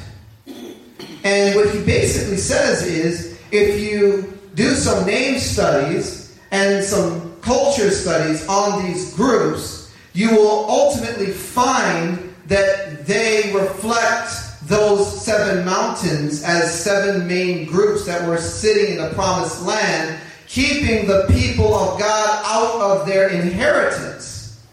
And 1.24 1.56
what 1.56 1.70
he 1.70 1.84
basically 1.84 2.38
says 2.38 2.84
is 2.84 3.40
if 3.52 3.80
you 3.80 4.39
do 4.56 4.74
some 4.74 5.06
name 5.06 5.40
studies 5.40 6.38
and 6.52 6.84
some 6.84 7.40
culture 7.42 7.92
studies 7.92 8.48
on 8.48 8.86
these 8.86 9.14
groups, 9.14 9.94
you 10.14 10.32
will 10.32 10.66
ultimately 10.70 11.32
find 11.32 12.34
that 12.48 13.06
they 13.06 13.54
reflect 13.54 14.32
those 14.64 15.22
seven 15.22 15.66
mountains 15.66 16.44
as 16.44 16.84
seven 16.84 17.28
main 17.28 17.66
groups 17.66 18.06
that 18.06 18.28
were 18.28 18.38
sitting 18.38 18.98
in 18.98 19.02
the 19.02 19.10
promised 19.14 19.64
land, 19.64 20.20
keeping 20.48 21.08
the 21.08 21.26
people 21.30 21.74
of 21.74 22.00
God 22.00 22.44
out 22.46 22.82
of 22.82 23.08
their 23.08 23.30
inheritance. 23.30 24.64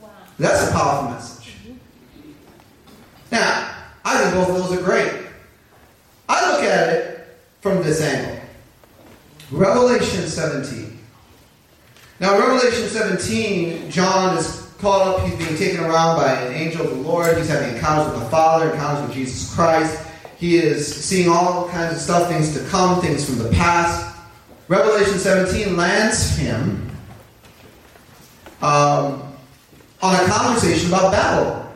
Wow. 0.00 0.10
That's 0.38 0.68
a 0.68 0.72
powerful 0.72 1.10
message. 1.10 1.56
Now, 3.30 3.74
I 4.04 4.22
think 4.22 4.34
both 4.34 4.50
of 4.50 4.68
those 4.68 4.78
are 4.78 4.82
great. 4.82 5.12
I 6.28 6.52
look 6.52 6.62
at 6.62 6.88
it 6.90 7.38
from 7.60 7.82
this 7.82 8.02
angle 8.02 8.41
Revelation 9.52 10.26
17. 10.26 10.98
Now, 12.20 12.38
Revelation 12.38 12.88
17, 12.88 13.90
John 13.90 14.38
is 14.38 14.72
caught 14.78 15.06
up, 15.06 15.26
he's 15.26 15.36
being 15.36 15.56
taken 15.56 15.84
around 15.84 16.16
by 16.16 16.32
an 16.32 16.54
angel 16.54 16.86
of 16.86 16.90
the 16.90 16.96
Lord. 16.96 17.36
He's 17.36 17.48
having 17.48 17.74
encounters 17.74 18.12
with 18.12 18.22
the 18.22 18.30
Father, 18.30 18.70
encounters 18.70 19.08
with 19.08 19.16
Jesus 19.16 19.54
Christ. 19.54 20.06
He 20.38 20.56
is 20.56 21.04
seeing 21.04 21.28
all 21.28 21.68
kinds 21.68 21.94
of 21.94 22.00
stuff, 22.00 22.28
things 22.28 22.56
to 22.56 22.64
come, 22.68 23.00
things 23.00 23.24
from 23.24 23.38
the 23.38 23.50
past. 23.50 24.16
Revelation 24.68 25.18
17 25.18 25.76
lands 25.76 26.36
him 26.36 26.90
um, 28.62 29.22
on 30.00 30.14
a 30.14 30.26
conversation 30.28 30.88
about 30.88 31.12
Babylon. 31.12 31.72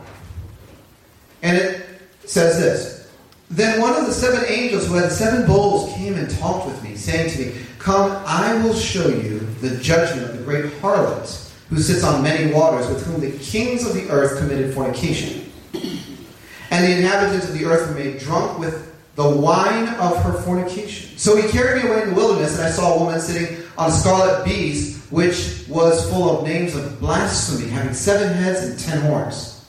And 1.43 1.59
it 1.59 1.87
says 2.25 2.59
this 2.59 3.13
Then 3.51 3.81
one 3.81 3.95
of 3.95 4.07
the 4.07 4.13
seven 4.13 4.45
angels 4.49 4.87
who 4.87 4.95
had 4.95 5.13
seven 5.13 5.47
bowls 5.47 5.93
came 5.95 6.15
and 6.15 6.31
talked 6.39 6.67
with 6.67 6.83
me, 6.83 6.97
saying 6.97 7.31
to 7.31 7.39
me, 7.39 7.66
Come, 7.87 8.11
I 8.27 8.53
will 8.65 8.75
show 8.75 9.07
you 9.07 9.39
the 9.61 9.77
judgment 9.77 10.29
of 10.29 10.37
the 10.37 10.43
great 10.43 10.65
harlot 10.81 11.53
who 11.69 11.79
sits 11.79 12.03
on 12.03 12.21
many 12.21 12.53
waters, 12.53 12.89
with 12.89 13.07
whom 13.07 13.21
the 13.21 13.31
kings 13.39 13.87
of 13.87 13.95
the 13.95 14.11
earth 14.11 14.41
committed 14.41 14.75
fornication. 14.75 15.53
And 16.73 16.85
the 16.85 16.97
inhabitants 16.97 17.49
of 17.49 17.57
the 17.57 17.65
earth 17.65 17.89
were 17.89 17.95
made 17.95 18.19
drunk 18.19 18.59
with 18.59 18.93
the 19.15 19.31
wine 19.31 19.87
of 20.01 20.21
her 20.25 20.33
fornication. 20.43 21.17
So 21.17 21.37
he 21.41 21.49
carried 21.49 21.85
me 21.85 21.89
away 21.89 22.03
in 22.03 22.09
the 22.09 22.17
wilderness, 22.17 22.57
and 22.57 22.67
I 22.67 22.71
saw 22.73 22.97
a 22.97 22.99
woman 22.99 23.21
sitting 23.21 23.63
on 23.79 23.91
a 23.91 23.93
scarlet 23.93 24.45
beast, 24.45 25.13
which 25.13 25.63
was 25.69 26.11
full 26.11 26.41
of 26.41 26.45
names 26.45 26.75
of 26.75 26.99
blasphemy, 26.99 27.69
having 27.69 27.95
seven 27.95 28.33
heads 28.33 28.65
and 28.65 28.77
ten 28.81 29.01
horns. 29.03 29.65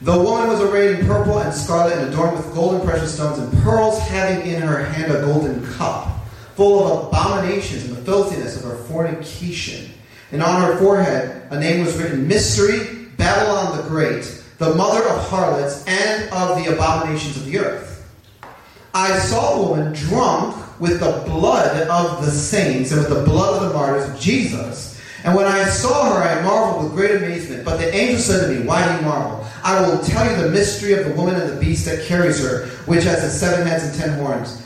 The 0.00 0.16
woman 0.16 0.46
was 0.46 0.60
arrayed 0.60 1.00
in 1.00 1.06
purple 1.08 1.40
and 1.40 1.52
scarlet 1.52 1.98
and 1.98 2.08
adorned 2.08 2.36
with 2.36 2.54
gold 2.54 2.74
and 2.76 2.84
precious 2.84 3.12
stones 3.16 3.38
and 3.38 3.52
pearls, 3.64 3.98
having 3.98 4.46
in 4.46 4.62
her 4.62 4.84
hand 4.84 5.10
a 5.10 5.22
golden 5.22 5.66
cup, 5.72 6.11
full 6.54 6.86
of 6.86 7.08
abominations 7.08 7.84
and 7.84 7.96
the 7.96 8.02
filthiness 8.02 8.56
of 8.56 8.64
her 8.64 8.76
fornication. 8.84 9.90
And 10.32 10.42
on 10.42 10.62
her 10.62 10.78
forehead 10.78 11.46
a 11.50 11.58
name 11.58 11.84
was 11.84 11.96
written 11.96 12.26
Mystery, 12.26 13.06
Babylon 13.16 13.76
the 13.76 13.88
Great, 13.88 14.42
the 14.58 14.74
mother 14.74 15.06
of 15.08 15.28
harlots 15.28 15.84
and 15.86 16.30
of 16.32 16.62
the 16.62 16.72
abominations 16.72 17.36
of 17.36 17.46
the 17.46 17.58
earth. 17.58 17.92
I 18.94 19.18
saw 19.18 19.54
a 19.54 19.68
woman 19.68 19.92
drunk 19.92 20.80
with 20.80 21.00
the 21.00 21.22
blood 21.26 21.88
of 21.88 22.24
the 22.24 22.30
saints 22.30 22.92
and 22.92 23.00
with 23.00 23.08
the 23.08 23.24
blood 23.24 23.62
of 23.62 23.68
the 23.68 23.74
martyrs 23.74 24.20
Jesus. 24.20 25.00
And 25.24 25.36
when 25.36 25.46
I 25.46 25.64
saw 25.64 26.14
her, 26.14 26.22
I 26.22 26.42
marveled 26.42 26.84
with 26.84 26.94
great 26.94 27.16
amazement. 27.16 27.64
But 27.64 27.76
the 27.76 27.94
angel 27.94 28.18
said 28.18 28.46
to 28.46 28.52
me, 28.52 28.66
Why 28.66 28.86
do 28.86 28.94
you 28.96 29.08
marvel? 29.08 29.46
I 29.62 29.80
will 29.80 30.02
tell 30.02 30.28
you 30.28 30.42
the 30.42 30.50
mystery 30.50 30.94
of 30.94 31.06
the 31.06 31.14
woman 31.14 31.36
and 31.36 31.50
the 31.50 31.60
beast 31.60 31.84
that 31.86 32.04
carries 32.06 32.42
her, 32.42 32.66
which 32.86 33.04
has 33.04 33.22
the 33.22 33.30
seven 33.30 33.66
heads 33.66 33.84
and 33.84 33.94
ten 33.94 34.18
horns. 34.18 34.61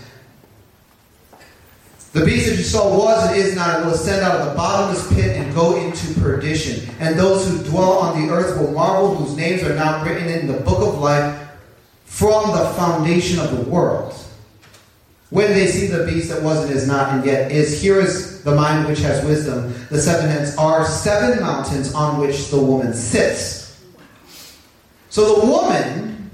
The 2.16 2.24
beast 2.24 2.48
that 2.48 2.56
you 2.56 2.62
saw 2.62 2.96
was 2.96 3.28
and 3.28 3.36
is 3.36 3.54
not, 3.54 3.76
and 3.76 3.84
will 3.84 3.92
ascend 3.92 4.24
out 4.24 4.40
of 4.40 4.48
the 4.48 4.54
bottomless 4.54 5.06
pit 5.12 5.36
and 5.36 5.54
go 5.54 5.76
into 5.76 6.18
perdition. 6.18 6.88
And 6.98 7.18
those 7.18 7.46
who 7.46 7.62
dwell 7.70 7.98
on 7.98 8.26
the 8.26 8.32
earth 8.32 8.58
will 8.58 8.72
marvel, 8.72 9.14
whose 9.14 9.36
names 9.36 9.62
are 9.62 9.74
not 9.74 10.02
written 10.02 10.26
in 10.26 10.46
the 10.46 10.58
book 10.60 10.78
of 10.78 10.98
life 10.98 11.46
from 12.06 12.52
the 12.52 12.70
foundation 12.70 13.38
of 13.38 13.54
the 13.54 13.70
world. 13.70 14.14
When 15.28 15.50
they 15.50 15.66
see 15.66 15.88
the 15.88 16.06
beast 16.06 16.30
that 16.30 16.42
was 16.42 16.64
and 16.64 16.74
is 16.74 16.88
not 16.88 17.12
and 17.12 17.26
yet 17.26 17.52
is, 17.52 17.82
here 17.82 18.00
is 18.00 18.42
the 18.44 18.54
mind 18.54 18.88
which 18.88 19.00
has 19.00 19.22
wisdom. 19.22 19.74
The 19.90 20.00
seven 20.00 20.30
heads 20.30 20.56
are 20.56 20.86
seven 20.86 21.40
mountains 21.40 21.92
on 21.92 22.18
which 22.18 22.48
the 22.48 22.58
woman 22.58 22.94
sits. 22.94 23.78
So 25.10 25.40
the 25.40 25.46
woman, 25.46 26.30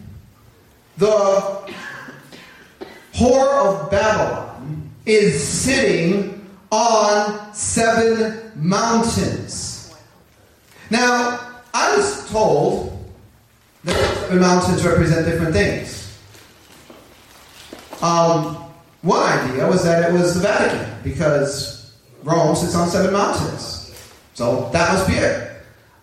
the 0.97 1.73
whore 3.15 3.67
of 3.67 3.91
Babylon, 3.91 4.52
is 5.07 5.43
sitting 5.43 6.47
on 6.71 7.53
seven 7.55 8.53
mountains. 8.57 9.95
Now, 10.91 11.63
I 11.75 11.97
was 11.97 12.31
told 12.31 12.99
that 13.85 13.97
seven 14.17 14.41
mountains 14.41 14.85
represent 14.85 15.27
different 15.27 15.53
things. 15.53 16.19
Um, 18.03 18.57
one 19.03 19.23
idea 19.23 19.67
was 19.67 19.85
that 19.85 20.11
it 20.11 20.13
was 20.13 20.35
the 20.35 20.41
Vatican, 20.41 21.03
because 21.03 21.95
Rome 22.23 22.55
sits 22.55 22.75
on 22.75 22.89
seven 22.89 23.13
mountains. 23.13 23.95
So 24.35 24.71
that 24.73 24.93
must 24.93 25.07
be 25.09 25.15
it. 25.15 25.51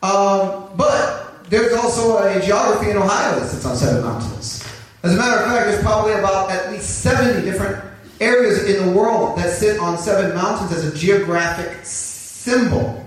Um, 0.01 0.69
but 0.75 1.49
there's 1.49 1.73
also 1.73 2.17
a 2.19 2.39
geography 2.41 2.91
in 2.91 2.97
Ohio 2.97 3.39
that 3.39 3.49
sits 3.49 3.65
on 3.65 3.75
seven 3.75 4.03
mountains. 4.03 4.65
As 5.03 5.13
a 5.13 5.17
matter 5.17 5.41
of 5.41 5.45
fact, 5.45 5.65
there's 5.65 5.81
probably 5.81 6.13
about 6.13 6.51
at 6.51 6.71
least 6.71 7.01
70 7.01 7.41
different 7.49 7.83
areas 8.19 8.63
in 8.63 8.85
the 8.85 8.91
world 8.91 9.37
that 9.37 9.53
sit 9.53 9.79
on 9.79 9.97
seven 9.97 10.35
mountains 10.35 10.71
as 10.71 10.85
a 10.85 10.97
geographic 10.97 11.85
symbol. 11.85 13.05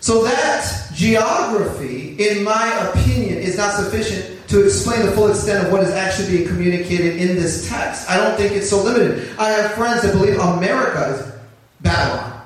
So 0.00 0.24
that 0.24 0.90
geography, 0.94 2.16
in 2.18 2.42
my 2.42 2.88
opinion, 2.88 3.38
is 3.38 3.56
not 3.56 3.74
sufficient 3.74 4.48
to 4.48 4.64
explain 4.64 5.04
the 5.06 5.12
full 5.12 5.28
extent 5.28 5.66
of 5.66 5.72
what 5.72 5.82
is 5.82 5.90
actually 5.90 6.38
being 6.38 6.48
communicated 6.48 7.16
in 7.16 7.36
this 7.36 7.68
text. 7.68 8.08
I 8.08 8.16
don't 8.16 8.36
think 8.36 8.52
it's 8.52 8.68
so 8.68 8.82
limited. 8.82 9.30
I 9.38 9.50
have 9.50 9.72
friends 9.72 10.02
that 10.02 10.12
believe 10.12 10.38
America 10.38 11.14
is 11.14 11.32
Babylon. 11.82 12.42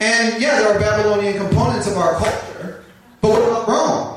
And 0.00 0.42
yeah, 0.42 0.58
there 0.60 0.74
are 0.74 0.80
Babylonian 0.80 1.36
components 1.36 1.86
of 1.86 1.96
our 1.96 2.14
culture, 2.14 2.84
but 3.20 3.30
what 3.30 3.42
about 3.42 3.68
Rome? 3.68 4.16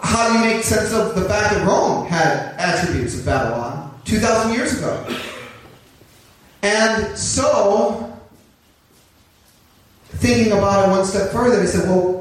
How 0.00 0.28
do 0.28 0.38
you 0.38 0.54
make 0.54 0.64
sense 0.64 0.92
of 0.92 1.14
the 1.14 1.28
fact 1.28 1.54
that 1.54 1.66
Rome 1.66 2.06
had 2.06 2.54
attributes 2.58 3.18
of 3.18 3.26
Babylon 3.26 3.79
2,000 4.10 4.52
years 4.52 4.76
ago? 4.76 5.06
And 6.62 7.16
so, 7.16 8.12
thinking 10.08 10.52
about 10.52 10.88
it 10.88 10.90
one 10.90 11.04
step 11.04 11.30
further, 11.30 11.60
he 11.60 11.68
said, 11.68 11.88
well, 11.88 12.20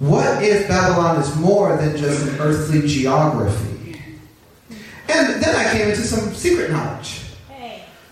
what 0.00 0.42
if 0.42 0.66
Babylon 0.66 1.20
is 1.20 1.34
more 1.36 1.76
than 1.76 1.96
just 1.96 2.26
an 2.26 2.40
earthly 2.40 2.86
geography? 2.88 4.00
And 5.08 5.40
then 5.42 5.54
I 5.54 5.70
came 5.72 5.88
into 5.88 6.02
some 6.02 6.34
secret 6.34 6.72
knowledge. 6.72 7.20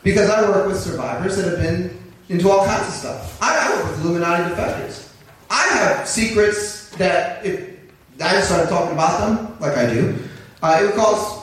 Because 0.04 0.30
I 0.30 0.48
work 0.48 0.68
with 0.68 0.80
survivors 0.80 1.36
that 1.36 1.46
have 1.46 1.58
been 1.58 1.98
into 2.28 2.48
all 2.48 2.64
kinds 2.64 2.86
of 2.86 2.94
stuff. 2.94 3.42
I, 3.42 3.58
I 3.58 3.76
work 3.76 3.90
with 3.90 4.04
Illuminati 4.04 4.54
defectors. 4.54 5.12
I 5.50 5.66
have 5.66 6.08
secrets 6.08 6.90
that 6.90 7.44
if 7.44 7.76
I 8.20 8.40
started 8.40 8.68
talking 8.70 8.92
about 8.92 9.20
them, 9.20 9.56
like 9.58 9.76
I 9.76 9.92
do, 9.92 10.16
uh, 10.62 10.78
it 10.80 10.86
would 10.86 10.94
cause 10.94 11.39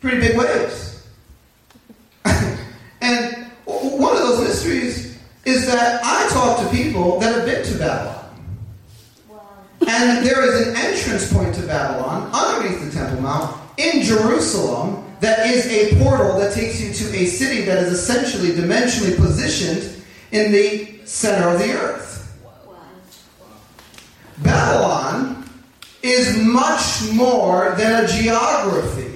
pretty 0.00 0.20
big 0.20 0.36
waves. 0.36 1.06
and 3.00 3.46
one 3.64 4.16
of 4.16 4.22
those 4.22 4.40
mysteries 4.40 5.18
is 5.44 5.66
that 5.66 6.00
I 6.04 6.28
talk 6.30 6.58
to 6.60 6.76
people 6.76 7.18
that 7.20 7.34
have 7.34 7.46
been 7.46 7.64
to 7.64 7.78
Babylon. 7.78 8.16
And 9.88 10.26
there 10.26 10.42
is 10.42 10.66
an 10.66 10.76
entrance 10.76 11.32
point 11.32 11.54
to 11.54 11.62
Babylon 11.62 12.30
underneath 12.32 12.84
the 12.84 12.90
Temple 12.90 13.22
Mount 13.22 13.56
in 13.76 14.02
Jerusalem 14.02 15.04
that 15.20 15.46
is 15.46 15.66
a 15.66 16.02
portal 16.02 16.38
that 16.38 16.52
takes 16.54 16.80
you 16.80 16.92
to 16.92 17.16
a 17.16 17.26
city 17.26 17.62
that 17.62 17.78
is 17.78 17.92
essentially 17.92 18.50
dimensionally 18.50 19.16
positioned 19.16 20.02
in 20.32 20.52
the 20.52 20.98
center 21.04 21.48
of 21.48 21.58
the 21.58 21.72
earth. 21.72 22.06
Babylon 24.38 25.48
is 26.02 26.36
much 26.38 27.10
more 27.12 27.74
than 27.78 28.04
a 28.04 28.08
geography. 28.08 29.15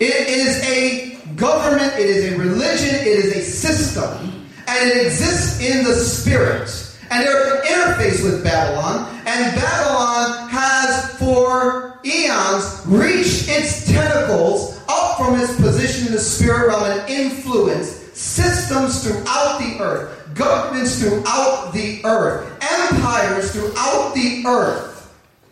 It 0.00 0.28
is 0.28 0.62
a 0.64 1.18
government, 1.36 1.92
it 1.92 2.08
is 2.08 2.32
a 2.32 2.38
religion, 2.38 2.94
it 2.94 3.06
is 3.06 3.36
a 3.36 3.42
system, 3.42 4.46
and 4.66 4.90
it 4.90 5.04
exists 5.04 5.60
in 5.60 5.84
the 5.84 5.92
spirit. 5.92 6.70
And 7.10 7.26
there's 7.26 7.52
an 7.52 7.66
interface 7.66 8.24
with 8.24 8.42
Babylon, 8.42 9.14
and 9.26 9.54
Babylon 9.54 10.48
has 10.48 11.18
for 11.18 12.00
eons 12.02 12.82
reached 12.86 13.50
its 13.50 13.84
tentacles 13.92 14.80
up 14.88 15.18
from 15.18 15.38
its 15.38 15.54
position 15.56 16.06
in 16.06 16.14
the 16.14 16.18
spirit 16.18 16.68
realm 16.68 16.84
and 16.84 17.10
influenced 17.10 18.16
systems 18.16 19.04
throughout 19.04 19.58
the 19.58 19.84
earth, 19.84 20.34
governments 20.34 20.98
throughout 20.98 21.72
the 21.74 22.00
earth, 22.04 22.50
empires 22.62 23.52
throughout 23.52 24.14
the 24.14 24.44
earth. 24.46 24.99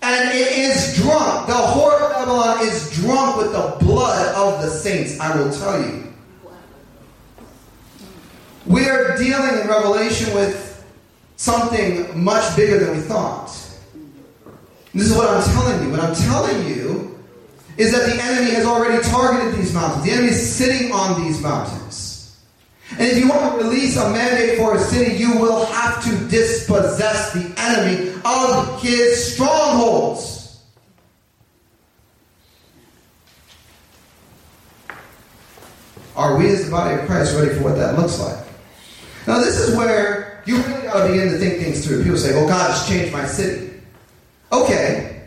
And 0.03 0.31
it 0.31 0.53
is 0.53 0.97
drunk. 0.97 1.47
The 1.47 1.53
whore 1.53 2.01
of 2.01 2.13
Babylon 2.13 2.67
is 2.67 2.91
drunk 2.95 3.37
with 3.37 3.53
the 3.53 3.77
blood 3.85 4.35
of 4.35 4.63
the 4.63 4.71
saints, 4.71 5.19
I 5.19 5.37
will 5.37 5.53
tell 5.53 5.83
you. 5.83 6.13
We 8.67 8.89
are 8.89 9.17
dealing 9.17 9.61
in 9.61 9.67
Revelation 9.67 10.35
with 10.35 10.85
something 11.37 12.23
much 12.23 12.55
bigger 12.55 12.79
than 12.85 12.97
we 12.97 13.03
thought. 13.03 13.47
This 14.95 15.11
is 15.11 15.17
what 15.17 15.29
I'm 15.29 15.43
telling 15.55 15.85
you. 15.85 15.91
What 15.91 16.01
I'm 16.01 16.15
telling 16.15 16.67
you 16.67 17.19
is 17.77 17.93
that 17.93 18.07
the 18.07 18.23
enemy 18.23 18.51
has 18.51 18.67
already 18.67 19.03
targeted 19.09 19.55
these 19.55 19.73
mountains. 19.73 20.05
The 20.05 20.11
enemy 20.11 20.29
is 20.29 20.55
sitting 20.55 20.93
on 20.93 21.23
these 21.23 21.41
mountains. 21.41 22.08
And 22.99 23.07
if 23.07 23.17
you 23.17 23.29
want 23.29 23.61
to 23.61 23.65
release 23.65 23.97
a 23.97 24.11
mandate 24.11 24.59
for 24.59 24.75
a 24.75 24.81
city, 24.81 25.15
you 25.15 25.39
will 25.39 25.65
have 25.67 26.03
to 26.03 26.29
dispossess 26.29 27.33
the 27.33 27.53
enemy 27.57 28.13
of 28.25 28.83
his 28.83 29.35
strongholds. 29.35 30.61
Are 36.17 36.37
we 36.37 36.49
as 36.49 36.65
the 36.65 36.73
body 36.73 37.01
of 37.01 37.07
Christ 37.07 37.37
ready 37.37 37.55
for 37.55 37.63
what 37.63 37.77
that 37.77 37.97
looks 37.97 38.19
like? 38.19 38.45
Now, 39.29 39.39
this 39.39 39.61
is 39.61 39.77
where 39.77 40.43
you 40.47 40.57
really 40.57 40.83
got 40.83 41.07
to 41.07 41.13
begin 41.13 41.31
to 41.31 41.39
think 41.39 41.63
things 41.63 41.87
through. 41.87 42.03
People 42.03 42.19
say, 42.19 42.35
"Oh, 42.35 42.49
God 42.49 42.73
has 42.73 42.89
changed 42.89 43.13
my 43.13 43.27
city." 43.27 43.75
Okay, 44.51 45.23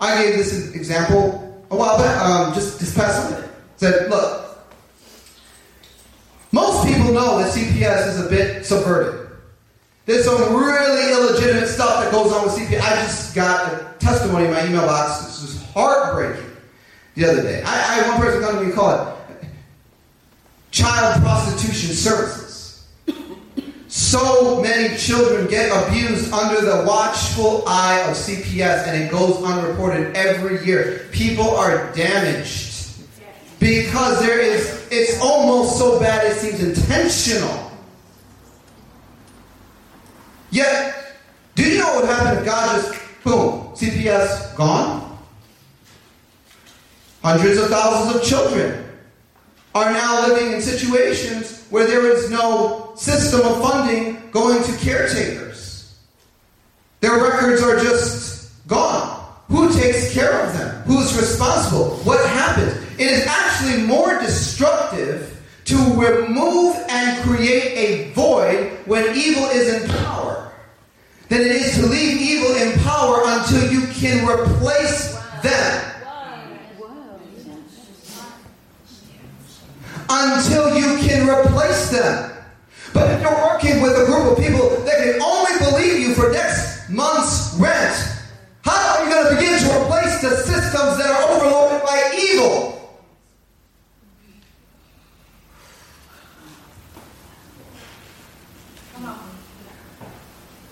I 0.00 0.22
gave 0.22 0.36
this 0.36 0.72
example 0.74 1.64
a 1.72 1.76
while 1.76 1.98
back, 1.98 2.22
um, 2.22 2.54
just 2.54 2.78
this 2.78 2.94
past 2.94 3.28
Sunday. 3.28 3.48
Said, 3.78 4.08
"Look, 4.10 4.45
most 6.56 6.86
people 6.86 7.12
know 7.12 7.38
that 7.38 7.52
CPS 7.52 8.08
is 8.08 8.26
a 8.26 8.30
bit 8.30 8.64
subverted. 8.64 9.28
There's 10.06 10.24
some 10.24 10.56
really 10.56 11.12
illegitimate 11.12 11.68
stuff 11.68 12.02
that 12.02 12.10
goes 12.10 12.32
on 12.32 12.44
with 12.44 12.54
CPS. 12.54 12.80
I 12.80 12.94
just 13.02 13.34
got 13.34 13.72
a 13.72 13.94
testimony 13.98 14.46
in 14.46 14.52
my 14.52 14.66
email 14.66 14.86
box. 14.86 15.26
This 15.26 15.42
was 15.42 15.62
heartbreaking 15.72 16.50
the 17.14 17.26
other 17.26 17.42
day. 17.42 17.62
I, 17.62 17.72
I 17.72 17.94
had 17.96 18.08
one 18.08 18.20
person 18.20 18.40
come 18.40 18.54
to 18.54 18.60
me 18.60 18.66
and 18.66 18.74
call 18.74 18.90
it 18.90 19.48
child 20.70 21.22
prostitution 21.22 21.94
services. 21.94 22.88
So 23.88 24.62
many 24.62 24.96
children 24.96 25.48
get 25.48 25.70
abused 25.70 26.32
under 26.32 26.60
the 26.62 26.84
watchful 26.86 27.64
eye 27.66 28.00
of 28.08 28.16
CPS, 28.16 28.86
and 28.88 29.02
it 29.02 29.10
goes 29.10 29.42
unreported 29.42 30.16
every 30.16 30.64
year. 30.64 31.06
People 31.12 31.50
are 31.50 31.92
damaged 31.92 32.75
because 33.58 34.20
there 34.20 34.40
is, 34.40 34.86
it's 34.90 35.20
almost 35.20 35.78
so 35.78 35.98
bad 35.98 36.26
it 36.26 36.36
seems 36.36 36.62
intentional. 36.62 37.72
Yet, 40.50 41.16
do 41.54 41.62
you 41.62 41.78
know 41.78 41.86
what 41.94 42.02
would 42.02 42.10
happen 42.10 42.38
if 42.38 42.44
God 42.44 42.80
just, 42.80 43.00
boom, 43.24 43.74
CPS 43.74 44.54
gone? 44.56 45.18
Hundreds 47.22 47.58
of 47.58 47.68
thousands 47.68 48.16
of 48.16 48.22
children 48.22 48.84
are 49.74 49.92
now 49.92 50.26
living 50.28 50.52
in 50.52 50.62
situations 50.62 51.66
where 51.70 51.86
there 51.86 52.06
is 52.06 52.30
no 52.30 52.92
system 52.96 53.40
of 53.40 53.60
funding 53.60 54.30
going 54.30 54.62
to 54.62 54.72
caretakers. 54.78 55.98
Their 57.00 57.22
records 57.22 57.62
are 57.62 57.78
just 57.80 58.66
gone. 58.66 59.24
Who 59.48 59.72
takes 59.72 60.14
care 60.14 60.40
of 60.40 60.56
them? 60.56 60.82
Who's 60.84 61.16
responsible? 61.16 61.96
What 62.04 62.24
happens? 62.30 62.85
It 62.98 63.10
is 63.10 63.26
actually 63.26 63.82
more 63.82 64.18
destructive 64.20 65.42
to 65.66 65.76
remove 65.76 66.76
and 66.88 67.22
create 67.24 67.76
a 67.76 68.12
void 68.12 68.78
when 68.86 69.14
evil 69.16 69.44
is 69.46 69.82
in 69.82 69.88
power 69.90 70.52
than 71.28 71.40
it 71.40 71.48
is 71.48 71.76
to 71.76 71.86
leave 71.86 72.20
evil 72.20 72.54
in 72.56 72.78
power 72.80 73.22
until 73.26 73.70
you 73.72 73.86
can 73.88 74.26
replace 74.26 75.16
them. 75.42 75.86
until 80.08 80.76
you 80.76 80.98
can 81.06 81.28
replace 81.28 81.90
them. 81.90 82.32
But 82.94 83.10
if 83.10 83.20
you're 83.20 83.46
working 83.46 83.82
with 83.82 83.92
a 83.92 84.06
group 84.06 84.32
of 84.32 84.38
people 84.42 84.68
that 84.84 84.98
can 84.98 85.20
only 85.20 85.58
believe 85.58 86.00
you 86.00 86.14
for 86.14 86.30
next 86.32 86.88
month's 86.88 87.54
rent, 87.58 87.94
how 88.62 88.98
are 88.98 89.04
you 89.04 89.10
going 89.10 89.28
to 89.28 89.34
begin 89.34 89.58
to 89.58 89.82
replace 89.82 90.20
the 90.20 90.36
systems 90.36 90.98
that 90.98 91.10
are 91.10 91.36
overloaded 91.36 91.82
by 91.82 92.18
evil? 92.18 92.85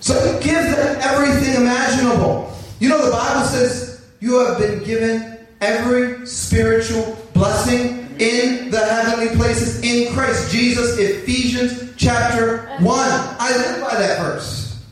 So 0.05 0.23
you 0.23 0.39
give 0.43 0.63
them 0.63 0.99
everything 1.01 1.55
imaginable. 1.55 2.55
You 2.79 2.91
know, 2.91 3.07
the 3.07 3.11
Bible 3.11 3.47
says 3.47 4.05
you 4.21 4.39
have 4.39 4.59
been 4.59 4.85
given 4.85 5.39
every 5.63 6.27
spiritual 6.27 7.17
blessing 7.33 8.15
in 8.19 8.71
the 8.71 8.85
heavenly 8.85 9.35
places 9.35 9.83
in 9.83 10.13
Christ 10.13 10.53
Jesus. 10.53 10.99
Ephesians 10.99 11.95
chapter 11.97 12.67
1. 12.81 12.87
I 12.87 13.57
live 13.57 13.81
by 13.81 13.97
that 13.97 14.21
verse. 14.21 14.85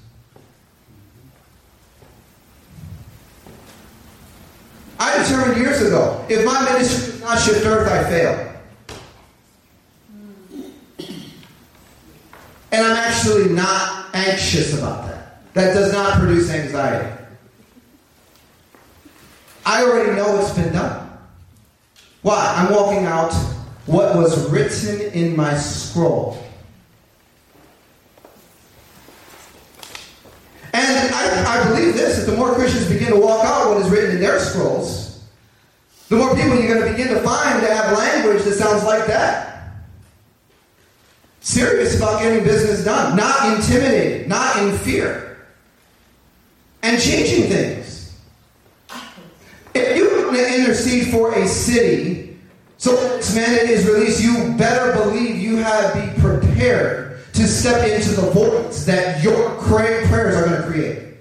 I 4.98 5.22
determined 5.22 5.60
years 5.60 5.82
ago 5.82 6.24
if 6.30 6.42
my 6.46 6.64
ministry 6.72 7.12
does 7.12 7.20
not 7.20 7.38
shift 7.38 7.66
earth, 7.66 7.86
I 7.86 8.08
fail. 8.08 8.51
And 12.72 12.86
I'm 12.86 12.96
actually 12.96 13.50
not 13.50 14.06
anxious 14.14 14.76
about 14.76 15.06
that. 15.06 15.52
That 15.52 15.74
does 15.74 15.92
not 15.92 16.18
produce 16.18 16.50
anxiety. 16.50 17.22
I 19.66 19.84
already 19.84 20.12
know 20.16 20.40
it's 20.40 20.54
been 20.54 20.72
done. 20.72 21.10
Why? 22.22 22.54
I'm 22.56 22.72
walking 22.72 23.04
out 23.04 23.32
what 23.86 24.16
was 24.16 24.50
written 24.50 25.12
in 25.12 25.36
my 25.36 25.54
scroll. 25.54 26.38
And 30.72 31.14
I, 31.14 31.60
I 31.60 31.68
believe 31.68 31.94
this 31.94 32.24
that 32.24 32.30
the 32.30 32.36
more 32.36 32.54
Christians 32.54 32.88
begin 32.88 33.10
to 33.10 33.20
walk 33.20 33.44
out 33.44 33.74
what 33.74 33.82
is 33.82 33.90
written 33.90 34.12
in 34.12 34.20
their 34.20 34.38
scrolls, 34.38 35.22
the 36.08 36.16
more 36.16 36.34
people 36.34 36.56
you're 36.56 36.74
going 36.74 36.86
to 36.86 36.90
begin 36.90 37.08
to 37.08 37.20
find 37.20 37.62
that 37.62 37.70
have 37.70 37.98
language 37.98 38.44
that 38.44 38.54
sounds 38.54 38.82
like 38.84 39.06
that. 39.08 39.51
Serious 41.42 41.96
about 41.96 42.22
getting 42.22 42.44
business 42.44 42.84
done, 42.84 43.16
not 43.16 43.56
intimidated, 43.56 44.28
not 44.28 44.62
in 44.62 44.78
fear, 44.78 45.44
and 46.82 47.02
changing 47.02 47.50
things. 47.50 48.16
If 49.74 49.96
you 49.96 50.24
want 50.24 50.36
to 50.36 50.54
intercede 50.54 51.10
for 51.10 51.34
a 51.34 51.48
city 51.48 52.38
so 52.76 52.92
its 53.16 53.34
mandate 53.34 53.70
is 53.70 53.86
released, 53.86 54.22
you 54.22 54.54
better 54.56 54.92
believe 54.92 55.36
you 55.36 55.56
have 55.56 55.92
to 55.92 56.00
be 56.00 56.20
prepared 56.20 57.24
to 57.32 57.48
step 57.48 57.88
into 57.88 58.20
the 58.20 58.30
voids 58.30 58.86
that 58.86 59.22
your 59.24 59.50
prayers 59.62 60.36
are 60.36 60.46
going 60.46 60.62
to 60.62 60.68
create. 60.68 61.14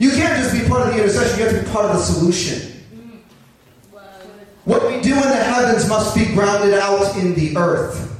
You 0.00 0.10
can't 0.10 0.36
just 0.42 0.52
be 0.52 0.68
part 0.68 0.88
of 0.88 0.94
the 0.94 1.00
intercession, 1.00 1.38
you 1.38 1.44
have 1.44 1.56
to 1.56 1.62
be 1.64 1.70
part 1.70 1.84
of 1.84 1.92
the 1.92 2.02
solution. 2.02 2.72
What 4.64 4.84
we 4.88 5.00
do 5.00 5.14
in 5.14 5.20
the 5.20 5.36
heavens 5.36 5.88
must 5.88 6.16
be 6.16 6.26
grounded 6.26 6.74
out 6.74 7.16
in 7.16 7.36
the 7.36 7.56
earth. 7.56 8.17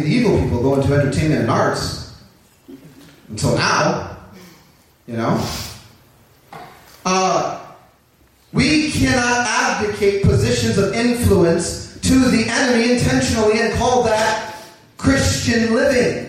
The 0.00 0.06
evil 0.06 0.40
people 0.40 0.62
go 0.62 0.80
into 0.80 0.94
entertainment 0.94 1.42
and 1.42 1.50
arts. 1.50 2.14
Until 3.28 3.56
now. 3.56 4.16
You 5.06 5.16
know? 5.16 5.48
Uh, 7.04 7.66
we 8.52 8.90
cannot 8.90 9.46
abdicate 9.46 10.22
positions 10.22 10.78
of 10.78 10.92
influence 10.92 11.98
to 12.00 12.18
the 12.30 12.44
enemy 12.48 12.92
intentionally 12.92 13.60
and 13.60 13.74
call 13.74 14.02
that 14.04 14.54
Christian 14.96 15.74
living. 15.74 16.28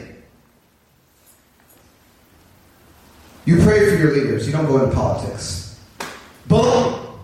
You 3.46 3.62
pray 3.64 3.90
for 3.90 3.96
your 3.96 4.14
leaders, 4.14 4.46
you 4.46 4.54
don't 4.54 4.68
go 4.68 4.84
into 4.84 4.96
politics. 4.96 5.80
Baloney. 6.48 7.18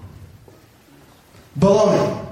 Baloney. 1.59 2.25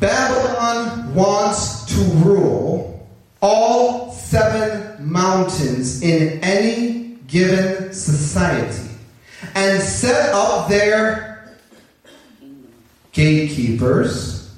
Babylon 0.00 1.12
wants 1.12 1.86
to 1.86 2.00
rule 2.28 3.08
all 3.40 4.12
seven 4.12 5.10
mountains 5.10 6.02
in 6.02 6.40
any 6.42 7.18
given 7.26 7.92
society 7.92 8.90
and 9.54 9.80
set 9.80 10.34
up 10.34 10.68
their 10.68 11.56
gatekeepers 13.12 14.56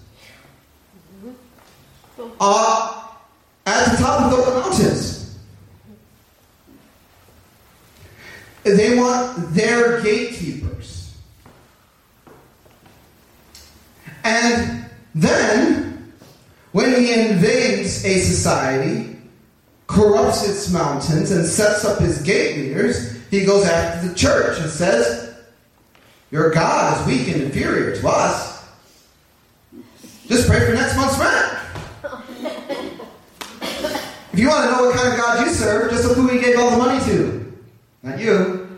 uh, 2.41 3.09
at 3.67 3.91
the 3.91 3.97
top 4.03 4.21
of 4.23 4.31
those 4.31 4.55
mountains. 4.55 5.39
They 8.63 8.97
want 8.97 9.55
their 9.55 10.03
gatekeepers. 10.03 11.17
And 14.23 14.85
then, 15.15 15.80
when 16.73 16.95
he 16.95 17.13
invades 17.13 18.05
a 18.05 18.19
society, 18.21 19.17
corrupts 19.87 20.49
its 20.49 20.71
mountains, 20.71 21.31
and 21.31 21.45
sets 21.45 21.85
up 21.85 21.99
his 21.99 22.23
gate 22.23 22.57
leaders, 22.57 23.21
he 23.31 23.45
goes 23.45 23.67
after 23.67 24.09
the 24.09 24.15
church 24.15 24.61
and 24.61 24.71
says, 24.71 25.35
Your 26.31 26.51
God 26.51 27.01
is 27.01 27.07
weak 27.07 27.29
and 27.35 27.43
inferior 27.43 27.97
to 27.97 28.09
us. 28.09 28.69
Just 30.29 30.49
pray 30.49 30.65
for 30.65 30.75
next 30.75 30.97
month's 30.97 31.19
rent. 31.19 31.57
If 34.33 34.39
you 34.39 34.49
want 34.49 34.71
to 34.71 34.77
know 34.77 34.87
what 34.87 34.97
kind 34.97 35.13
of 35.13 35.19
God 35.19 35.45
you 35.45 35.53
serve, 35.53 35.91
just 35.91 36.05
look 36.05 36.17
who 36.17 36.29
he 36.29 36.41
gave 36.41 36.57
all 36.57 36.71
the 36.71 36.77
money 36.77 37.05
to. 37.07 37.53
Not 38.05 38.21
you. 38.21 38.69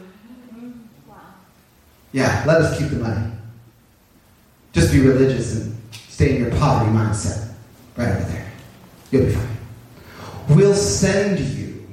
Yeah, 2.12 2.42
let 2.46 2.62
us 2.62 2.78
keep 2.78 2.88
the 2.88 2.96
money. 2.96 3.32
Just 4.72 4.92
be 4.92 5.00
religious 5.00 5.56
and 5.56 5.78
stay 6.08 6.36
in 6.36 6.42
your 6.42 6.50
poverty 6.52 6.90
mindset. 6.90 7.51
Right 7.96 8.08
over 8.08 8.24
there. 8.24 8.52
You'll 9.10 9.26
be 9.26 9.32
fine. 9.32 9.56
We'll 10.48 10.74
send 10.74 11.40
you 11.40 11.86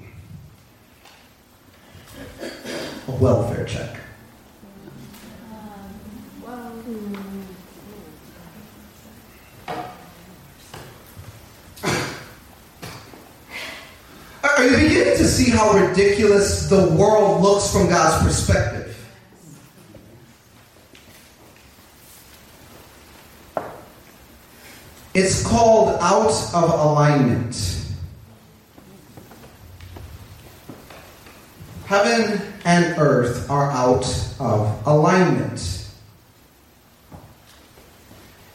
a 3.07 3.11
welfare 3.11 3.65
check. 3.65 3.97
Are 14.41 14.65
you 14.65 14.71
beginning 14.71 15.17
to 15.17 15.25
see 15.25 15.51
how 15.51 15.71
ridiculous 15.71 16.67
the 16.69 16.89
world 16.89 17.41
looks 17.41 17.71
from 17.71 17.87
God's 17.87 18.25
perspective? 18.25 18.78
It's 25.13 25.45
called 25.45 25.97
out 26.01 26.31
of 26.53 26.69
alignment. 26.69 27.85
Heaven 31.85 32.41
and 32.65 32.95
earth 32.99 33.49
are 33.49 33.71
out 33.71 34.05
of 34.39 34.85
alignment. 34.85 35.87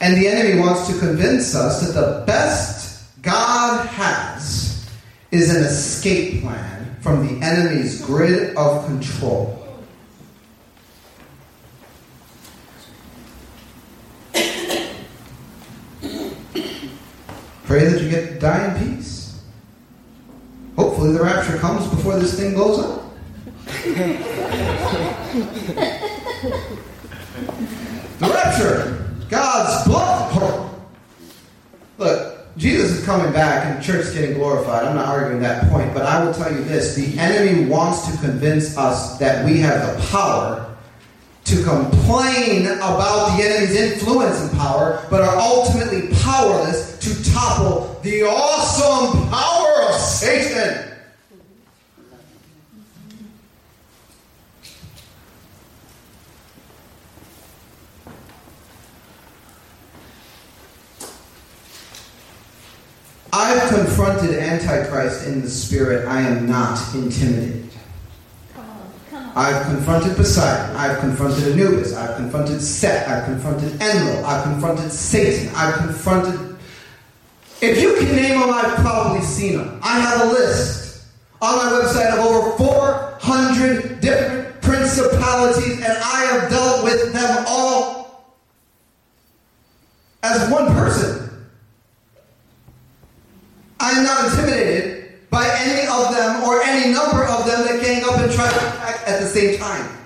And 0.00 0.16
the 0.16 0.28
enemy 0.28 0.60
wants 0.60 0.86
to 0.86 0.98
convince 0.98 1.54
us 1.54 1.80
that 1.80 1.98
the 1.98 2.24
best 2.26 3.02
God 3.22 3.86
has 3.88 4.88
is 5.30 5.54
an 5.54 5.64
escape 5.64 6.42
plan 6.42 6.96
from 7.00 7.26
the 7.26 7.44
enemy's 7.44 8.00
grid 8.04 8.56
of 8.56 8.86
control. 8.86 9.60
Pray 17.64 17.86
that 17.86 18.00
you 18.00 18.08
get 18.08 18.28
to 18.28 18.32
die 18.44 18.76
in 18.76 18.96
peace. 18.96 19.40
Hopefully, 20.76 21.12
the 21.12 21.22
rapture 21.22 21.56
comes 21.56 21.88
before 21.88 22.18
this 22.18 22.38
thing 22.38 22.52
blows 22.52 22.78
up. 22.78 23.02
the 28.18 28.28
rapture, 28.28 29.16
God's 29.30 29.88
blood. 29.88 30.70
Look, 31.96 32.56
Jesus 32.58 32.98
is 32.98 33.04
coming 33.06 33.32
back 33.32 33.64
and 33.64 33.78
the 33.78 33.82
church 33.82 34.06
is 34.06 34.14
getting 34.14 34.34
glorified. 34.34 34.84
I'm 34.84 34.96
not 34.96 35.06
arguing 35.06 35.40
that 35.42 35.70
point, 35.70 35.94
but 35.94 36.02
I 36.02 36.22
will 36.22 36.34
tell 36.34 36.52
you 36.52 36.62
this 36.64 36.94
the 36.94 37.18
enemy 37.18 37.64
wants 37.64 38.10
to 38.10 38.18
convince 38.18 38.76
us 38.76 39.16
that 39.20 39.44
we 39.46 39.58
have 39.60 39.96
the 39.96 40.06
power 40.08 40.76
to 41.44 41.62
complain 41.62 42.66
about 42.66 43.36
the 43.36 43.44
enemy's 43.44 43.74
influence 43.74 44.40
and 44.40 44.50
power, 44.58 45.06
but 45.08 45.22
are 45.22 45.36
ultimately 45.36 46.14
powerless 46.16 46.98
to 46.98 47.32
topple 47.32 47.93
the 48.04 48.22
awesome 48.22 49.30
power 49.30 49.88
of 49.88 49.98
Satan. 49.98 50.90
I've 63.32 63.68
confronted 63.70 64.34
Antichrist 64.38 65.26
in 65.26 65.40
the 65.40 65.48
spirit. 65.48 66.06
I 66.06 66.20
am 66.20 66.46
not 66.46 66.78
intimidated. 66.94 67.70
I've 69.34 69.64
confronted 69.66 70.14
Poseidon. 70.14 70.76
I've 70.76 70.98
confronted 71.00 71.52
Anubis. 71.52 71.94
I've 71.94 72.16
confronted 72.16 72.60
Set. 72.60 73.08
I've 73.08 73.24
confronted 73.24 73.72
Enlil. 73.80 74.24
I've 74.26 74.44
confronted 74.44 74.92
Satan. 74.92 75.52
I've 75.56 75.74
confronted. 75.76 76.53
If 77.64 77.80
you 77.80 77.94
can 77.94 78.14
name 78.14 78.40
them, 78.40 78.50
I've 78.50 78.76
probably 78.76 79.22
seen 79.22 79.56
them. 79.56 79.80
I 79.82 79.98
have 79.98 80.20
a 80.20 80.32
list 80.32 81.06
on 81.40 81.56
my 81.56 81.72
website 81.72 82.12
of 82.12 82.18
over 82.18 82.58
400 82.58 84.00
different 84.02 84.60
principalities, 84.60 85.78
and 85.78 85.96
I 85.96 86.28
have 86.30 86.50
dealt 86.50 86.84
with 86.84 87.14
them 87.14 87.44
all 87.48 88.34
as 90.22 90.50
one 90.52 90.66
person. 90.74 91.46
I 93.80 93.92
am 93.92 94.04
not 94.04 94.26
intimidated 94.26 95.30
by 95.30 95.48
any 95.60 95.88
of 95.88 96.14
them 96.14 96.42
or 96.44 96.60
any 96.60 96.92
number 96.92 97.24
of 97.24 97.46
them 97.46 97.64
that 97.66 97.82
gang 97.82 98.04
up 98.04 98.18
and 98.18 98.30
try 98.30 98.46
to 98.46 98.56
attack 98.56 99.08
at 99.08 99.20
the 99.20 99.26
same 99.26 99.58
time. 99.58 100.03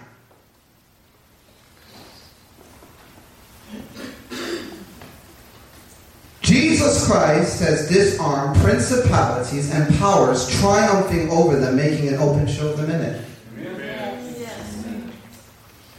Jesus 6.79 7.09
Christ 7.09 7.59
has 7.59 7.89
disarmed 7.89 8.57
principalities 8.61 9.73
and 9.73 9.93
powers, 9.99 10.49
triumphing 10.61 11.29
over 11.29 11.57
them, 11.57 11.75
making 11.75 12.07
an 12.07 12.15
open 12.21 12.47
show 12.47 12.69
of 12.69 12.79
them 12.79 12.89
in 12.89 13.01
it. 13.01 13.25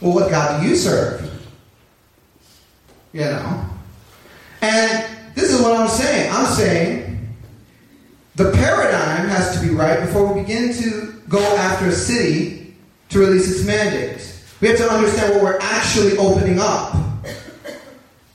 Well, 0.00 0.14
what 0.14 0.30
God 0.30 0.62
do 0.62 0.66
you 0.66 0.74
serve? 0.74 1.30
You 3.12 3.24
know? 3.24 3.66
And 4.62 5.34
this 5.34 5.52
is 5.52 5.60
what 5.60 5.76
I'm 5.76 5.86
saying. 5.86 6.32
I'm 6.32 6.46
saying 6.46 7.28
the 8.36 8.50
paradigm 8.52 9.28
has 9.28 9.60
to 9.60 9.66
be 9.66 9.74
right 9.74 10.00
before 10.00 10.32
we 10.32 10.40
begin 10.40 10.72
to 10.76 11.12
go 11.28 11.42
after 11.58 11.88
a 11.88 11.92
city 11.92 12.74
to 13.10 13.18
release 13.18 13.50
its 13.50 13.66
mandate. 13.66 14.42
We 14.62 14.68
have 14.68 14.78
to 14.78 14.90
understand 14.90 15.34
what 15.34 15.42
we're 15.42 15.58
actually 15.60 16.16
opening 16.16 16.58
up. 16.58 17.09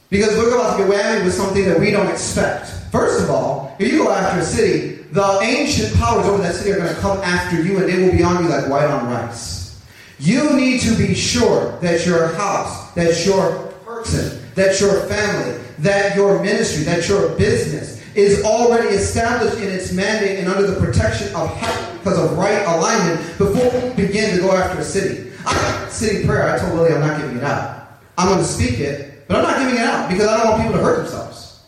Because 0.10 0.38
we're 0.38 0.54
about 0.54 0.78
to 0.78 0.84
get 0.84 0.90
whammed 0.90 1.26
with 1.26 1.34
something 1.34 1.66
that 1.66 1.80
we 1.80 1.92
don't 1.92 2.08
expect. 2.08 2.70
First 2.92 3.24
of 3.24 3.30
all, 3.30 3.76
if 3.80 3.92
you 3.92 4.04
go 4.04 4.12
after 4.12 4.40
a 4.40 4.46
city, 4.46 5.04
the 5.12 5.40
ancient 5.42 5.94
powers 5.96 6.26
over 6.26 6.42
that 6.44 6.56
city 6.56 6.72
are 6.72 6.78
going 6.78 6.94
to 6.94 7.02
come 7.02 7.18
after 7.20 7.62
you 7.62 7.78
and 7.78 7.90
they 7.90 8.04
will 8.04 8.12
be 8.12 8.24
on 8.24 8.44
you 8.44 8.50
like 8.50 8.70
white 8.70 8.86
on 8.86 9.10
rice. 9.10 9.84
You 10.20 10.56
need 10.56 10.82
to 10.82 10.96
be 10.96 11.14
sure 11.14 11.78
that 11.80 12.06
your 12.06 12.28
house, 12.36 12.92
that 12.94 13.26
your 13.26 13.68
person, 13.86 14.42
that 14.56 14.80
your 14.80 15.02
family, 15.08 15.62
that 15.80 16.16
your 16.16 16.42
ministry, 16.42 16.84
that 16.86 17.08
your 17.10 17.36
business 17.36 18.02
is 18.16 18.44
already 18.46 18.96
established 18.96 19.58
in 19.58 19.70
its 19.70 19.92
mandate 19.92 20.40
and 20.40 20.48
under 20.48 20.66
the 20.66 20.80
protection 20.80 21.34
of 21.36 21.54
heaven 21.58 21.98
because 21.98 22.18
of 22.18 22.38
right 22.38 22.66
alignment 22.66 23.20
before 23.38 23.82
we 23.82 24.06
begin 24.08 24.36
to 24.36 24.42
go 24.42 24.52
after 24.54 24.80
a 24.80 24.84
city. 24.84 25.32
I 25.46 25.54
got 25.54 25.92
city 25.92 26.26
prayer. 26.26 26.50
I 26.50 26.58
told 26.58 26.76
Lily 26.76 26.94
I'm 26.94 27.02
not 27.02 27.20
giving 27.20 27.38
it 27.38 27.44
out. 27.44 27.90
I'm 28.18 28.30
going 28.30 28.40
to 28.40 28.46
speak 28.46 28.80
it, 28.80 29.15
but 29.28 29.38
I'm 29.38 29.44
not 29.44 29.58
giving 29.60 29.76
it 29.76 29.82
out 29.82 30.10
because 30.10 30.28
I 30.28 30.38
don't 30.38 30.52
want 30.52 30.64
people 30.64 30.78
to 30.78 30.84
hurt 30.84 30.98
themselves. 30.98 31.64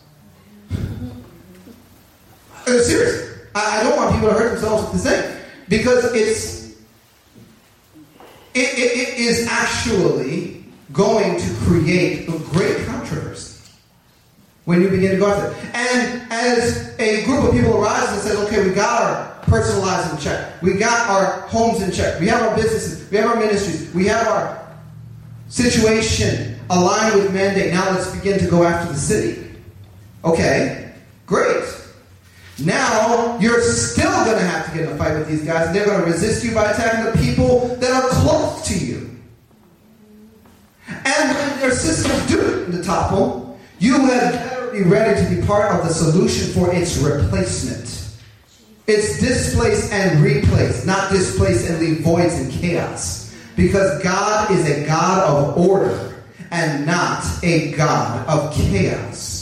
Uh, 2.66 2.78
seriously, 2.80 3.42
I, 3.54 3.82
don't 3.82 3.96
want 3.96 4.14
people 4.14 4.28
to 4.28 4.34
hurt 4.34 4.50
themselves 4.52 4.92
with 4.92 5.02
this 5.02 5.12
thing 5.12 5.40
because 5.68 6.12
it's 6.14 6.68
it, 8.54 8.78
it, 8.78 8.98
it 8.98 9.18
is 9.18 9.46
actually 9.48 10.64
going 10.92 11.38
to 11.40 11.54
create 11.64 12.28
a 12.28 12.38
great 12.50 12.84
controversy 12.86 13.70
when 14.64 14.82
you 14.82 14.88
begin 14.88 15.12
to 15.12 15.16
go 15.16 15.28
after 15.28 15.50
it. 15.50 15.74
And 15.74 16.30
as 16.30 16.94
a 16.98 17.24
group 17.24 17.44
of 17.44 17.52
people 17.52 17.76
arises 17.76 18.12
and 18.12 18.20
says, 18.20 18.36
okay, 18.46 18.68
we 18.68 18.74
got 18.74 19.02
our 19.02 19.42
personal 19.44 19.80
lives 19.80 20.12
in 20.12 20.18
check, 20.18 20.60
we 20.60 20.74
got 20.74 21.08
our 21.08 21.40
homes 21.48 21.80
in 21.80 21.90
check, 21.90 22.20
we 22.20 22.26
have 22.26 22.42
our 22.42 22.54
businesses, 22.54 23.10
we 23.10 23.16
have 23.16 23.30
our 23.30 23.36
ministries, 23.36 23.94
we 23.94 24.06
have 24.06 24.26
our 24.26 24.68
situation 25.48 26.57
aligned 26.70 27.14
with 27.16 27.32
mandate. 27.32 27.72
Now 27.72 27.90
let's 27.90 28.14
begin 28.14 28.38
to 28.38 28.46
go 28.48 28.64
after 28.64 28.92
the 28.92 28.98
city. 28.98 29.50
Okay, 30.24 30.92
great. 31.26 31.64
Now 32.64 33.38
you're 33.38 33.60
still 33.62 34.12
going 34.24 34.38
to 34.38 34.44
have 34.44 34.66
to 34.66 34.76
get 34.76 34.88
in 34.88 34.94
a 34.94 34.98
fight 34.98 35.16
with 35.16 35.28
these 35.28 35.44
guys, 35.44 35.68
and 35.68 35.76
they're 35.76 35.86
going 35.86 36.00
to 36.00 36.06
resist 36.06 36.44
you 36.44 36.52
by 36.52 36.70
attacking 36.70 37.12
the 37.12 37.26
people 37.26 37.68
that 37.76 37.92
are 37.92 38.08
close 38.10 38.66
to 38.68 38.78
you. 38.78 39.10
And 40.88 41.36
when 41.36 41.60
their 41.60 41.70
systems 41.70 42.26
do 42.26 42.70
to 42.72 42.82
topple, 42.82 43.58
you 43.78 44.06
had 44.06 44.32
better 44.32 44.70
be 44.72 44.82
ready 44.82 45.22
to 45.22 45.40
be 45.40 45.46
part 45.46 45.72
of 45.72 45.86
the 45.86 45.92
solution 45.92 46.52
for 46.52 46.74
its 46.74 46.96
replacement. 46.98 48.16
It's 48.86 49.20
displace 49.20 49.92
and 49.92 50.22
replace, 50.24 50.86
not 50.86 51.12
displace 51.12 51.68
and 51.68 51.78
leave 51.78 52.00
voids 52.00 52.34
and 52.34 52.50
chaos. 52.50 53.36
Because 53.54 54.02
God 54.02 54.50
is 54.50 54.68
a 54.68 54.86
God 54.86 55.28
of 55.28 55.58
order 55.58 56.17
and 56.50 56.86
not 56.86 57.24
a 57.42 57.72
God 57.72 58.26
of 58.28 58.52
chaos. 58.54 59.38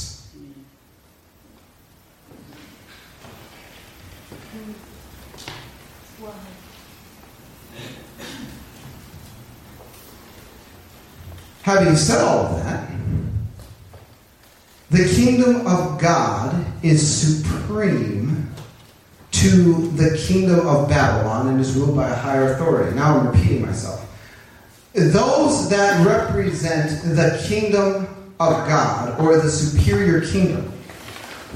Having 11.63 11.97
said 11.97 12.23
all 12.23 12.47
of 12.47 12.63
that, 12.63 12.89
the 14.91 15.05
kingdom 15.17 15.67
of 15.67 16.01
God 16.01 16.65
is 16.85 17.03
supreme 17.03 18.49
to 19.33 19.89
the 19.89 20.17
kingdom 20.17 20.67
of 20.67 20.89
Babylon 20.89 21.49
and 21.49 21.61
is 21.61 21.75
ruled 21.75 21.97
by 21.97 22.09
a 22.09 22.15
higher 22.15 22.53
authority. 22.53 22.95
Now 22.95 23.19
I'm 23.19 23.27
repeating 23.27 23.67
myself. 23.67 24.06
Those 24.97 25.69
that 25.69 26.07
represent 26.07 27.03
the 27.03 27.39
kingdom 27.47 28.07
of 28.41 28.67
God 28.67 29.21
or 29.21 29.37
the 29.37 29.51
superior 29.51 30.23
kingdom 30.23 30.73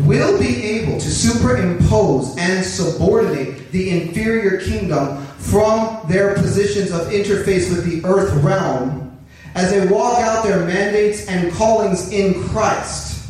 will 0.00 0.38
be 0.38 0.62
able 0.62 1.00
to 1.00 1.10
superimpose 1.10 2.36
and 2.36 2.62
subordinate 2.62 3.72
the 3.72 3.90
inferior 3.90 4.60
kingdom 4.60 5.24
from 5.38 6.06
their 6.06 6.34
positions 6.34 6.90
of 6.90 7.06
interface 7.08 7.70
with 7.70 7.86
the 7.86 8.06
earth 8.06 8.30
realm 8.44 9.18
as 9.54 9.70
they 9.70 9.86
walk 9.86 10.18
out 10.18 10.44
their 10.44 10.66
mandates 10.66 11.26
and 11.26 11.50
callings 11.54 12.12
in 12.12 12.46
Christ. 12.48 13.26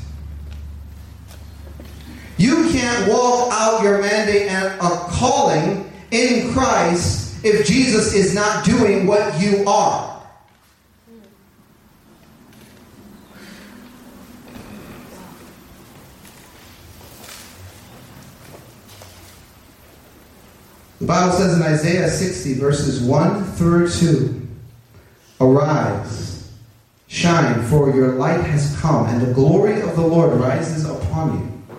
You 2.37 2.69
can't 2.70 3.09
walk 3.12 3.53
out 3.53 3.85
your 3.85 4.01
mandate 4.01 4.49
and 4.49 4.81
a 4.81 4.89
calling 5.11 5.89
in 6.11 6.53
Christ 6.53 7.30
if 7.43 7.67
Jesus 7.67 8.15
is 8.15 8.35
not 8.35 8.65
doing 8.65 9.07
what 9.07 9.41
you 9.41 9.65
are. 9.67 10.11
The 21.01 21.07
Bible 21.07 21.33
says 21.33 21.57
in 21.57 21.62
Isaiah 21.62 22.11
60, 22.11 22.55
verses 22.55 23.03
1 23.03 23.45
through 23.53 23.89
2 23.89 24.49
Arise, 25.41 26.53
shine, 27.07 27.62
for 27.62 27.95
your 27.95 28.17
light 28.17 28.43
has 28.43 28.79
come, 28.81 29.07
and 29.07 29.23
the 29.23 29.33
glory 29.33 29.81
of 29.81 29.97
the 29.97 30.07
Lord 30.07 30.39
rises 30.39 30.85
upon 30.85 31.41
you. 31.41 31.77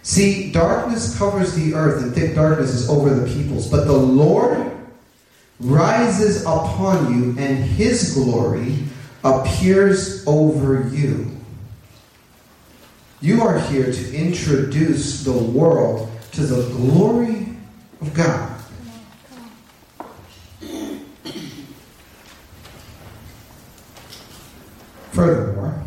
See, 0.00 0.50
darkness 0.50 1.18
covers 1.18 1.54
the 1.54 1.74
earth, 1.74 2.02
and 2.02 2.14
thick 2.14 2.34
darkness 2.34 2.70
is 2.70 2.88
over 2.88 3.14
the 3.14 3.30
peoples, 3.30 3.70
but 3.70 3.84
the 3.84 3.92
Lord 3.92 4.71
rises 5.60 6.42
upon 6.42 7.14
you, 7.14 7.38
and 7.38 7.64
his 7.64 8.14
glory 8.14 8.78
appears 9.24 10.26
over 10.26 10.88
you. 10.88 11.30
You 13.20 13.42
are 13.42 13.60
here 13.60 13.92
to 13.92 14.14
introduce 14.14 15.22
the 15.22 15.32
world 15.32 16.10
to 16.32 16.40
the 16.40 16.68
glory 16.74 17.46
of 18.00 18.12
God. 18.14 18.48
Furthermore, 25.12 25.80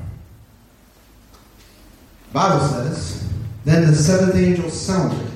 Bible 2.32 2.66
says, 2.68 3.28
then 3.66 3.88
the 3.88 3.96
seventh 3.96 4.36
angel 4.36 4.70
sounded. 4.70 5.32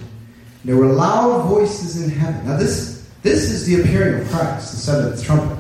There 0.64 0.78
were 0.78 0.94
loud 0.94 1.48
voices 1.48 2.04
in 2.04 2.12
heaven. 2.12 2.46
Now 2.46 2.58
this, 2.58 2.99
this 3.22 3.50
is 3.50 3.66
the 3.66 3.82
appearing 3.82 4.22
of 4.22 4.30
Christ, 4.30 4.72
the 4.72 4.78
seventh 4.78 5.24
trumpet. 5.24 5.58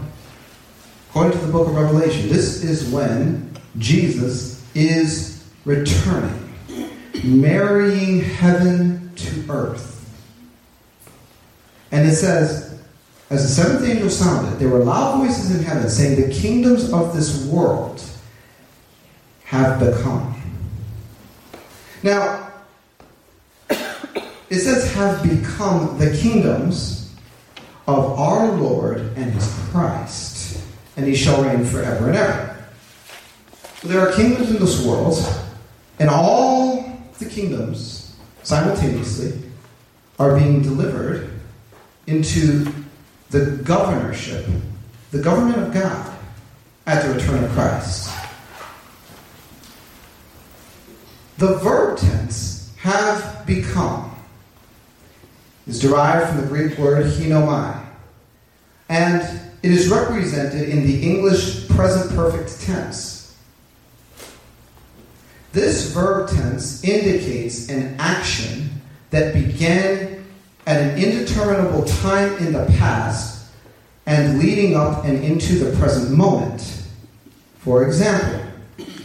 According 1.09 1.39
to 1.39 1.45
the 1.45 1.51
book 1.51 1.67
of 1.67 1.75
Revelation, 1.75 2.29
this 2.29 2.63
is 2.63 2.89
when 2.89 3.51
Jesus 3.77 4.63
is 4.75 5.43
returning, 5.65 6.53
marrying 7.23 8.21
heaven 8.21 9.11
to 9.15 9.45
earth. 9.49 9.95
And 11.91 12.07
it 12.07 12.15
says, 12.15 12.79
as 13.29 13.43
the 13.43 13.63
seventh 13.63 13.87
angel 13.87 14.09
sounded, 14.09 14.59
there 14.59 14.69
were 14.69 14.83
loud 14.83 15.19
voices 15.19 15.55
in 15.55 15.63
heaven 15.63 15.89
saying, 15.89 16.21
The 16.21 16.33
kingdoms 16.33 16.91
of 16.93 17.15
this 17.15 17.45
world 17.45 18.01
have 19.43 19.79
become. 19.79 20.39
Now, 22.01 22.51
it 23.69 24.59
says 24.59 24.93
have 24.93 25.21
become 25.23 25.99
the 25.99 26.15
kingdoms 26.17 26.98
of 27.95 28.19
our 28.19 28.51
Lord 28.51 28.99
and 29.15 29.31
his 29.31 29.47
Christ, 29.71 30.63
and 30.97 31.05
he 31.05 31.15
shall 31.15 31.43
reign 31.43 31.65
forever 31.65 32.07
and 32.07 32.17
ever. 32.17 32.57
There 33.83 33.99
are 33.99 34.13
kingdoms 34.13 34.51
in 34.51 34.59
this 34.59 34.85
world, 34.85 35.17
and 35.99 36.09
all 36.09 36.99
the 37.17 37.25
kingdoms 37.25 38.15
simultaneously 38.43 39.33
are 40.17 40.37
being 40.37 40.61
delivered 40.61 41.31
into 42.07 42.71
the 43.29 43.61
governorship, 43.63 44.45
the 45.11 45.19
government 45.19 45.57
of 45.57 45.73
God 45.73 46.17
at 46.85 47.05
the 47.05 47.13
return 47.13 47.43
of 47.43 47.51
Christ. 47.51 48.11
The 51.37 51.55
verb 51.57 51.97
tense, 51.99 52.73
have 52.79 53.45
become, 53.45 54.15
is 55.67 55.79
derived 55.79 56.29
from 56.29 56.41
the 56.41 56.47
Greek 56.47 56.77
word 56.77 57.05
hinomai, 57.05 57.78
and 58.89 59.21
it 59.61 59.71
is 59.71 59.87
represented 59.87 60.67
in 60.67 60.85
the 60.85 61.09
English 61.09 61.67
present 61.69 62.13
perfect 62.15 62.61
tense. 62.61 63.37
This 65.51 65.91
verb 65.91 66.29
tense 66.29 66.83
indicates 66.83 67.69
an 67.69 67.95
action 67.99 68.69
that 69.09 69.33
began 69.33 70.23
at 70.67 70.81
an 70.81 70.97
indeterminable 70.97 71.85
time 71.85 72.37
in 72.37 72.53
the 72.53 72.65
past 72.77 73.49
and 74.05 74.39
leading 74.39 74.75
up 74.75 75.05
and 75.05 75.23
into 75.23 75.53
the 75.53 75.75
present 75.77 76.15
moment. 76.15 76.83
For 77.59 77.85
example, 77.85 78.41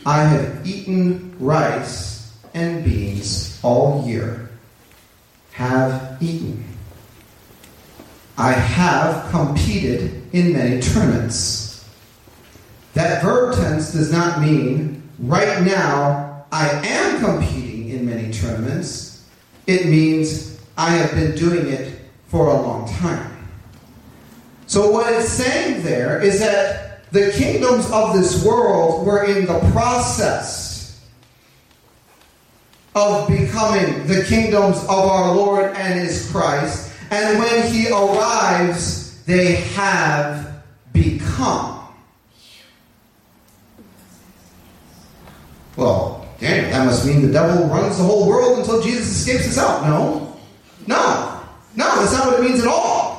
I 0.06 0.24
have 0.24 0.66
eaten 0.66 1.35
rice 1.39 2.36
and 2.52 2.85
beans 2.85 3.59
all 3.62 4.06
year. 4.06 4.51
Have 5.52 6.19
eaten. 6.20 6.73
I 8.36 8.52
have 8.52 9.31
competed 9.31 10.23
in 10.32 10.52
many 10.52 10.81
tournaments. 10.81 11.89
That 12.94 13.23
verb 13.23 13.55
tense 13.55 13.93
does 13.93 14.12
not 14.12 14.40
mean 14.40 15.02
right 15.19 15.62
now 15.62 16.47
I 16.51 16.69
am 16.86 17.20
competing 17.20 17.90
in 17.90 18.06
many 18.06 18.32
tournaments. 18.32 19.28
It 19.66 19.86
means 19.86 20.61
I 20.77 20.90
have 20.90 21.12
been 21.12 21.35
doing 21.36 21.69
it 21.69 22.01
for 22.28 22.48
a 22.48 22.55
long 22.55 22.89
time. 22.94 23.31
So, 24.66 24.90
what 24.90 25.12
it's 25.12 25.28
saying 25.28 25.82
there 25.82 26.20
is 26.20 26.40
that 26.40 27.11
the 27.12 27.32
kingdoms 27.32 27.90
of 27.90 28.15
this 28.15 28.44
world 28.44 29.06
were 29.06 29.24
in 29.24 29.47
the 29.47 29.59
process 29.73 31.05
of 32.94 33.28
becoming 33.28 34.06
the 34.06 34.24
kingdoms 34.24 34.78
of 34.85 34.90
our 34.90 35.35
Lord 35.35 35.77
and 35.77 35.98
His 35.98 36.31
Christ. 36.31 36.93
And 37.10 37.39
when 37.39 37.72
He 37.72 37.89
arrives, 37.89 39.22
they 39.24 39.56
have 39.74 40.62
become. 40.93 41.74
Well, 45.76 46.28
Daniel, 46.39 46.70
that 46.70 46.86
must 46.86 47.06
mean 47.06 47.22
the 47.22 47.32
devil 47.32 47.66
runs 47.66 47.98
the 47.98 48.05
whole 48.05 48.28
world 48.28 48.59
until 48.59 48.81
Jesus 48.82 49.09
escapes 49.09 49.48
us 49.48 49.59
out. 49.59 49.85
No. 49.85 50.36
No. 50.86 51.40
No, 51.76 52.01
that's 52.01 52.12
not 52.12 52.26
what 52.26 52.40
it 52.40 52.43
means 52.43 52.60
at 52.60 52.68
all. 52.68 53.14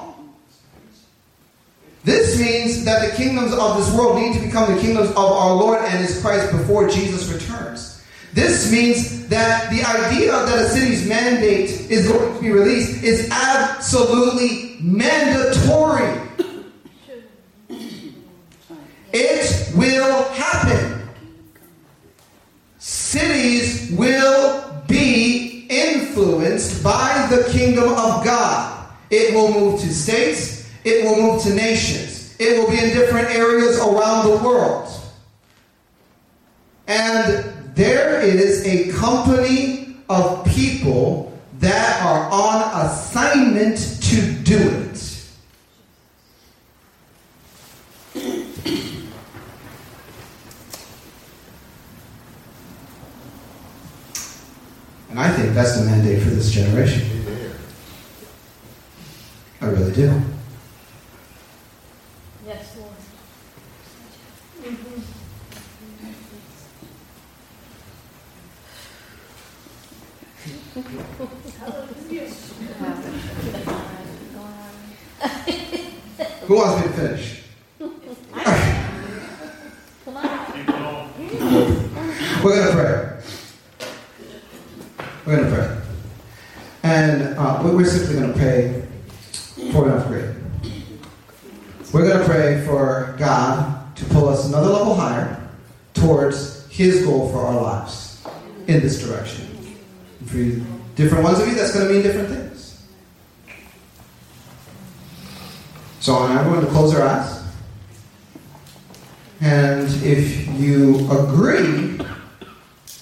This 2.05 2.39
means 2.39 2.85
that 2.85 3.09
the 3.09 3.17
kingdoms 3.17 3.51
of 3.51 3.77
this 3.77 3.91
world 3.93 4.21
need 4.21 4.35
to 4.35 4.45
become 4.45 4.73
the 4.73 4.79
kingdoms 4.79 5.09
of 5.09 5.17
our 5.17 5.55
Lord 5.55 5.83
and 5.83 6.05
His 6.05 6.21
Christ 6.21 6.51
before 6.51 6.87
Jesus 6.87 7.27
returns. 7.33 7.84
This 8.35 8.69
means 8.69 9.29
that 9.29 9.69
the 9.69 9.81
idea 9.81 10.31
that 10.33 10.59
a 10.59 10.67
city's 10.67 11.07
mandate 11.07 11.69
is 11.89 12.05
going 12.05 12.35
to 12.35 12.41
be 12.41 12.51
released 12.51 13.01
is 13.01 13.29
absolutely 13.31 14.75
mandatory. 14.81 16.19
It 19.13 19.73
will 19.73 20.23
happen. 20.33 21.07
Cities 22.77 23.93
will 23.93 24.83
be 24.85 25.65
influenced 25.69 26.83
by 26.83 27.27
the 27.29 27.49
kingdom 27.53 27.87
of 27.87 28.25
God. 28.25 28.89
It 29.11 29.33
will 29.33 29.53
move 29.53 29.79
to 29.79 29.93
states, 29.93 30.69
it 30.83 31.05
will 31.05 31.21
move 31.21 31.41
to 31.43 31.53
nations, 31.53 32.35
it 32.37 32.59
will 32.59 32.69
be 32.69 32.83
in 32.83 32.89
different 32.89 33.29
areas 33.29 33.79
around 33.79 34.29
the 34.29 34.43
world. 34.43 34.91
And 36.87 37.54
there 37.75 38.21
is 38.21 38.65
a 38.65 38.91
company 38.93 39.97
of 40.09 40.45
people 40.45 41.37
that 41.59 42.01
are 42.01 42.29
on 42.31 42.85
assignment 42.85 43.77
to 44.01 44.31
do 44.43 44.57
it. 44.57 44.85
And 55.09 55.19
I 55.19 55.31
think 55.31 55.53
that's 55.53 55.79
the 55.79 55.85
mandate 55.85 56.21
for 56.21 56.29
this 56.29 56.51
generation. 56.51 57.09
I 59.61 59.67
really 59.67 59.93
do. 59.93 60.21
Yes, 62.45 62.77
Lord. 62.77 62.91
Mm-hmm. 64.61 65.04
Who 76.47 76.55
wants 76.57 76.81
me 76.81 76.87
to 76.87 76.93
finish? 76.93 77.41
We're 82.43 82.55
going 82.55 82.67
to 82.67 82.73
pray. 82.73 83.21
We're 85.25 85.35
going 85.37 85.49
to 85.49 85.55
pray. 85.55 85.81
And 86.83 87.37
uh, 87.37 87.61
we- 87.63 87.71
we're 87.75 87.85
simply 87.85 88.15
going 88.19 88.33
to 88.33 88.37
pray 88.37 88.83
for 89.71 89.87
enough 89.89 90.07
grade. 90.07 90.35
We're 91.93 92.07
going 92.07 92.19
to 92.19 92.25
pray 92.25 92.65
for 92.65 93.15
God 93.17 93.95
to 93.95 94.05
pull 94.05 94.27
us 94.27 94.45
another 94.47 94.67
level 94.69 94.93
higher 94.93 95.41
towards 95.93 96.67
His 96.69 97.05
goal 97.05 97.31
for 97.31 97.39
our 97.45 97.55
lives 97.61 98.21
in 98.67 98.81
this 98.81 99.01
direction. 99.01 99.54
For 100.25 100.37
different 100.95 101.23
ones 101.23 101.39
of 101.39 101.47
you, 101.47 101.55
that's 101.55 101.73
going 101.73 101.87
to 101.87 101.93
mean 101.93 102.03
different 102.03 102.29
things. 102.29 102.87
So 105.99 106.15
I'm 106.15 106.51
going 106.51 106.61
to 106.61 106.71
close 106.71 106.93
our 106.95 107.07
eyes. 107.07 107.43
And 109.41 109.87
if 110.03 110.47
you 110.59 111.11
agree 111.11 111.97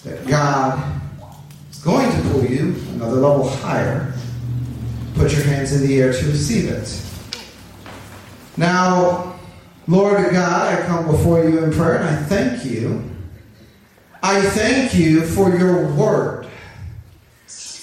that 0.04 0.28
God 0.28 1.02
is 1.70 1.80
going 1.80 2.12
to 2.12 2.30
pull 2.30 2.46
you 2.46 2.76
another 2.94 3.18
level 3.18 3.50
higher, 3.50 4.14
put 5.16 5.32
your 5.32 5.44
hands 5.44 5.74
in 5.74 5.88
the 5.88 6.02
air 6.02 6.12
to 6.12 6.26
receive 6.26 6.70
it. 6.70 7.02
Now, 8.58 9.40
Lord 9.88 10.32
God, 10.32 10.74
I 10.74 10.86
come 10.86 11.08
before 11.08 11.44
you 11.44 11.64
in 11.64 11.72
prayer 11.72 11.98
and 11.98 12.06
I 12.06 12.16
thank 12.24 12.66
you. 12.66 13.10
I 14.22 14.42
thank 14.42 14.94
you 14.94 15.26
for 15.26 15.56
your 15.56 15.94
word. 15.94 16.43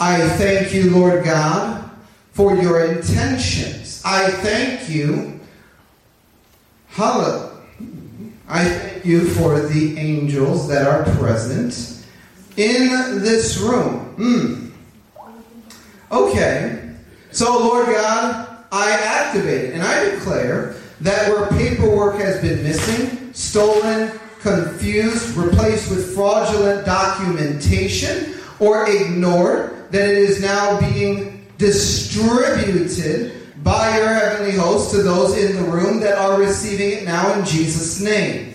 I 0.01 0.27
thank 0.31 0.73
you, 0.73 0.91
Lord 0.91 1.25
God, 1.25 1.91
for 2.33 2.57
your 2.57 2.87
intentions. 2.87 4.01
I 4.03 4.31
thank 4.31 4.89
you. 4.89 5.39
Hallelujah. 6.89 7.51
I 8.49 8.65
thank 8.65 9.05
you 9.05 9.29
for 9.29 9.61
the 9.61 9.99
angels 9.99 10.67
that 10.69 10.87
are 10.87 11.05
present 11.17 12.03
in 12.57 12.89
this 13.21 13.59
room. 13.59 13.99
Hmm. 14.17 14.71
Okay. 16.11 16.95
So, 17.31 17.59
Lord 17.59 17.87
God, 17.87 18.65
I 18.73 18.91
activate 18.93 19.75
and 19.75 19.83
I 19.83 20.11
declare 20.11 20.77
that 21.03 21.29
where 21.29 21.47
paperwork 21.49 22.17
has 22.21 22.41
been 22.41 22.63
missing, 22.63 23.35
stolen, 23.35 24.19
confused, 24.41 25.37
replaced 25.37 25.91
with 25.91 26.15
fraudulent 26.15 26.87
documentation, 26.87 28.35
or 28.59 28.89
ignored, 28.89 29.80
that 29.91 30.09
it 30.09 30.17
is 30.17 30.41
now 30.41 30.79
being 30.81 31.47
distributed 31.59 33.33
by 33.63 33.97
your 33.99 34.09
heavenly 34.09 34.53
host 34.53 34.91
to 34.93 35.03
those 35.03 35.37
in 35.37 35.57
the 35.57 35.71
room 35.71 36.01
that 36.01 36.17
are 36.17 36.39
receiving 36.39 36.91
it 36.99 37.05
now 37.05 37.33
in 37.39 37.45
Jesus' 37.45 38.01
name. 38.01 38.55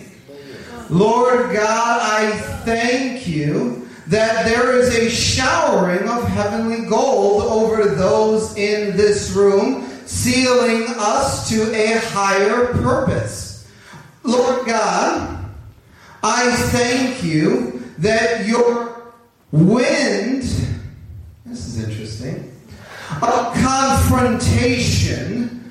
Lord 0.90 1.52
God, 1.52 2.00
I 2.02 2.30
thank 2.64 3.26
you 3.26 3.88
that 4.06 4.44
there 4.44 4.78
is 4.78 4.94
a 4.94 5.10
showering 5.10 6.08
of 6.08 6.26
heavenly 6.28 6.88
gold 6.88 7.42
over 7.42 7.86
those 7.86 8.56
in 8.56 8.96
this 8.96 9.32
room, 9.32 9.88
sealing 10.06 10.86
us 10.96 11.48
to 11.48 11.72
a 11.74 11.98
higher 12.10 12.66
purpose. 12.74 13.68
Lord 14.22 14.66
God, 14.66 15.44
I 16.22 16.50
thank 16.70 17.22
you 17.22 17.82
that 17.98 18.46
your 18.46 19.12
wind, 19.50 20.44
this 21.46 21.66
is 21.68 21.88
interesting, 21.88 22.52
A 23.22 23.52
confrontation 23.62 25.70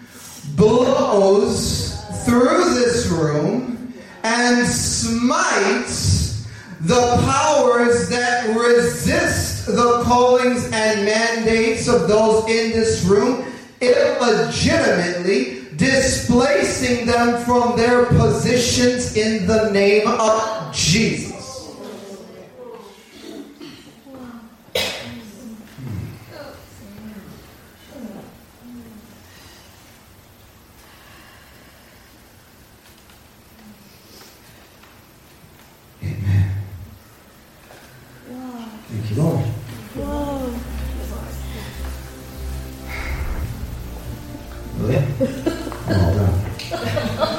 blows 0.56 2.02
through 2.24 2.74
this 2.76 3.08
room 3.08 3.94
and 4.24 4.66
smites 4.66 6.48
the 6.82 7.18
powers 7.26 8.08
that 8.10 8.56
resist 8.58 9.66
the 9.66 10.02
callings 10.06 10.64
and 10.72 11.06
mandates 11.06 11.90
of 11.90 12.08
those 12.08 12.50
in 12.50 12.72
this 12.72 13.04
room 13.04 13.44
illegitimately 13.82 15.66
displacing 15.76 17.06
them 17.06 17.44
from 17.44 17.76
their 17.76 18.06
positions 18.06 19.18
in 19.18 19.46
the 19.46 19.70
name 19.72 20.08
of 20.08 20.74
Jesus. 20.74 21.35